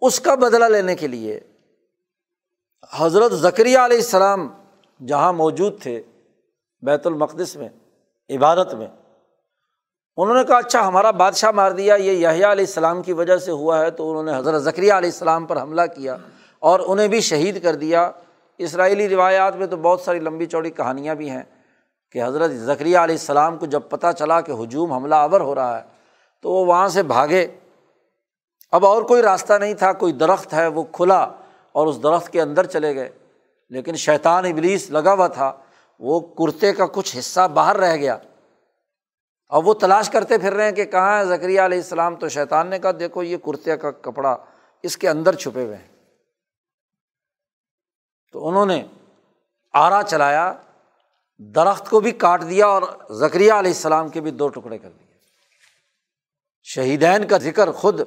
اس 0.00 0.20
کا 0.20 0.34
بدلہ 0.34 0.64
لینے 0.64 0.94
کے 0.94 1.06
لیے 1.06 1.40
حضرت 2.94 3.32
ذکریہ 3.32 3.78
علیہ 3.78 3.96
السلام 3.96 4.48
جہاں 5.06 5.32
موجود 5.32 5.82
تھے، 5.82 6.02
بیت 6.82 7.06
المقدس 7.06 7.56
میں، 7.56 7.68
عبادت 8.30 8.74
میں، 8.74 8.86
انہوں 10.16 10.36
نے 10.36 10.44
کہا 10.44 10.56
اچھا 10.56 10.88
ہمارا 10.88 11.10
بادشاہ 11.10 11.50
مار 11.50 11.70
دیا، 11.70 11.94
یہ 11.94 12.12
یحییٰ 12.12 12.50
علیہ 12.50 12.64
السلام 12.64 13.02
کی 13.02 13.12
وجہ 13.12 13.36
سے 13.36 13.50
ہوا 13.50 13.80
ہے، 13.80 13.90
تو 13.90 14.10
انہوں 14.10 14.22
نے 14.22 14.36
حضرت 14.36 14.62
ذکریہ 14.62 14.92
علیہ 14.92 15.10
السلام 15.10 15.46
پر 15.46 15.62
حملہ 15.62 15.82
کیا 15.94 16.16
اور 16.58 16.80
انہیں 16.86 17.08
بھی 17.08 17.20
شہید 17.20 17.62
کر 17.62 17.74
دیا۔ 17.74 18.10
اسرائیلی 18.58 19.08
روایات 19.08 19.56
میں 19.56 19.66
تو 19.66 19.76
بہت 19.76 20.00
ساری 20.00 20.18
لمبی 20.18 20.46
چوڑی 20.46 20.70
کہانیاں 20.70 21.14
بھی 21.14 21.30
ہیں۔ 21.30 21.42
کہ 22.12 22.24
حضرت 22.24 22.50
ذکریہ 22.50 22.98
علیہ 22.98 23.14
السلام 23.14 23.58
کو 23.58 23.66
جب 23.66 23.80
پتہ 23.88 24.06
چلا 24.18 24.40
کہ 24.40 24.52
ہجوم 24.52 24.92
حملہ 24.92 25.14
آور 25.14 25.40
ہو 25.40 25.54
رہا 25.54 25.78
ہے، 25.78 25.84
تو 26.40 26.50
وہ 26.50 26.66
وہاں 26.66 26.88
سے 26.88 27.02
بھاگے۔ 27.02 27.46
اب 28.72 28.86
اور 28.86 29.02
کوئی 29.02 29.22
راستہ 29.22 29.52
نہیں 29.52 29.74
تھا، 29.74 29.92
کوئی 29.92 30.12
درخت 30.12 30.54
ہے، 30.54 30.66
وہ 30.66 30.84
کھلا 30.92 31.32
اور 31.72 31.86
اس 31.86 32.02
درخت 32.02 32.30
کے 32.30 32.42
اندر 32.42 32.66
چلے 32.66 32.94
گئے۔ 32.94 33.10
لیکن 33.68 33.96
شیطان 33.96 34.44
ابلیس 34.44 34.90
لگا 34.90 35.12
ہوا 35.12 35.26
تھا، 35.26 35.52
وہ 35.98 36.20
کرتے 36.20 36.72
کا 36.72 36.86
کچھ 36.86 37.16
حصہ 37.18 37.48
باہر 37.48 37.76
رہ 37.76 37.96
گیا۔ 37.96 38.18
اب 39.48 39.68
وہ 39.68 39.74
تلاش 39.74 40.10
کرتے 40.10 40.38
پھر 40.38 40.52
رہے 40.52 40.64
ہیں 40.64 40.72
کہ 40.72 40.84
کہاں 40.84 41.18
ہے 41.18 41.26
ذکریہ 41.26 41.60
علیہ 41.60 41.78
السلام؟ 41.78 42.16
تو 42.16 42.28
شیطان 42.28 42.66
نے 42.66 42.78
کہا، 42.78 42.90
دیکھو 42.98 43.22
یہ 43.22 43.36
کرتے 43.36 43.76
کا 43.76 43.90
کپڑا 43.90 44.36
اس 44.82 44.96
کے 44.96 45.08
اندر 45.08 45.34
چھپے 45.34 45.64
ہوئے 45.64 45.76
ہیں۔ 45.76 45.88
تو 48.32 48.48
انہوں 48.48 48.66
نے 48.66 48.84
آرا 49.72 50.02
چلایا۔ 50.02 50.52
درخت 51.38 51.90
کو 51.90 52.00
بھی 52.00 52.12
کاٹ 52.12 52.42
دیا 52.42 52.66
اور 52.66 52.82
ذکریہ 53.10 53.52
علیہ 53.52 53.70
السلام 53.70 54.08
کے 54.08 54.20
بھی 54.20 54.30
دو 54.30 54.48
ٹکڑے 54.48 54.78
کر 54.78 54.90
دیے۔ 54.90 55.06
شہیدین 56.62 57.26
کا 57.26 57.38
ذکر 57.38 57.72
خود 57.72 58.00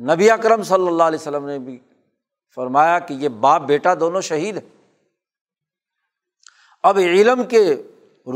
نبی 0.00 0.30
اکرم 0.30 0.62
صلی 0.62 0.86
اللہ 0.86 1.02
علیہ 1.02 1.18
وسلم 1.18 1.46
نے 1.46 1.58
بھی 1.58 1.78
فرمایا 2.54 2.98
کہ 2.98 3.14
یہ 3.14 3.28
باپ 3.28 3.62
بیٹا 3.62 3.94
دونوں 3.94 4.20
شہید 4.20 4.56
ہیں۔ 4.56 4.96
اب 6.82 6.98
علم 6.98 7.44
کے 7.44 7.82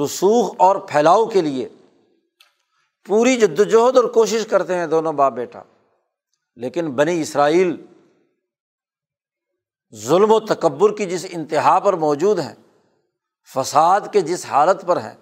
رسوخ 0.04 0.54
اور 0.58 0.76
پھیلاؤ 0.76 1.26
کے 1.26 1.40
لیے 1.40 1.68
پوری 3.04 3.36
جد 3.36 3.60
وجہد 3.60 3.96
اور 3.96 4.04
کوشش 4.04 4.46
کرتے 4.46 4.74
ہیں 4.74 4.86
دونوں 4.86 5.12
باپ 5.12 5.32
بیٹا۔ 5.32 5.62
لیکن 6.56 6.92
بنی 6.92 7.20
اسرائیل 7.20 7.86
ظلم 9.94 10.30
و 10.30 10.40
تکبر 10.40 10.96
کی 10.96 11.06
جس 11.06 11.26
انتہا 11.30 11.78
پر 11.78 11.92
موجود 11.92 12.38
ہیں 12.38 12.54
فساد 13.52 14.00
کے 14.12 14.20
جس 14.20 14.46
حالت 14.46 14.86
پر 14.86 14.96
ہیں، 14.96 15.14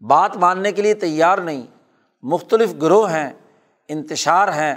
بات 0.00 0.36
ماننے 0.36 0.72
کے 0.72 0.82
لیے 0.82 0.94
تیار 0.94 1.38
نہیں، 1.38 1.66
مختلف 2.22 2.74
گروہ 2.82 3.10
ہیں، 3.10 3.32
انتشار 3.88 4.48
ہیں، 4.48 4.74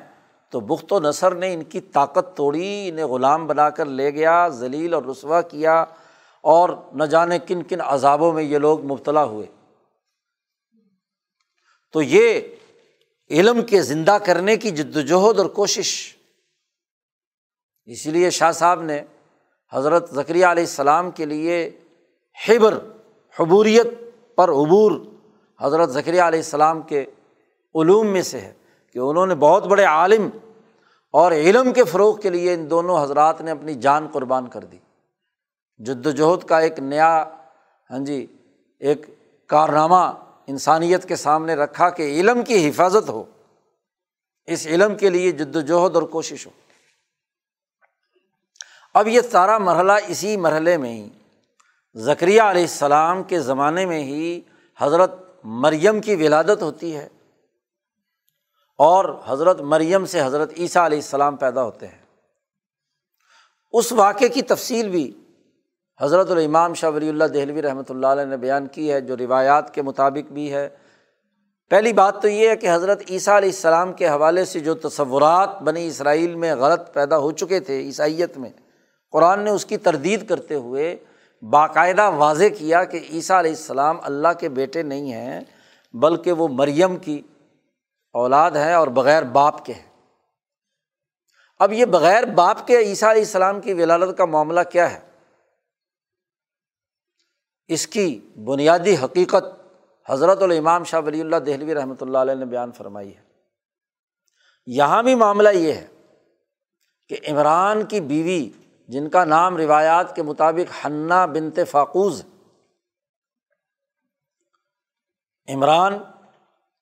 تو 0.50 0.60
بخت 0.60 0.94
و 0.94 1.00
نثر 1.00 1.36
نے 1.36 1.54
ان 1.54 1.64
کی 1.64 1.82
طاقت 1.82 2.38
توڑی، 2.38 2.90
انہیں 2.90 3.06
غلام 3.06 3.48
بنا 3.48 3.70
کر 3.70 3.86
لے 3.86 4.14
گیا، 4.14 4.48
ذلیل 4.48 4.94
اور 4.94 5.04
رسوا 5.04 5.42
کیا، 5.42 5.86
اور 6.42 6.70
نہ 6.94 7.04
جانے 7.04 7.40
کن 7.40 7.64
کن 7.64 7.82
عذابوں 7.82 8.34
میں 8.34 8.44
یہ 8.44 8.58
لوگ 8.58 8.86
مبتلا 8.86 9.24
ہوئے۔ 9.24 9.46
تو 11.92 12.02
یہ 12.02 12.42
علم 13.30 13.62
کے 13.62 13.82
زندہ 13.82 14.18
کرنے 14.26 14.58
کی 14.58 14.72
جد 14.72 14.96
وجہد 14.96 15.40
اور 15.40 15.46
کوشش۔ 15.46 16.16
اسی 17.86 18.12
لیے 18.12 18.30
شاہ 18.30 18.52
صاحب 18.52 18.82
نے 18.82 19.02
حضرت 19.74 20.14
ذکریہ 20.14 20.46
علیہ 20.46 20.64
السلام 20.64 21.12
کے 21.12 21.26
لیے 21.26 21.82
حبر، 22.48 22.80
حبوریت 23.40 23.88
پر 24.36 24.50
عبور 24.50 24.92
حضرت 25.62 25.90
ذکریہ 25.90 26.22
علیہ 26.22 26.40
السلام 26.40 26.82
کے 26.82 27.06
علوم 27.76 28.08
میں 28.08 28.22
سے 28.22 28.42
ہے 28.42 28.54
کہ 28.94 29.00
انہوں 29.00 29.28
نے 29.28 29.36
بہت 29.36 29.68
بڑے 29.68 29.84
عالم 29.84 30.30
اور 31.12 31.32
علم 31.32 31.74
کے 31.74 31.84
فروغ 31.84 32.20
کے 32.20 32.30
لیے 32.30 32.54
ان 32.54 32.70
دونوں 32.70 33.04
حضرات 33.04 33.42
نے 33.42 33.52
اپنی 33.52 33.74
جان 33.74 34.08
قربان 34.12 34.48
کر 34.48 34.64
دی۔ 34.64 34.78
جد 35.78 36.08
وجہد 36.08 36.44
کا 36.44 36.60
ایک 36.60 36.80
نیا 36.80 37.26
ہاں 37.92 38.00
جی 38.00 38.28
ایک 38.80 39.06
کارنامہ 39.48 40.12
انسانیت 40.48 41.08
کے 41.08 41.16
سامنے 41.16 41.56
رکھا 41.56 41.90
کہ 41.90 42.04
علم 42.04 42.44
کی 42.44 42.70
حفاظت 42.70 43.10
ہو۔ 43.10 43.24
اس 44.46 44.68
علم 44.68 44.96
کے 44.96 45.10
لیے 45.10 45.32
جد 45.32 45.56
وجہد 45.56 45.96
اور 45.96 46.04
کوشش 46.04 46.48
ہو۔ 46.48 46.52
اب 48.94 49.08
یہ 49.08 49.22
سارا 49.32 49.58
مرحلہ 49.58 49.92
اسی 50.08 50.38
مرحلے 50.38 50.78
میں 50.78 50.94
ہی 50.94 51.10
ذکریہ 51.96 52.42
علیہ 52.42 52.62
السلام 52.62 53.24
کے 53.24 53.40
زمانے 53.40 53.86
میں 53.86 54.04
ہی 54.04 54.42
حضرت 54.80 55.16
مریم 55.44 56.00
کی 56.02 56.16
ولادت 56.16 56.62
ہوتی 56.62 56.96
ہے 56.96 57.08
اور 58.80 59.16
حضرت 59.28 59.62
مریم 59.62 60.06
سے 60.06 60.22
حضرت 60.22 60.54
عیسیٰ 60.58 60.86
علیہ 60.86 60.98
السلام 60.98 61.36
پیدا 61.36 61.64
ہوتے 61.64 61.88
ہیں۔ 61.88 61.98
اس 63.72 63.92
واقعے 63.92 64.30
کی 64.30 64.42
تفصیل 64.42 64.90
بھی 64.90 65.12
حضرت 66.02 66.32
الامام 66.32 66.74
شاہ 66.74 66.90
ولی 66.90 67.10
اللہ 67.10 67.24
دہلوی 67.24 67.62
رحمۃ 67.62 67.90
اللہ 67.90 68.08
علیہ 68.08 68.26
نے 68.26 68.38
بیان 68.38 68.68
کی 68.68 68.92
ہے، 68.92 69.02
جو 69.02 69.18
روایات 69.18 69.74
کے 69.74 69.82
مطابق 69.82 70.32
بھی 70.32 70.52
ہے۔ 70.54 70.68
پہلی 71.72 71.94
بات 71.94 72.22
تو 72.22 72.28
یہ 72.28 72.50
ہے 72.50 72.56
کہ 72.56 72.74
حضرت 72.74 73.02
عیسیٰ 73.10 73.36
علیہ 73.38 73.50
السلام 73.50 73.94
کے 73.94 74.08
حوالے 74.08 74.46
سے 74.46 74.60
جو 74.60 74.74
تصورات 74.74 75.62
بنی 75.62 75.88
اسرائیل 75.88 76.36
میں 76.36 76.56
غلط 76.56 76.94
پیدا 76.94 77.18
ہو 77.18 77.32
چکے 77.32 77.60
تھے 77.60 77.80
عیسائیت 77.80 78.38
میں، 78.38 78.50
قرآن 79.14 79.40
نے 79.40 79.52
اس 79.52 79.66
کی 79.66 79.78
تردید 79.78 80.28
کرتے 80.30 80.56
ہوئے 80.56 80.96
باقاعدہ 81.42 82.10
واضح 82.10 82.44
کیا 82.58 82.84
کہ 82.84 83.00
عیسیٰ 83.10 83.40
علیہ 83.40 83.52
السلام 83.52 83.98
اللہ 84.04 84.28
کے 84.40 84.50
بیٹے 84.50 84.84
نہیں 84.84 85.14
ہیں، 85.14 85.42
بلکہ 85.94 86.32
وہ 86.32 86.48
مریم 86.48 86.98
کی 86.98 87.22
اولاد 88.12 88.52
ہیں 88.52 88.74
اور 88.74 88.88
بغیر 88.88 89.24
باپ 89.24 89.66
کے 89.66 89.74
ہیں۔ 89.74 89.90
اب 91.60 91.74
یہ 91.74 91.86
بغیر 91.86 92.26
باپ 92.26 92.68
کے 92.68 92.78
عیسیٰ 92.78 93.10
علیہ 93.10 93.22
السلام 93.22 93.62
کی 93.62 93.74
ولادت 93.74 94.18
کا 94.18 94.26
معاملہ 94.26 94.60
کیا 94.72 94.92
ہے؟ 94.92 95.00
اس 97.68 97.88
کی 97.88 98.30
بنیادی 98.36 98.96
حقیقت 99.04 99.44
حضرت 100.10 100.42
الامام 100.42 100.84
شاہ 100.84 101.02
ولی 101.06 101.22
اللہ 101.22 101.36
دہلوی 101.36 101.76
رحمۃ 101.76 101.96
اللہ 102.02 102.18
علیہ 102.18 102.36
نے 102.36 102.46
بیان 102.46 102.72
فرمائی 102.72 103.16
ہے۔ 103.16 103.22
یہاں 104.66 105.04
بھی 105.04 105.16
معاملہ 105.16 105.50
یہ 105.50 105.74
ہے 105.74 105.88
کہ 107.08 107.18
عمران 107.28 107.86
کی 107.86 108.02
بیوی 108.02 108.50
جن 108.90 109.10
کا 109.10 109.26
نام 109.26 109.58
روایات 109.58 110.16
کے 110.16 110.24
مطابق 110.24 110.86
ہنّا 110.86 111.26
بنت 111.26 111.60
فاقوز 111.72 112.24
عمران 115.48 115.98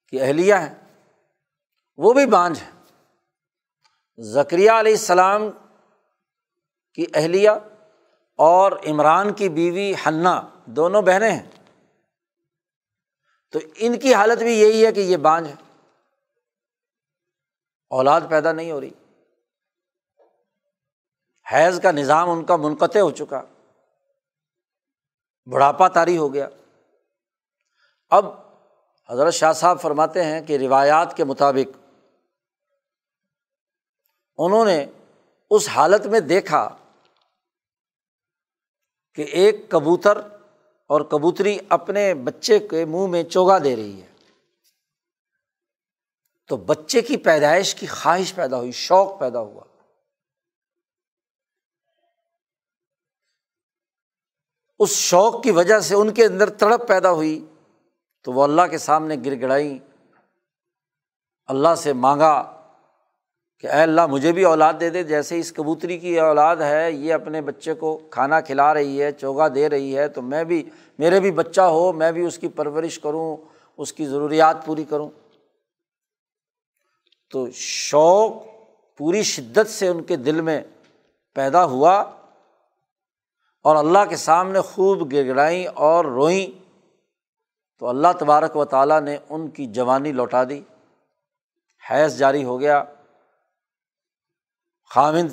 کی 0.08 0.20
اہلیہ 0.20 0.54
ہیں، 0.54 0.74
وہ 1.96 2.12
بھی 2.12 2.26
بانجھ 2.26 2.60
ہے 2.62 2.70
ذکریہ 4.18 4.70
علیہ 4.70 4.92
السلام 4.92 5.42
کی 6.92 7.04
اہلیہ 7.14 7.50
اور 8.38 8.72
عمران 8.86 9.32
کی 9.32 9.48
بیوی 9.48 9.92
ہنّا 10.06 10.40
دونوں 10.66 11.02
بہنیں 11.02 11.30
ہیں۔ 11.30 11.50
تو 13.50 13.58
ان 13.74 13.98
کی 13.98 14.14
حالت 14.14 14.38
بھی 14.38 14.60
یہی 14.60 14.86
ہے 14.86 14.92
کہ 14.92 15.00
یہ 15.00 15.16
بانجھ 15.16 15.48
ہے 15.48 15.54
اولاد 17.90 18.20
پیدا 18.30 18.52
نہیں 18.52 18.70
ہو 18.70 18.80
رہی۔ 18.80 18.90
حیض 21.52 21.80
کا 21.80 21.90
نظام 21.90 22.30
ان 22.30 22.44
کا 22.44 22.56
منقطع 22.56 23.00
ہو 23.00 23.10
چکا۔ 23.10 23.42
بڑھاپا 25.46 25.88
تاری 25.88 26.16
ہو 26.16 26.34
گیا۔ 26.34 26.48
اب 28.10 28.26
حضرت 29.10 29.34
شاہ 29.34 29.52
صاحب 29.52 29.80
فرماتے 29.80 30.24
ہیں 30.24 30.40
کہ 30.40 30.56
روایات 30.56 31.16
کے 31.16 31.24
مطابق 31.24 31.78
انہوں 34.36 34.64
نے 34.64 34.86
اس 35.50 35.68
حالت 35.68 36.06
میں 36.06 36.20
دیکھا 36.20 36.76
کہ 39.14 39.22
ایک 39.22 39.68
کبوتر 39.68 40.18
اور 40.86 41.00
کبوتری 41.00 41.58
اپنے 41.68 42.14
بچے 42.14 42.58
کے 42.58 42.84
منہ 42.84 43.06
میں 43.06 43.22
چوگا 43.22 43.58
دے 43.58 43.76
رہی 43.76 44.02
ہے۔ 44.02 44.12
تو 46.46 46.56
بچے 46.56 47.02
کی 47.02 47.16
پیدائش 47.16 47.74
کی 47.74 47.86
خواہش 47.86 48.34
پیدا 48.34 48.56
ہوئی، 48.56 48.72
شوق 48.72 49.20
پیدا 49.20 49.38
ہوا۔ 49.38 49.64
اس 54.78 54.90
شوق 54.90 55.42
کی 55.42 55.50
وجہ 55.50 55.80
سے 55.80 55.94
ان 55.94 56.10
کے 56.10 56.24
اندر 56.24 56.50
تڑپ 56.50 56.88
پیدا 56.88 57.10
ہوئی 57.10 57.46
تو 58.22 58.32
وہ 58.32 58.42
اللہ 58.44 58.62
کے 58.70 58.78
سامنے 58.78 59.16
گر 59.26 59.40
گڑائی 59.40 59.78
اللہ 61.46 61.74
سے 61.78 61.92
مانگا 61.92 62.54
کہ 63.58 63.66
اے 63.66 63.80
اللہ 63.82 64.06
مجھے 64.06 64.32
بھی 64.32 64.44
اولاد 64.44 64.74
دے 64.80 64.90
دے، 64.90 65.02
جیسے 65.02 65.38
اس 65.38 65.52
کبوتری 65.52 65.98
کی 65.98 66.20
اولاد 66.20 66.56
ہے، 66.56 66.92
یہ 66.92 67.14
اپنے 67.14 67.40
بچے 67.40 67.74
کو 67.74 68.00
کھانا 68.10 68.40
کھلا 68.40 68.74
رہی 68.74 69.02
ہے، 69.02 69.12
چوگا 69.12 69.48
دے 69.54 69.68
رہی 69.68 69.98
ہے، 69.98 70.08
تو 70.08 70.22
میں 70.22 70.44
بھی، 70.44 70.70
میرے 70.98 71.20
بھی 71.20 71.30
بچہ 71.30 71.60
ہو، 71.60 71.92
میں 71.92 72.12
بھی 72.12 72.26
اس 72.26 72.38
کی 72.38 72.48
پرورش 72.48 72.98
کروں، 72.98 73.36
اس 73.76 73.92
کی 73.92 74.06
ضروریات 74.06 74.66
پوری 74.66 74.84
کروں۔ 74.84 75.10
تو 77.30 77.50
شوق 77.50 78.32
پوری 78.96 79.22
شدت 79.22 79.70
سے 79.70 79.88
ان 79.88 80.02
کے 80.02 80.16
دل 80.16 80.40
میں 80.40 80.62
پیدا 81.34 81.64
ہوا۔ 81.64 82.17
اور 83.62 83.76
اللہ 83.76 83.98
کے 84.08 84.16
سامنے 84.16 84.60
خوب 84.60 85.12
گڑائیں 85.12 85.66
اور 85.66 86.04
روئیں، 86.04 86.68
تو 87.78 87.88
اللہ 87.88 88.08
تبارک 88.20 88.56
و 88.56 88.64
تعالیٰ 88.64 89.00
نے 89.00 89.16
ان 89.28 89.50
کی 89.50 89.66
جوانی 89.66 90.12
لوٹا 90.12 90.44
دی۔ 90.44 90.62
حیض 91.90 92.18
جاری 92.18 92.44
ہو 92.44 92.60
گیا۔ 92.60 92.84
خامند 94.90 95.30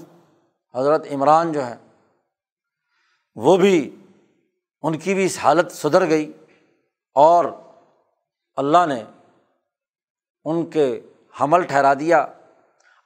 حضرت 0.76 1.07
عمران 1.11 1.51
جو 1.51 1.65
ہے، 1.65 1.76
وہ 3.36 3.57
بھی 3.57 3.95
ان 4.82 4.99
کی 4.99 5.13
بھی 5.13 5.26
اس 5.26 5.38
حالت 5.38 5.71
سدھر 5.71 6.09
گئی 6.09 6.32
اور 7.13 7.45
اللہ 8.55 8.86
نے 8.86 9.03
ان 10.45 10.65
کے 10.65 11.01
حمل 11.41 11.63
ٹھہرا 11.63 11.93
دیا۔ 11.93 12.28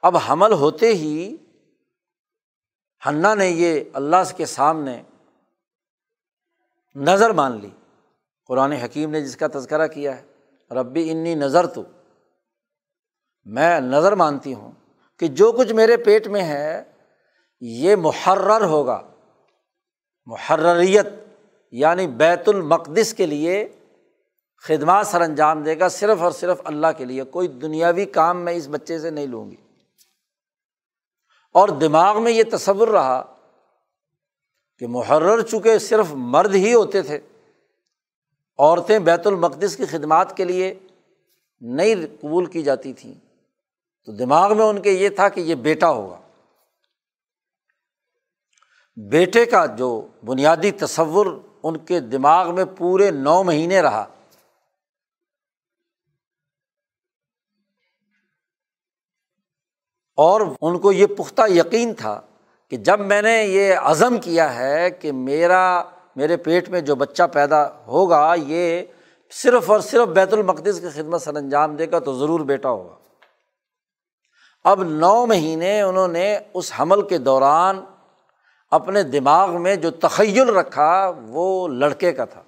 اب 0.02 0.16
حمل 0.16 0.52
ہوتے 0.52 0.94
ہی 0.94 1.36
ہنّا 3.06 3.34
نے 3.34 3.46
یہ 3.46 3.84
اللہ 3.92 4.16
کے 4.36 4.46
سامنے 4.46 5.02
نظر 6.94 7.30
مان 7.30 7.60
لی۔ 7.60 7.70
قرآن 8.46 8.72
حکیم 8.72 9.10
نے 9.10 9.20
جس 9.20 9.36
کا 9.36 9.46
تذکرہ 9.52 9.86
کیا 9.86 10.20
ہے، 10.20 10.22
ربی 10.74 11.10
انی 11.10 11.34
نظر 11.34 11.66
تو 11.66 11.82
میں 13.44 13.80
نظر 13.80 14.12
مانتی 14.12 14.54
ہوں 14.54 14.72
کہ 15.18 15.26
جو 15.26 15.52
کچھ 15.52 15.72
میرے 15.72 15.96
پیٹ 15.96 16.26
میں 16.26 16.42
ہے، 16.42 16.82
یہ 17.60 17.96
محرر 17.96 18.64
ہوگا۔ 18.64 19.02
محرریت 20.26 21.06
یعنی 21.70 22.06
بیت 22.06 22.48
المقدس 22.48 23.14
کے 23.14 23.26
لیے 23.26 23.68
خدمات 24.62 25.06
سر 25.06 25.20
انجام 25.20 25.62
دے 25.62 25.78
گا، 25.78 25.88
صرف 25.88 26.22
اور 26.22 26.32
صرف 26.32 26.60
اللہ 26.64 26.86
کے 26.96 27.04
لیے۔ 27.04 27.24
کوئی 27.24 27.48
دنیاوی 27.48 28.04
کام 28.04 28.44
میں 28.44 28.52
اس 28.52 28.68
بچے 28.68 28.98
سے 28.98 29.10
نہیں 29.10 29.26
لوں 29.26 29.50
گی۔ 29.50 29.56
اور 31.52 31.68
دماغ 31.68 32.22
میں 32.22 32.32
یہ 32.32 32.42
تصور 32.52 32.88
رہا 32.88 33.36
کہ 34.80 34.86
محرر 34.86 35.42
چونکہ 35.42 35.78
صرف 35.78 36.06
مرد 36.10 36.54
ہی 36.54 36.74
ہوتے 36.74 37.02
تھے، 37.02 37.20
عورتیں 38.58 38.98
بیت 38.98 39.26
المقدس 39.26 39.76
کی 39.76 39.86
خدمات 39.86 40.36
کے 40.36 40.44
لیے 40.44 40.74
نہیں 41.60 41.94
قبول 42.20 42.46
کی 42.46 42.62
جاتی 42.62 42.92
تھیں۔ 42.92 43.14
تو 44.04 44.12
دماغ 44.12 44.56
میں 44.56 44.64
ان 44.64 44.82
کے 44.82 44.90
یہ 44.90 45.08
تھا 45.08 45.28
کہ 45.28 45.40
یہ 45.40 45.54
بیٹا 45.54 45.90
ہوگا۔ 45.90 46.20
بیٹے 48.96 49.46
کا 49.46 49.66
جو 49.66 50.06
بنیادی 50.24 50.70
تصور 50.70 51.26
ان 51.62 51.78
کے 51.78 52.00
دماغ 52.00 52.54
میں 52.54 52.64
پورے 52.78 53.10
نو 53.10 53.42
مہینے 53.42 53.82
رہا۔ 53.82 54.06
اور 60.16 60.40
ان 60.60 60.78
کو 60.78 60.92
یہ 60.92 61.06
پختہ 61.06 61.42
یقین 61.48 61.94
تھا 61.94 62.20
کہ 62.70 62.76
جب 62.76 63.00
میں 63.00 63.22
نے 63.22 63.44
یہ 63.44 63.74
عزم 63.74 64.20
کیا 64.20 64.54
ہے 64.54 64.90
کہ 64.90 65.12
میرا، 65.12 65.82
میرے 66.16 66.36
پیٹ 66.36 66.68
میں 66.68 66.80
جو 66.80 66.94
بچہ 66.94 67.22
پیدا 67.32 67.68
ہوگا، 67.86 68.34
یہ 68.46 68.82
صرف 69.30 69.70
اور 69.70 69.80
صرف 69.80 70.08
بیت 70.08 70.32
المقدس 70.32 70.80
کی 70.80 70.88
خدمت 70.88 71.22
سر 71.22 71.34
انجام 71.34 71.76
دے 71.76 71.86
گا 71.90 71.98
تو 71.98 72.18
ضرور 72.18 72.40
بیٹا 72.40 72.68
ہوگا۔ 72.68 72.94
اب 74.64 74.82
نو 74.82 75.26
مہینے 75.26 75.82
انہوں 75.82 76.08
نے 76.08 76.38
اس 76.54 76.72
حمل 76.80 77.08
کے 77.08 77.18
دوران 77.18 77.84
اپنے 78.70 79.02
دماغ 79.02 79.62
میں 79.62 79.76
جو 79.76 79.90
تخیل 79.90 80.48
رکھا، 80.48 81.12
وہ 81.28 81.68
لڑکے 81.68 82.12
کا 82.12 82.24
تھا۔ 82.24 82.42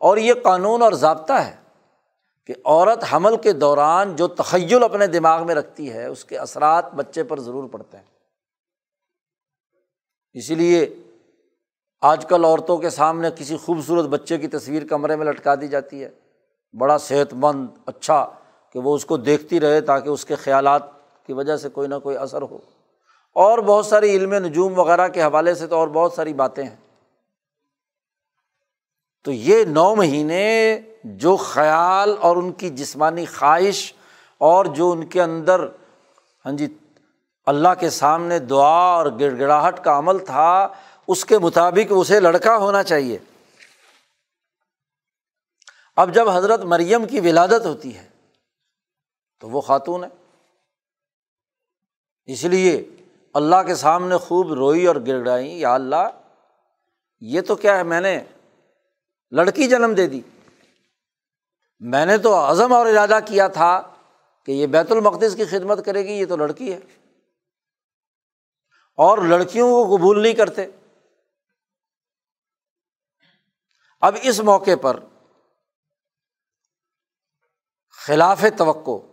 اور 0.00 0.16
یہ 0.16 0.34
قانون 0.42 0.82
اور 0.82 0.92
ضابطہ 0.92 1.32
ہے۔ 1.32 1.61
کہ 2.46 2.54
عورت 2.64 3.04
حمل 3.12 3.36
کے 3.36 3.52
دوران 3.52 4.16
جو 4.16 4.26
تخیل 4.26 4.84
اپنے 4.84 5.06
دماغ 5.06 5.46
میں 5.46 5.54
رکھتی 5.54 5.92
ہے، 5.92 6.06
اس 6.06 6.24
کے 6.24 6.38
اثرات 6.38 6.94
بچے 6.94 7.22
پر 7.22 7.40
ضرور 7.40 7.68
پڑتے 7.68 7.96
ہیں۔ 7.96 8.04
اسی 10.32 10.54
لیے 10.54 10.94
آج 12.00 12.26
کل 12.26 12.44
عورتوں 12.44 12.78
کے 12.78 12.90
سامنے 12.90 13.28
کسی 13.36 13.56
خوبصورت 13.56 14.06
بچے 14.06 14.38
کی 14.38 14.48
تصویر 14.48 14.86
کمرے 14.86 15.16
میں 15.16 15.26
لٹکا 15.26 15.54
دی 15.54 15.68
جاتی 15.68 16.04
ہے۔ 16.04 16.10
بڑا 16.78 16.98
صحت 16.98 17.34
مند 17.34 17.66
اچھا 17.86 18.26
کہ 18.72 18.78
وہ 18.78 18.94
اس 18.94 19.04
کو 19.04 19.16
دیکھتی 19.16 19.60
رہے 19.60 19.80
تاکہ 19.80 20.08
اس 20.08 20.24
کے 20.24 20.34
خیالات 20.34 20.82
کی 21.26 21.32
وجہ 21.32 21.56
سے 21.56 21.68
کوئی 21.68 21.88
نہ 21.88 21.94
کوئی 22.02 22.16
اثر 22.16 22.42
ہو۔ 22.42 22.58
اور 23.34 23.58
بہت 23.58 23.86
ساری 23.86 24.10
علم 24.10 24.34
نجوم 24.34 24.78
وغیرہ 24.78 25.08
کے 25.08 25.22
حوالے 25.22 25.54
سے 25.54 25.66
تو 25.66 25.76
اور 25.76 25.88
بہت 25.88 26.12
ساری 26.12 26.32
باتیں 26.32 26.64
ہیں۔ 26.64 26.76
تو 29.22 29.32
یہ 29.32 29.64
نو 29.64 29.94
مہینے 29.94 30.80
جو 31.04 31.36
خیال 31.36 32.14
اور 32.20 32.36
ان 32.36 32.52
کی 32.52 32.70
جسمانی 32.70 33.24
خواہش 33.24 33.92
اور 34.38 34.64
جو 34.64 34.90
ان 34.90 35.06
کے 35.06 35.22
اندر 35.22 35.64
ہاں 36.44 36.52
جی 36.52 36.66
اللہ 37.46 37.68
کے 37.80 37.90
سامنے 37.90 38.38
دعا 38.38 38.94
اور 38.94 39.06
گڑ 39.20 39.30
گڑاہٹ 39.38 39.84
کا 39.84 39.98
عمل 39.98 40.18
تھا، 40.18 40.68
اس 41.08 41.24
کے 41.24 41.38
مطابق 41.38 41.86
اسے 41.90 42.20
لڑکا 42.20 42.56
ہونا 42.56 42.82
چاہیے۔ 42.82 43.18
اب 45.96 46.14
جب 46.14 46.28
حضرت 46.28 46.60
مریم 46.64 47.06
کی 47.06 47.20
ولادت 47.20 47.66
ہوتی 47.66 47.96
ہے، 47.96 48.08
تو 49.40 49.48
وہ 49.48 49.60
خاتون 49.60 50.04
ہے۔ 50.04 50.08
اس 52.26 52.44
لیے 52.44 52.84
اللہ 53.34 53.62
کے 53.66 53.74
سامنے 53.74 54.16
خوب 54.16 54.52
روئی 54.52 54.86
اور 54.86 54.96
گڑائی 55.06 55.60
یا 55.60 55.74
اللہ، 55.74 56.08
یہ 57.20 57.40
تو 57.40 57.56
کیا 57.56 57.76
ہے، 57.76 57.82
میں 57.82 58.00
نے 58.00 58.20
لڑکی 59.32 59.68
جنم 59.68 59.94
دے 59.94 60.06
دی۔ 60.06 60.20
میں 61.80 62.06
نے 62.06 62.18
تو 62.18 62.34
عزم 62.34 62.72
اور 62.72 62.86
ارادہ 62.86 63.18
کیا 63.26 63.48
تھا 63.48 63.94
کہ 64.46 64.52
یہ 64.52 64.66
بیت 64.66 64.92
المقدس 64.92 65.36
کی 65.36 65.44
خدمت 65.44 65.84
کرے 65.86 66.04
گی، 66.04 66.12
یہ 66.12 66.26
تو 66.26 66.36
لڑکی 66.36 66.72
ہے۔ 66.72 66.78
اور 68.96 69.18
لڑکیوں 69.18 69.84
کو 69.84 69.96
قبول 69.96 70.22
نہیں 70.22 70.32
کرتے۔ 70.32 70.66
اب 74.00 74.16
اس 74.22 74.40
موقع 74.40 74.70
پر 74.82 75.00
خلاف 77.90 78.44
توقع 78.58 79.06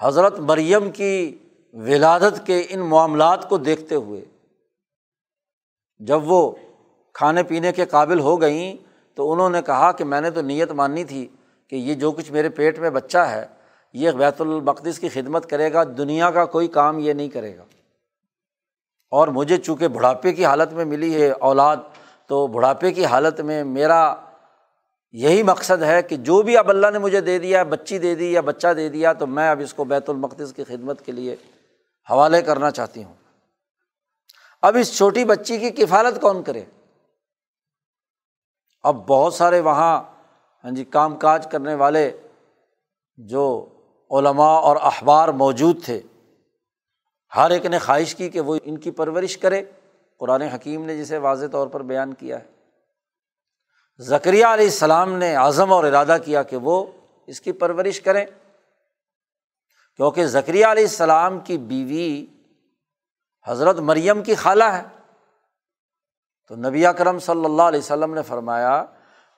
حضرت 0.00 0.38
مریم 0.38 0.90
کی 0.90 1.38
ولادت 1.72 2.46
کے 2.46 2.66
ان 2.68 2.80
معاملات 2.80 3.48
کو 3.48 3.58
دیکھتے 3.58 3.94
ہوئے 3.94 4.24
جب 5.98 6.20
وہ 6.24 6.52
کھانے 7.16 7.42
پینے 7.42 7.72
کے 7.72 7.84
قابل 7.84 8.20
ہو 8.20 8.40
گئیں 8.40 8.76
تو 9.14 9.32
انہوں 9.32 9.50
نے 9.50 9.62
کہا 9.62 9.92
کہ 9.92 10.04
میں 10.04 10.20
نے 10.20 10.30
تو 10.30 10.40
نیت 10.40 10.70
ماننی 10.70 11.04
تھی 11.04 11.28
کہ 11.68 11.76
یہ 11.76 11.94
جو 11.94 12.12
کچھ 12.12 12.32
میرے 12.32 12.48
پیٹ 12.48 12.78
میں 12.78 12.90
بچہ 12.90 13.18
ہے، 13.18 13.46
یہ 13.92 14.10
بیت 14.10 14.40
المقدس 14.40 14.98
کی 14.98 15.08
خدمت 15.08 15.50
کرے 15.50 15.72
گا، 15.72 15.84
دنیا 15.84 16.30
کا 16.30 16.44
کوئی 16.44 16.68
کام 16.68 16.98
یہ 16.98 17.12
نہیں 17.12 17.28
کرے 17.28 17.56
گا۔ 17.56 17.64
اور 19.10 19.28
مجھے 19.28 19.56
چونکہ 19.56 19.88
بڑھاپے 19.88 20.32
کی 20.32 20.44
حالت 20.44 20.72
میں 20.72 20.84
ملی 20.84 21.22
ہے 21.22 21.30
اولاد، 21.30 21.76
تو 22.26 22.46
بڑھاپے 22.46 22.92
کی 22.92 23.04
حالت 23.04 23.40
میں 23.40 23.64
میرا 23.64 24.14
یہی 25.12 25.42
مقصد 25.42 25.82
ہے 25.82 26.02
کہ 26.02 26.16
جو 26.16 26.42
بھی 26.42 26.56
اب 26.56 26.68
اللہ 26.68 26.86
نے 26.92 26.98
مجھے 26.98 27.20
دے 27.20 27.38
دیا، 27.38 27.62
بچی 27.62 27.98
دے 27.98 28.14
دی 28.14 28.32
یا 28.32 28.40
بچہ 28.40 28.68
دے 28.76 28.88
دیا، 28.88 29.12
تو 29.12 29.26
میں 29.26 29.50
اب 29.50 29.60
اس 29.60 29.74
کو 29.74 29.84
بیت 29.84 30.10
المقدس 30.10 30.52
کی 30.52 30.64
خدمت 30.64 31.06
کے 31.06 31.12
لیے 31.12 31.36
حوالے 32.10 32.42
کرنا 32.42 32.70
چاہتی 32.70 33.04
ہوں۔ 33.04 33.14
اب 34.62 34.76
اس 34.80 34.96
چھوٹی 34.96 35.24
بچی 35.24 35.58
کی 35.58 35.70
کفالت 35.70 36.20
کون 36.20 36.42
کرے؟ 36.42 36.64
اب 38.86 39.08
بہت 39.08 39.34
سارے 39.34 39.60
وہاں 39.60 40.02
ہاں 40.64 40.70
جی 40.70 40.84
کام 40.84 41.16
کاج 41.16 41.46
کرنے 41.50 41.74
والے 41.74 42.16
جو 43.16 43.68
علماء 44.10 44.60
اور 44.60 44.76
اخبار 44.80 45.28
موجود 45.28 45.84
تھے، 45.84 46.00
ہر 47.36 47.50
ایک 47.50 47.66
نے 47.66 47.78
خواہش 47.78 48.14
کی 48.14 48.28
کہ 48.28 48.40
وہ 48.40 48.58
ان 48.64 48.78
کی 48.78 48.90
پرورش 48.90 49.38
کرے۔ 49.38 49.64
قرآن 50.18 50.42
حکیم 50.42 50.84
نے 50.84 50.98
جسے 50.98 51.18
واضح 51.18 51.46
طور 51.52 51.66
پر 51.66 51.82
بیان 51.82 52.14
کیا 52.14 52.38
ہے۔ 52.38 52.44
ذکریہ 54.00 54.46
علیہ 54.46 54.64
السلام 54.64 55.12
نے 55.12 55.36
اعظم 55.36 55.72
اور 55.72 55.84
ارادہ 55.84 56.16
کیا 56.24 56.42
کہ 56.42 56.56
وہ 56.56 56.86
اس 57.26 57.40
کی 57.40 57.52
پرورش 57.52 58.00
کریں۔ 58.00 58.26
کیونکہ 59.96 60.26
ذکریہ 60.26 60.66
علیہ 60.66 60.84
السلام 60.84 61.40
کی 61.40 61.58
بیوی 61.58 62.26
حضرت 63.46 63.78
مریم 63.78 64.22
کی 64.22 64.34
خالہ 64.34 64.64
ہے۔ 64.64 64.95
تو 66.48 66.56
نبی 66.56 66.86
اکرم 66.86 67.18
صلی 67.18 67.44
اللہ 67.44 67.62
علیہ 67.62 67.78
وسلم 67.78 68.14
نے 68.14 68.22
فرمایا 68.22 68.84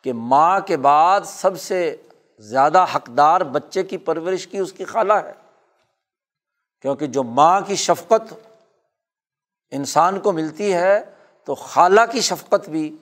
کہ 0.03 0.13
ماں 0.13 0.61
کے 0.61 0.77
بعد 0.77 1.21
سب 1.25 1.61
سے 1.61 1.97
زیادہ 2.39 2.87
حقدار 2.95 3.41
بچے 3.41 3.83
کی 3.83 3.97
پرورش 3.97 4.47
کی 4.47 4.59
اس 4.59 4.73
کی 4.73 4.85
خالہ 4.85 5.13
ہے۔ 5.13 5.33
کیونکہ 6.83 7.07
جو 7.07 7.23
ماں 7.23 7.61
کی 7.61 7.77
شفقت 7.77 8.35
انسان 9.71 10.21
کو 10.21 10.33
ملتی 10.33 10.75
ہے 10.75 11.05
تو 11.45 11.55
خالہ 11.55 12.01
کی 12.13 12.21
شفقت 12.21 12.69
بھی 12.69 12.97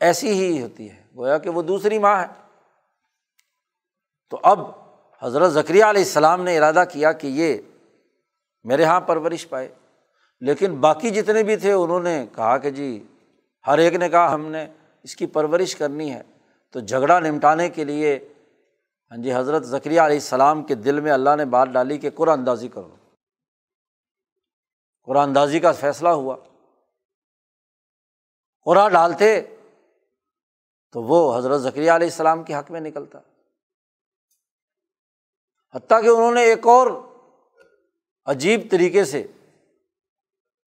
ایسی 0.00 0.30
ہی 0.30 0.62
ہوتی 0.62 0.90
ہے، 0.90 1.02
گویا 1.16 1.38
کہ 1.38 1.50
وہ 1.50 1.62
دوسری 1.62 1.98
ماں 1.98 2.22
ہے۔ 2.22 2.26
تو 4.30 4.40
اب 4.42 4.60
حضرت 5.22 5.52
ذکریہ 5.52 5.84
علیہ 5.84 6.02
السلام 6.02 6.42
نے 6.42 6.58
ارادہ 6.58 6.84
کیا 6.92 7.12
کہ 7.12 7.26
یہ 7.26 7.58
میرے 8.64 8.82
یہاں 8.82 9.00
پرورش 9.00 9.48
پائے۔ 9.48 9.74
لیکن 10.40 10.76
باقی 10.76 11.10
جتنے 11.10 11.42
بھی 11.42 11.56
تھے، 11.56 11.72
انہوں 11.72 12.00
نے 12.00 12.26
کہا 12.36 12.58
کہ 12.58 12.70
جی 12.70 13.06
ہر 13.66 13.78
ایک 13.78 13.94
نے 13.94 14.08
کہا 14.08 14.34
ہم 14.34 14.46
نے 14.46 14.66
اس 15.02 15.16
کی 15.16 15.26
پرورش 15.26 15.76
کرنی 15.76 16.12
ہے۔ 16.12 16.22
تو 16.70 16.80
جھگڑا 16.80 17.20
نمٹانے 17.20 17.70
کے 17.70 17.84
لیے 17.84 18.28
ہاں 19.10 19.22
جی 19.22 19.34
حضرت 19.34 19.62
ذکریہ 19.62 20.00
علیہ 20.00 20.16
السلام 20.16 20.62
کے 20.62 20.74
دل 20.74 21.00
میں 21.00 21.12
اللہ 21.12 21.36
نے 21.36 21.44
بات 21.44 21.68
ڈالی 21.68 21.98
کہ 21.98 22.10
قرآن 22.10 22.38
اندازی 22.38 22.68
کرو۔ 22.68 22.96
قرآن 25.04 25.28
اندازی 25.28 25.60
کا 25.60 25.72
فیصلہ 25.72 26.08
ہوا۔ 26.08 26.36
قرآن 28.64 28.92
ڈالتے 28.92 29.56
تو 30.92 31.02
وہ 31.02 31.38
حضرت 31.38 31.60
ذکریہ 31.60 31.90
علیہ 31.90 32.06
السلام 32.06 32.42
کے 32.42 32.54
حق 32.54 32.70
میں 32.70 32.80
نکلتا۔ 32.80 33.18
حتیٰ 35.74 36.02
کہ 36.02 36.08
انہوں 36.08 36.32
نے 36.32 36.42
ایک 36.42 36.66
اور 36.66 36.86
عجیب 38.24 38.60
طریقے 38.70 39.04
سے 39.04 39.26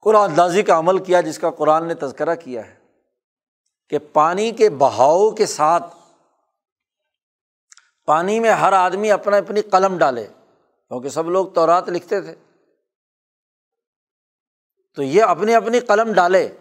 قرآن 0.01 0.29
اندازی 0.29 0.63
کا 0.63 0.79
عمل 0.79 1.03
کیا 1.03 1.21
جس 1.21 1.39
کا 1.39 1.51
قرآن 1.51 1.87
نے 1.87 1.93
تذکرہ 1.93 2.35
کیا 2.35 2.67
ہے۔ 2.67 2.76
کہ 3.89 3.97
پانی 4.13 4.51
کے 4.51 4.69
بہاؤ 4.69 5.31
کے 5.31 5.45
ساتھ 5.45 5.97
پانی 8.05 8.39
میں 8.39 8.49
ہر 8.49 8.73
آدمی 8.73 9.11
اپنا 9.11 9.37
اپنی 9.37 9.61
قلم 9.61 9.97
ڈالے، 9.97 10.27
کیونکہ 10.87 11.09
سب 11.09 11.29
لوگ 11.29 11.47
تو 11.47 11.67
رات 11.67 11.89
لکھتے 11.89 12.21
تھے۔ 12.21 12.35
تو 14.95 15.03
یہ 15.03 15.23
اپنی 15.23 15.55
اپنی 15.55 15.79
قلم 15.79 16.13
ڈالے، 16.13 16.57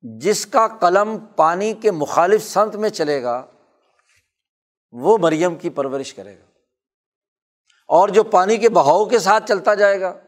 جس 0.00 0.46
کا 0.46 0.68
قلم 0.80 1.18
پانی 1.36 1.72
کے 1.72 1.90
مخالف 1.90 2.44
سمت 2.44 2.76
میں 2.76 2.90
چلے 2.90 3.22
گا، 3.22 3.46
وہ 4.92 5.18
مریم 5.18 5.54
کی 5.54 5.70
پرورش 5.70 6.14
کرے 6.14 6.38
گا۔ 6.38 6.44
اور 7.88 8.08
جو 8.08 8.22
پانی 8.22 8.56
کے 8.56 8.68
بہاؤ 8.68 9.04
کے 9.04 9.18
ساتھ 9.18 9.48
چلتا 9.48 9.74
جائے 9.74 10.00
گا، 10.00 10.18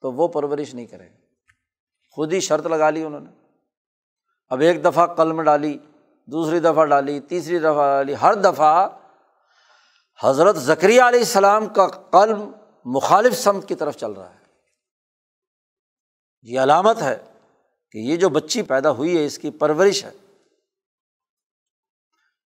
تو 0.00 0.12
وہ 0.12 0.28
پرورش 0.28 0.74
نہیں 0.74 0.86
کرے 0.86 1.06
گا۔ 1.06 1.16
خود 2.10 2.32
ہی 2.32 2.40
شرط 2.40 2.66
لگا 2.66 2.90
لی 2.90 3.02
انہوں 3.02 3.20
نے۔ 3.20 3.39
اب 4.50 4.60
ایک 4.60 4.84
دفعہ 4.84 5.06
قلم 5.06 5.42
ڈالی، 5.42 5.78
دوسری 6.26 6.60
دفعہ 6.60 6.84
ڈالی، 6.84 7.20
تیسری 7.20 7.58
دفعہ 7.58 7.96
ڈالی، 7.96 8.14
ہر 8.22 8.34
دفعہ 8.34 8.88
حضرت 10.24 10.56
ذکریہ 10.56 11.02
علیہ 11.02 11.18
السلام 11.18 11.66
کا 11.66 11.86
قلم 11.86 12.52
مخالف 12.84 13.38
سمت 13.38 13.68
کی 13.68 13.74
طرف 13.74 13.96
چل 13.96 14.12
رہا 14.12 14.34
ہے۔ 14.34 14.38
یہ 16.42 16.60
علامت 16.60 17.02
ہے 17.02 17.18
کہ 17.90 17.98
یہ 17.98 18.16
جو 18.16 18.28
بچی 18.28 18.62
پیدا 18.62 18.90
ہوئی 18.90 19.18
ہے، 19.18 19.24
اس 19.24 19.38
کی 19.38 19.50
پرورش 19.50 20.04
ہے۔ 20.04 20.10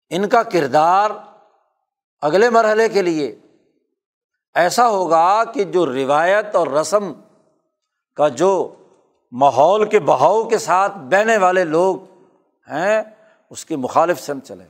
ان 0.10 0.30
کا 0.30 0.44
کردار 0.44 1.12
اگلے 2.22 2.50
مرحلے 2.50 2.90
کے 2.90 3.02
لیے 3.02 3.40
ایسا 4.54 4.90
ہوگا 4.90 5.44
کہ 5.44 5.64
جو 5.64 5.86
روایت 5.86 6.56
اور 6.56 6.68
رسم 6.68 7.14
کا 8.16 8.28
جو 8.28 8.76
ماحول 9.36 9.90
کے 9.90 10.00
بہاؤ 10.00 10.48
کے 10.50 10.58
ساتھ 10.58 10.98
بہنے 10.98 11.38
والے 11.38 11.64
لوگ 11.64 11.96
ہیں، 12.70 13.04
اس 13.50 13.66
کی 13.66 13.76
مخالف 13.76 14.20
سمت 14.20 14.44
چلیں۔ 14.44 14.68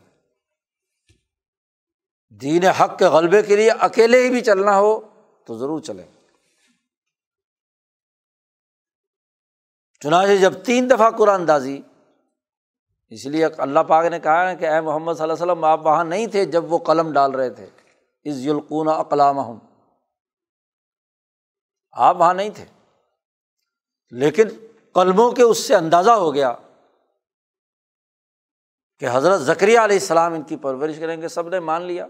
دین 2.30 2.66
حق 2.66 3.00
کے 3.00 3.06
غلبے 3.06 3.42
کے 3.42 3.56
لیے 3.56 3.72
اکیلے 3.72 4.24
ہی 4.24 4.30
بھی 4.30 4.42
چلنا 4.42 4.80
ہو 4.80 5.00
تو 5.46 5.58
ضرور 5.58 5.82
چلیں۔ 5.82 6.06
چنانچہ 10.00 10.42
جب 10.42 10.54
تین 10.66 10.90
دفعہ 10.90 11.10
قرآن 11.10 11.40
اندازی، 11.40 11.82
اس 13.10 13.26
لیے 13.26 13.46
اللہ 13.58 13.80
پاک 13.80 14.06
نے 14.06 14.20
کہا 14.20 14.50
ہے 14.50 14.56
کہ 14.56 14.66
اے 14.66 14.82
محمد 14.82 15.14
صلی 15.14 15.24
اللہ 15.24 15.34
علیہ 15.34 15.44
وسلم، 15.44 15.64
آپ 15.64 15.86
وہاں 15.86 16.04
نہیں 16.04 16.28
تھے 16.28 16.46
جب 16.46 16.74
وہ 16.74 16.78
قلم 16.78 17.14
ڈال 17.14 17.32
رہے 17.32 17.50
تھے۔ 17.50 17.66
اس 18.24 18.36
یلقون 18.36 18.88
اقلام 18.88 19.40
آپ 21.92 22.18
وہاں 22.20 22.34
نہیں 22.34 22.50
تھے۔ 22.50 22.83
لیکن 24.14 24.44
قلموں 24.94 25.32
کے 25.32 25.44
اس 25.44 25.58
سے 25.58 25.76
اندازہ 25.76 26.12
ہو 26.12 26.34
گیا 26.34 26.54
کہ 29.00 29.08
حضرت 29.12 29.42
ذکریہ 29.42 29.80
علیہ 29.80 30.00
السلام 30.00 30.34
ان 30.34 30.44
کی 30.44 30.58
پرورش 30.58 31.00
کریں 31.00 31.22
گے، 31.22 31.28
سب 31.28 31.50
نے 31.50 31.60
مان 31.60 31.82
لیا۔ 31.82 32.08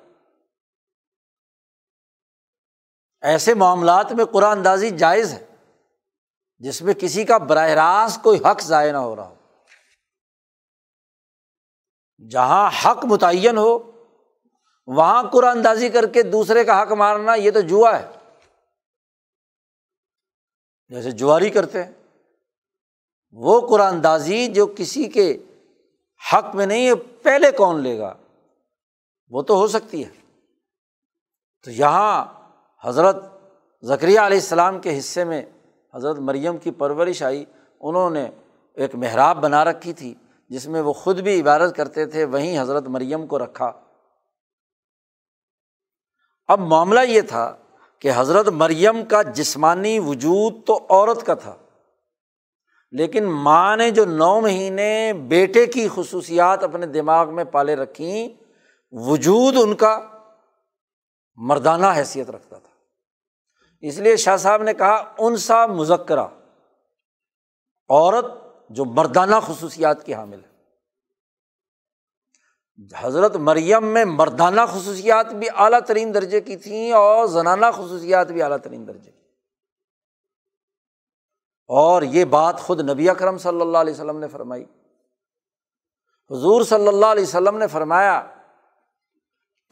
ایسے 3.22 3.54
معاملات 3.54 4.12
میں 4.12 4.26
قرآن 4.26 4.58
اندازی 4.58 4.90
جائز 4.90 5.34
ہے 5.34 5.46
جس 6.58 6.82
میں 6.82 6.94
کسی 6.94 7.26
کا 7.26 7.38
براہ 7.38 7.70
راست 7.70 8.24
کوئی 8.24 8.40
حق 8.40 8.62
ضائع 8.62 8.92
نہ 8.92 8.98
ہو 8.98 9.16
رہا 9.16 9.28
ہو۔ 9.28 9.36
جہاں 12.30 12.70
حق 12.86 13.06
متعین 13.06 13.58
ہو، 13.58 13.92
وہاں 14.88 15.24
قرآن 15.24 15.58
اندازی 15.58 15.90
کر 15.90 16.06
کے 16.06 16.24
دوسرے 16.24 16.64
کا 16.64 16.82
حق 16.82 16.92
مارنا 16.92 17.36
یہ 17.36 17.52
تو 17.52 17.62
جوا 17.62 18.00
ہے۔ 18.00 18.23
جیسے 20.90 21.12
جواری 21.12 21.50
کرتے 21.50 21.84
ہیں، 21.84 21.92
وہ 23.32 23.68
قرآن 23.68 23.94
اندازی 23.94 24.48
جو 24.48 24.74
کسی 24.78 25.04
کے 25.04 25.38
حق 26.34 26.56
میں 26.56 26.66
نہیں 26.66 26.88
ہے، 26.88 26.96
پہلے 26.96 27.52
کون 27.52 27.80
لے 27.80 28.00
گا؟ 28.00 28.14
وہ 29.30 29.42
تو 29.42 29.56
ہو 29.56 29.68
سکتی 29.68 30.06
ہے۔ 30.06 30.10
تو 31.66 31.72
یہاں 31.72 32.26
حضرت 32.84 33.16
ذکریہ 33.84 34.20
علیہ 34.20 34.38
السلام 34.38 34.82
کے 34.82 35.00
حصے 35.00 35.24
میں 35.24 35.42
حضرت 35.96 36.20
مریم 36.20 36.58
کی 36.58 36.72
پرورش 36.72 37.24
آئی۔ 37.24 37.46
انہوں 37.80 38.10
نے 38.10 38.30
ایک 38.74 38.96
محراب 38.96 39.38
بنا 39.38 39.66
رکھی 39.66 39.94
تھی، 39.94 40.14
جس 40.50 40.68
میں 40.68 40.82
وہ 40.82 40.94
خود 40.94 41.20
بھی 41.20 41.42
عبادت 41.42 41.76
کرتے 41.76 42.06
تھے، 42.06 42.26
وہیں 42.26 42.62
حضرت 42.62 42.84
مریم 42.84 43.28
کو 43.28 43.40
رکھا۔ 43.40 43.72
اب 46.48 46.60
معاملہ 46.60 47.00
یہ 47.00 47.22
تھا 47.22 47.58
کہ 48.04 48.12
حضرت 48.16 48.48
مریم 48.48 49.04
کا 49.06 49.22
جسمانی 49.22 50.00
وجود 50.00 50.54
تو 50.66 50.86
عورت 50.90 51.26
کا 51.26 51.34
تھا، 51.34 51.56
لیکن 52.92 53.24
ماں 53.24 53.78
نے 53.78 53.90
جو 53.92 54.06
نو 54.06 54.42
مہینے 54.42 55.14
بیٹے 55.28 55.66
کی 55.66 55.88
خصوصیات 55.96 56.64
اپنے 56.64 56.86
دماغ 56.86 57.34
میں 57.36 57.44
پالے 57.44 57.76
رکھیں، 57.76 58.30
وجود 58.92 59.56
ان 59.62 59.76
کا 59.76 60.00
مردانہ 61.36 61.86
حیثیت 61.98 62.30
رکھتا 62.30 62.58
تھا۔ 62.58 62.70
اس 63.84 63.98
لیے 63.98 64.16
شاہ 64.18 64.38
صاحب 64.38 64.64
نے 64.64 64.74
کہا 64.74 65.14
ان 65.18 65.38
سا 65.38 65.66
مذکرہ، 65.66 66.28
عورت 67.90 68.26
جو 68.70 68.86
مردانہ 68.86 69.36
خصوصیات 69.42 70.06
کی 70.06 70.14
حامل 70.14 70.40
ہے۔ 70.44 70.53
حضرت 72.96 73.36
مریم 73.36 73.88
میں 73.88 74.06
مردانہ 74.06 74.62
خصوصیات 74.70 75.34
بھی 75.34 75.48
اعلیٰ 75.56 75.80
ترین 75.80 76.14
درجے 76.14 76.42
کی 76.42 76.58
تھیں 76.58 76.92
اور 76.92 77.28
زنانہ 77.28 77.66
خصوصیات 77.74 78.32
بھی 78.32 78.42
اعلیٰ 78.42 78.58
ترین 78.58 78.88
درجے 78.88 79.12
کی 79.12 79.22
اور 81.68 82.02
یہ 82.02 82.26
بات 82.26 82.60
خود 82.60 82.90
نبی 82.90 83.10
اکرم 83.10 83.38
صلی 83.38 83.62
اللہ 83.62 83.78
علیہ 83.78 83.94
وسلم 83.94 84.20
نے 84.20 84.28
فرمائی۔ 84.28 84.64
حضور 86.32 86.64
صلی 86.64 86.88
اللہ 86.88 87.06
علیہ 87.06 87.24
وسلم 87.24 87.58
نے 87.58 87.68
فرمایا 87.68 88.34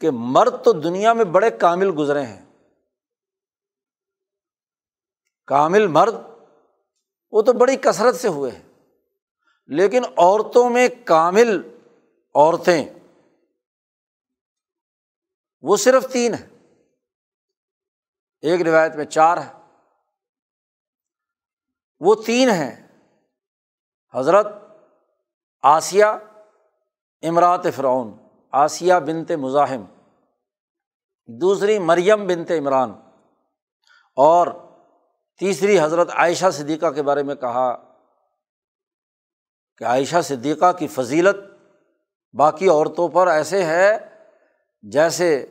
کہ 0.00 0.10
مرد 0.12 0.64
تو 0.64 0.72
دنیا 0.72 1.12
میں 1.12 1.24
بڑے 1.24 1.50
کامل 1.50 1.90
گزرے 1.98 2.22
ہیں۔ 2.22 2.44
کامل 5.46 5.86
مرد 5.86 6.14
وہ 7.30 7.42
تو 7.42 7.52
بڑی 7.52 7.76
کثرت 7.76 8.14
سے 8.14 8.28
ہوئے 8.28 8.50
ہیں، 8.50 8.62
لیکن 9.66 10.02
عورتوں 10.16 10.70
میں 10.70 10.88
کامل 11.04 11.71
عورتیں۔ 12.34 12.84
وہ 15.60 15.76
صرف 15.76 16.12
تین 16.12 16.34
ہیں۔ 16.34 16.48
ایک 18.40 18.62
روایت 18.62 18.96
میں 18.96 19.04
چار 19.04 19.38
ہے 19.38 19.52
وہ 22.00 22.14
تین 22.26 22.50
ہیں۔ 22.50 22.88
حضرت 24.14 24.46
آسیہ 25.62 26.04
امرات 27.22 27.66
فرعون، 27.76 28.12
آسیہ 28.50 28.94
بنت 29.06 29.30
مزاحم، 29.30 29.84
دوسری 31.26 31.78
مریم 31.78 32.26
بنت 32.26 32.50
عمران 32.50 32.90
اور 34.16 34.46
تیسری 35.38 35.80
حضرت 35.80 36.10
عائشہ 36.10 36.50
صدیقہ 36.52 36.90
کے 36.90 37.02
بارے 37.02 37.22
میں 37.22 37.34
کہا 37.34 37.94
کہ 39.76 39.84
عائشہ 39.84 40.20
صدیقہ 40.24 40.72
کی 40.72 40.88
فضیلت 40.88 41.36
باقی 42.32 42.68
عورتوں 42.68 43.08
پر 43.08 43.26
ایسے 43.26 43.64
ہے 43.64 43.98
جیسے 44.82 45.46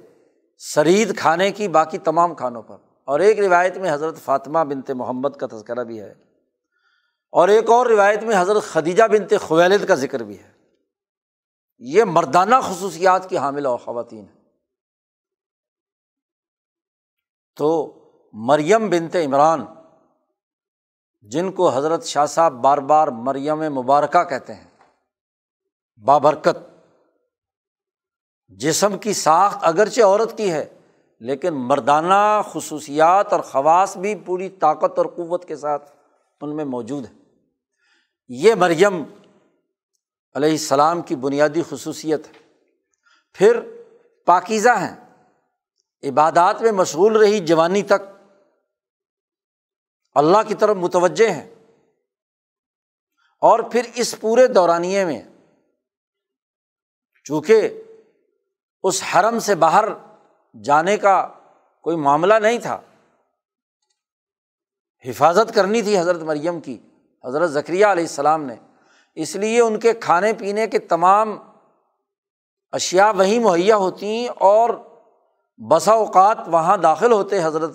سرید 0.58 1.18
کھانے 1.18 1.52
کی 1.52 1.68
باقی 1.68 1.98
تمام 1.98 2.36
کھانوں 2.36 2.62
پر۔ 2.62 2.78
اور 3.04 3.20
ایک 3.20 3.40
روایت 3.40 3.78
میں 3.78 3.94
حضرت 3.94 4.18
فاطمہ 4.18 4.60
بنت 4.60 4.92
محمد 4.92 5.30
کا 5.30 5.48
تذکرہ 5.52 5.84
بھی 5.84 6.02
ہے۔ 6.02 6.12
اور 7.32 7.48
ایک 7.48 7.70
اور 7.70 7.86
روایت 7.86 8.24
میں 8.24 8.42
حضرت 8.42 8.64
خدیجہ 8.64 9.04
بنت 9.04 9.34
خویلد 9.42 9.88
کا 9.88 9.96
ذکر 9.96 10.24
بھی 10.24 10.40
ہے۔ 10.40 10.52
یہ 11.78 12.04
مردانہ 12.04 12.56
خصوصیات 12.64 13.30
کی 13.30 13.38
حامل 13.38 13.66
اور 13.66 13.78
خواتین 13.78 14.20
ہیں۔ 14.20 14.42
تو 17.56 17.98
مریم 18.34 18.90
بنت 18.90 19.16
عمران، 19.16 19.66
جن 21.22 21.52
کو 21.52 21.70
حضرت 21.70 22.04
شاہ 22.04 22.26
صاحب 22.26 22.54
بار 22.54 22.78
بار 22.78 23.08
مریم 23.08 23.60
مبارکہ 23.60 24.24
کہتے 24.24 24.54
ہیں، 24.54 24.68
بابرکت 26.06 26.71
جسم 28.58 28.98
کی 28.98 29.14
ساخت 29.14 29.58
اگرچہ 29.62 30.02
عورت 30.02 30.38
کی 30.38 30.52
ہے، 30.52 30.80
لیکن 31.20 31.50
مردانہ 31.54 32.42
خصوصیات 32.46 33.34
اور 33.34 33.42
خواص 33.42 33.98
بھی 33.98 34.16
پوری 34.16 34.50
طاقت 34.50 34.98
اور 34.98 35.06
قوت 35.06 35.48
کے 35.48 35.56
ساتھ 35.56 35.92
ان 36.42 36.56
میں 36.56 36.66
موجود 36.66 37.06
ہے 37.06 37.14
یہ 38.28 38.56
مریم 38.56 39.04
علیہ 40.34 40.50
السلام 40.50 41.02
کی 41.02 41.16
بنیادی 41.16 41.62
خصوصیت 41.70 42.28
ہے۔ 42.28 42.34
پھر 43.34 43.60
پاکیزہ 44.26 44.70
ہیں۔ 44.70 44.96
عبادات 46.04 46.62
میں 46.62 46.72
مشغول 46.72 47.18
رہی 47.18 47.40
جوانی 47.40 47.84
تک 47.84 48.30
اللہ 50.14 50.38
کی 50.48 50.56
طرف 50.56 50.76
متوجہ 50.76 51.30
ہیں۔ 51.30 51.56
اور 53.42 53.60
پھر 53.60 53.82
اس 53.96 54.16
پورے 54.22 54.48
دورانیے 54.48 55.06
میں 55.06 55.22
چونکہ 57.24 57.84
اس 58.84 59.04
حرم 59.04 59.40
سے 59.40 59.56
باہر 59.56 59.86
جانے 60.64 60.98
کا 60.98 61.28
کوئی 61.82 61.98
معاملہ 61.98 62.34
نہیں 62.34 62.60
تھا۔ 62.60 62.80
حفاظت 65.06 65.56
کرنی 65.56 65.82
تھی 65.82 66.00
حضرت 66.00 66.22
مریم 66.22 66.60
کی، 66.60 66.78
حضرت 67.26 67.50
ذکریہ 67.50 67.86
علیہ 67.86 68.04
السلام 68.04 68.44
نے۔ 68.44 68.56
اس 69.16 69.36
لیے 69.36 69.62
ان 69.62 69.80
کے 69.80 69.94
کھانے 69.94 70.34
پینے 70.34 70.68
کے 70.68 70.80
تمام 70.80 71.38
اشیا 72.72 73.12
وہیں 73.12 73.40
مہیا 73.40 73.76
ہوتی 73.76 74.28
اور 74.28 74.70
بسا 75.68 75.92
اوقات 75.92 76.38
وہاں 76.48 76.78
داخل 76.78 77.12
ہوتے 77.12 77.44
حضرت 77.44 77.72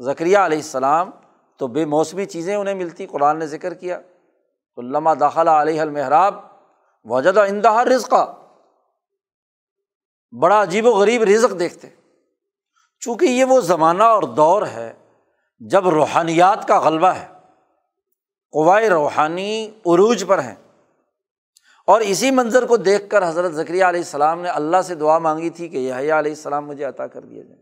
ذکریہ 0.00 0.38
علیہ 0.38 0.58
السلام۔ 0.58 1.10
تو 1.56 1.66
بے 1.66 1.84
موسمی 1.84 2.24
چیزیں 2.24 2.56
انہیں 2.56 2.74
ملتی، 2.74 3.06
قرآن 3.06 3.38
نے 3.38 3.46
ذکر 3.46 3.74
کیا۔ 3.74 4.00
تو 4.74 5.14
داخلہ 5.14 5.50
علیہ 5.50 5.80
المحراب، 5.80 6.34
وجد 7.04 7.36
اندہا 7.36 7.84
رزقہ 7.84 8.41
بڑا 10.40 10.62
عجیب 10.62 10.86
و 10.86 10.90
غریب 10.90 11.22
رزق 11.22 11.58
دیکھتے 11.58 11.88
چونکہ 13.00 13.24
یہ 13.24 13.44
وہ 13.44 13.60
زمانہ 13.60 14.02
اور 14.02 14.22
دور 14.22 14.66
ہے 14.66 14.92
جب 15.58 15.88
روحانیات 15.88 16.68
کا 16.68 16.80
غلبہ 16.80 17.08
ہے۔ 17.08 17.28
قوائے 18.50 18.88
روحانی 18.88 19.66
عروج 19.86 20.24
پر 20.26 20.38
ہیں۔ 20.38 20.54
اور 21.86 22.00
اسی 22.00 22.30
منظر 22.30 22.66
کو 22.66 22.76
دیکھ 22.76 23.10
کر 23.10 23.28
حضرت 23.28 23.52
ذکریہ 23.52 23.84
علیہ 23.84 24.00
السلام 24.00 24.40
نے 24.40 24.48
اللہ 24.48 24.82
سے 24.84 24.94
دعا 24.94 25.18
مانگی 25.18 25.50
تھی 25.50 25.68
کہ 25.68 25.76
یہ 25.76 25.94
علیہ 25.94 26.14
السلام 26.14 26.66
مجھے 26.66 26.84
عطا 26.84 27.06
کر 27.06 27.20
دیا 27.20 27.42
جائے۔ 27.42 27.60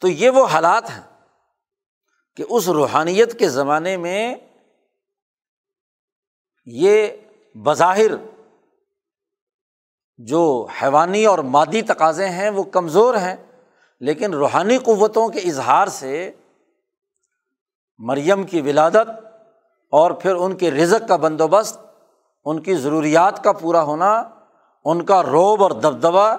تو 0.00 0.08
یہ 0.08 0.30
وہ 0.30 0.46
حالات 0.46 0.90
ہیں 0.90 1.26
کہ 2.36 2.44
اس 2.50 2.68
روحانیت 2.68 3.38
کے 3.38 3.48
زمانے 3.48 3.96
میں 3.96 4.34
یہ 6.64 7.08
بظاہر 7.54 8.37
جو 10.18 10.66
حیوانی 10.82 11.24
اور 11.26 11.38
مادی 11.38 11.82
تقاضے 11.82 12.28
ہیں 12.28 12.50
وہ 12.50 12.62
کمزور 12.62 13.14
ہیں، 13.14 13.36
لیکن 14.00 14.34
روحانی 14.34 14.78
قوتوں 14.78 15.28
کے 15.28 15.38
اظہار 15.38 15.86
سے 15.86 16.32
مریم 17.98 18.42
کی 18.42 18.60
ولادت 18.60 19.10
اور 19.92 20.10
پھر 20.10 20.34
ان 20.34 20.56
کے 20.56 20.70
رزق 20.70 21.08
کا 21.08 21.16
بندوبست، 21.16 21.80
ان 22.44 22.62
کی 22.62 22.74
ضروریات 22.74 23.44
کا 23.44 23.52
پورا 23.52 23.82
ہونا، 23.82 24.30
ان 24.84 25.04
کا 25.04 25.22
روب 25.22 25.62
اور 25.62 25.70
دبدبا 25.70 26.36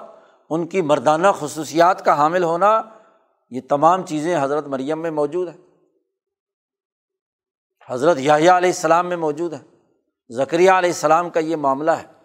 ان 0.50 0.66
کی 0.66 0.82
مردانہ 0.82 1.28
خصوصیات 1.38 2.04
کا 2.04 2.16
حامل 2.16 2.42
ہونا، 2.42 2.82
یہ 3.50 3.60
تمام 3.68 4.06
چیزیں 4.06 4.42
حضرت 4.42 4.66
مریم 4.66 5.02
میں 5.02 5.10
موجود 5.10 5.48
ہیں۔ 5.48 5.58
حضرت 7.88 8.16
یاہیا 8.20 8.56
علیہ 8.56 8.70
السلام 8.70 9.08
میں 9.08 9.16
موجود 9.16 9.52
ہے 9.52 9.58
ذکریہ 10.30 10.70
علیہ 10.70 10.90
السلام 10.90 11.30
کا 11.30 11.40
یہ 11.40 11.56
معاملہ 11.56 11.90
ہے۔ 11.90 12.19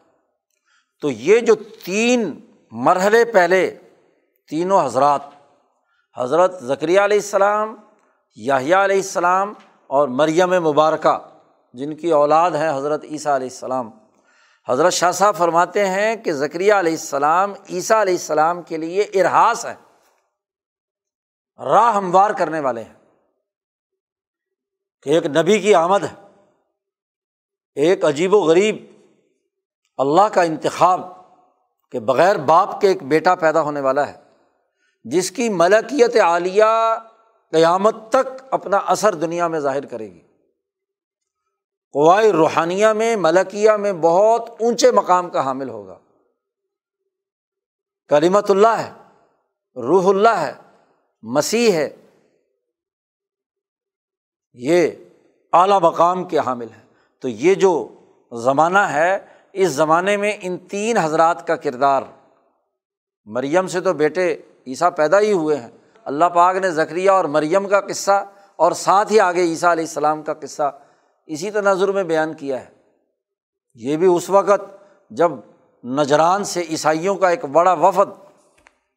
تو 1.06 1.12
یہ 1.12 1.40
جو 1.40 1.56
تین 1.86 2.40
مرحلے 2.72 3.26
پہلے، 3.26 3.78
تینوں 4.50 4.86
حضرات، 4.86 5.22
حضرت 6.18 6.64
ذکریہ 6.64 7.00
علیہ 7.00 7.18
السلام 7.18 7.76
یاہیا 8.36 8.84
علیہ 8.84 8.96
السلام 8.96 9.54
اور 9.88 10.08
مریم 10.08 10.50
مبارکہ، 10.50 11.18
جن 11.74 11.96
کی 11.96 12.12
اولاد 12.12 12.52
ہے 12.52 12.78
حضرت 12.78 13.04
عیسیٰ 13.04 13.36
علیہ 13.36 13.48
السلام۔ 13.48 13.92
حضرت 14.68 14.94
شاہ 14.94 15.12
صاحب 15.12 15.36
فرماتے 15.36 15.88
ہیں 15.88 16.16
کہ 16.16 16.34
ذکریہ 16.34 16.74
علیہ 16.74 16.92
السلام 16.92 17.54
عیسیٰ 17.70 17.98
علیہ 17.98 18.14
السلام 18.14 18.62
کے 18.62 18.78
لیے 18.78 19.02
ارحاس 19.02 19.66
ہے 19.66 19.76
راہ 21.60 21.96
ہموار 21.96 22.32
کرنے 22.32 22.60
والے 22.60 22.84
ہیں۔ 22.84 22.94
کہ 25.04 25.10
ایک 25.10 25.26
نبی 25.26 25.60
کی 25.60 25.76
آمد 25.76 26.04
ہے، 26.04 26.44
ایک 27.76 28.06
عجیب 28.06 28.34
و 28.34 28.40
غریب 28.40 28.95
اللہ 29.98 30.22
کا 30.22 30.42
انتخاب 30.42 31.02
کہ 31.92 32.00
بغیر 32.00 32.36
باپ 32.36 32.82
کے 32.82 32.88
ایک 32.88 33.04
بیٹا 33.04 33.36
پیدا 33.36 33.62
ہونے 33.62 33.80
والا 33.80 34.08
ہے، 34.08 34.22
جس 35.04 35.32
کی 35.32 35.50
ملکیت 35.50 36.16
عالیہ 36.16 36.64
قیامت 37.52 37.96
تک 38.10 38.44
اپنا 38.52 38.78
اثر 38.78 39.16
دنیا 39.16 39.48
میں 39.48 39.60
ظاہر 39.60 39.86
کرے 39.86 40.14
گی۔ 40.14 40.22
قوائے 41.94 42.32
روحانیہ 42.32 42.88
میں، 42.88 43.16
ملکیہ 43.16 43.72
میں 43.72 43.94
بہت 43.94 44.50
اونچے 44.60 44.92
مقام 44.92 45.30
کا 45.30 45.46
حامل 45.46 45.70
ہوگا۔ 45.70 46.00
کریمت 48.08 48.52
اللہ 48.52 48.68
ہے، 48.68 48.94
روح 49.76 50.10
اللہ 50.10 50.38
ہے، 50.38 50.54
مسیح 51.22 51.72
ہے۔ 51.72 51.90
یہ 54.54 54.90
اعلیٰ 55.54 55.82
مقام 55.82 56.24
کے 56.24 56.40
حامل 56.40 56.68
ہے 56.70 56.86
تو 57.20 57.28
یہ 57.28 57.56
جو 57.56 57.88
زمانہ 58.32 58.78
ہے 58.78 59.35
اس 59.56 59.70
زمانے 59.70 60.18
میں 60.18 60.38
ان 60.42 60.58
تین 60.58 60.98
حضرات 60.98 61.48
کا 61.48 61.56
کردار۔ 61.56 62.02
مریم 63.26 63.68
سے 63.68 63.82
تو 63.82 63.94
بیٹے 63.94 64.38
عیسیٰ 64.68 64.90
پیدا 64.98 65.20
ہی 65.20 65.32
ہوئے 65.32 65.58
ہیں۔ 65.58 65.70
اللہ 66.06 66.26
پاک 66.26 66.56
نے 66.56 66.72
ذکریہ 66.72 67.10
اور 67.10 67.26
مریم 67.26 67.68
کا 67.68 67.82
قصہ 67.82 68.26
اور 68.56 68.72
ساتھ 68.72 69.12
ہی 69.12 69.20
آگے 69.20 69.42
عیسیٰ 69.42 69.72
علیہ 69.72 69.84
السلام 69.84 70.24
کا 70.24 70.34
قصہ 70.34 70.80
اسی 71.26 71.52
تناظر 71.52 71.92
میں 71.92 72.04
بیان 72.04 72.34
کیا 72.34 72.60
ہے۔ 72.60 72.66
یہ 73.74 73.98
بھی 73.98 74.08
اس 74.08 74.30
وقت 74.30 74.62
جب 75.10 75.32
نجران 75.86 76.44
سے 76.44 76.62
عیسائیوں 76.70 77.16
کا 77.16 77.30
ایک 77.30 77.46
بڑا 77.46 77.74
وفد 77.74 78.10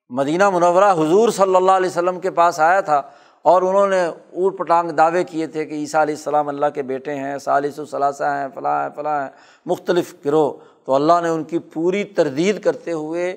مدینہ 0.09 0.51
منورہ 0.51 0.93
حضور 0.93 1.29
صلی 1.29 1.57
اللہ 1.57 1.73
علیہ 1.73 1.91
وسلم 1.91 2.21
کے 2.21 2.31
پاس 2.31 2.61
آیا 2.61 2.81
تھا۔ 2.81 3.03
اور 3.49 3.63
انہوں 3.63 3.87
نے 3.87 4.05
اوٹ 4.07 4.59
پٹانگ 4.59 4.91
دعوے 4.91 5.25
کیے 5.25 5.47
تھے 5.47 5.65
کہ 5.67 5.75
عیسیٰ 5.75 6.01
علیہ 6.01 6.15
السلام 6.15 6.49
اللہ 6.49 6.67
کے 6.75 6.83
بیٹے 6.83 7.15
ہیں، 7.15 7.39
سالس 7.39 7.79
و 7.79 7.85
ثلاثہ 7.85 8.25
ہیں، 8.25 8.49
فلاں 8.55 8.83
ہیں 8.83 8.91
فلاں 8.97 9.23
ہیں، 9.23 9.31
مختلف 9.67 10.15
گروہ۔ 10.25 10.53
تو 10.85 10.95
اللہ 10.95 11.21
نے 11.23 11.29
ان 11.29 11.45
کی 11.45 11.59
پوری 11.59 12.05
تردید 12.05 12.63
کرتے 12.63 12.93
ہوئے 12.93 13.37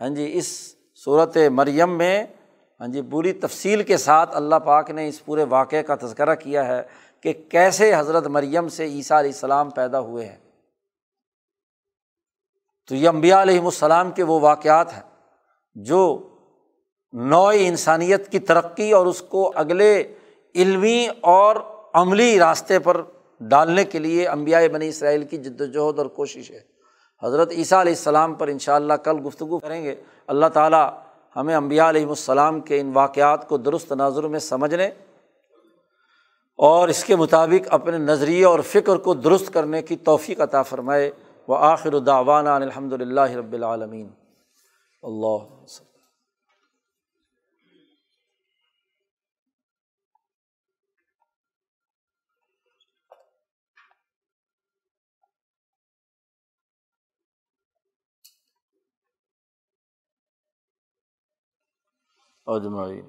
ہاں 0.00 0.08
جی 0.08 0.30
اس 0.34 0.74
صورت 1.04 1.36
مریم 1.52 1.98
میں 1.98 2.26
ہاں 2.80 2.88
جی 2.88 3.02
پوری 3.02 3.32
تفصیل 3.32 3.82
کے 3.82 3.96
ساتھ 3.96 4.36
اللہ 4.36 4.54
پاک 4.54 4.90
نے 4.90 5.08
اس 5.08 5.24
پورے 5.24 5.44
واقعے 5.44 5.82
کا 5.82 5.94
تذکرہ 5.94 6.34
کیا 6.34 6.66
ہے 6.66 6.82
کہ 7.20 7.32
کیسے 7.48 7.94
حضرت 7.94 8.26
مریم 8.26 8.68
سے 8.68 8.84
عیسیٰ 8.84 9.18
علیہ 9.18 9.30
السلام 9.30 9.70
پیدا 9.70 10.00
ہوئے 10.00 10.26
ہیں۔ 10.26 10.36
تو 12.88 12.94
یہ 12.94 13.08
امبیا 13.08 13.42
علیہم 13.42 13.64
السلام 13.64 14.10
کے 14.10 14.22
وہ 14.22 14.40
واقعات 14.40 14.92
ہیں 14.92 15.02
جو 15.74 16.28
نوع 17.12 17.52
انسانیت 17.56 18.28
کی 18.28 18.38
ترقی 18.38 18.92
اور 18.92 19.06
اس 19.06 19.22
کو 19.22 19.52
اگلے 19.54 20.14
علمی 20.54 21.08
اور 21.20 21.56
عملی 21.94 22.38
راستے 22.38 22.78
پر 22.78 23.02
ڈالنے 23.40 23.84
کے 23.84 23.98
لیے 23.98 24.26
امبیا 24.26 24.60
بنی 24.72 24.88
اسرائیل 24.88 25.24
کی 25.24 25.36
جد 25.36 25.60
وجہد 25.60 25.98
اور 25.98 26.06
کوشش 26.06 26.50
ہے۔ 26.50 26.60
حضرت 27.22 27.50
عیسیٰ 27.50 27.80
علیہ 27.80 27.92
السلام 27.92 28.34
پر 28.34 28.46
ان 28.46 28.58
شاء 28.58 28.74
اللہ 28.74 28.92
کل 28.92 29.16
گفتگو 29.26 29.58
کریں 29.58 29.84
گے۔ 29.84 29.94
اللہ 30.26 30.46
تعالیٰ 30.46 30.90
ہمیں 31.36 31.54
امبیا 31.54 31.88
علیہم 31.88 32.08
السلام 32.08 32.60
کے 32.60 32.80
ان 32.80 32.90
واقعات 32.94 33.48
کو 33.48 33.56
درست 33.56 33.92
ناظر 33.92 34.22
میں 34.22 34.38
سمجھنے 34.38 34.86
اور 36.56 36.88
اس 36.88 37.04
کے 37.04 37.16
مطابق 37.16 37.68
اپنے 37.70 37.98
نظریے 37.98 38.44
اور 38.44 38.60
فکر 38.60 38.96
کو 38.96 39.14
درست 39.14 39.54
کرنے 39.54 39.82
کی 39.82 39.96
توفیق 39.96 40.40
عطا 40.40 40.62
فرمائے۔ 40.62 41.10
وہ 41.48 41.56
آخر 41.58 41.92
الداوانہ 41.92 42.48
الحمد 42.48 42.92
للہ 42.92 43.30
رب 43.36 43.52
العالمین۔ 43.52 44.08
اللہ 45.02 45.64
اجمعین 62.46 63.04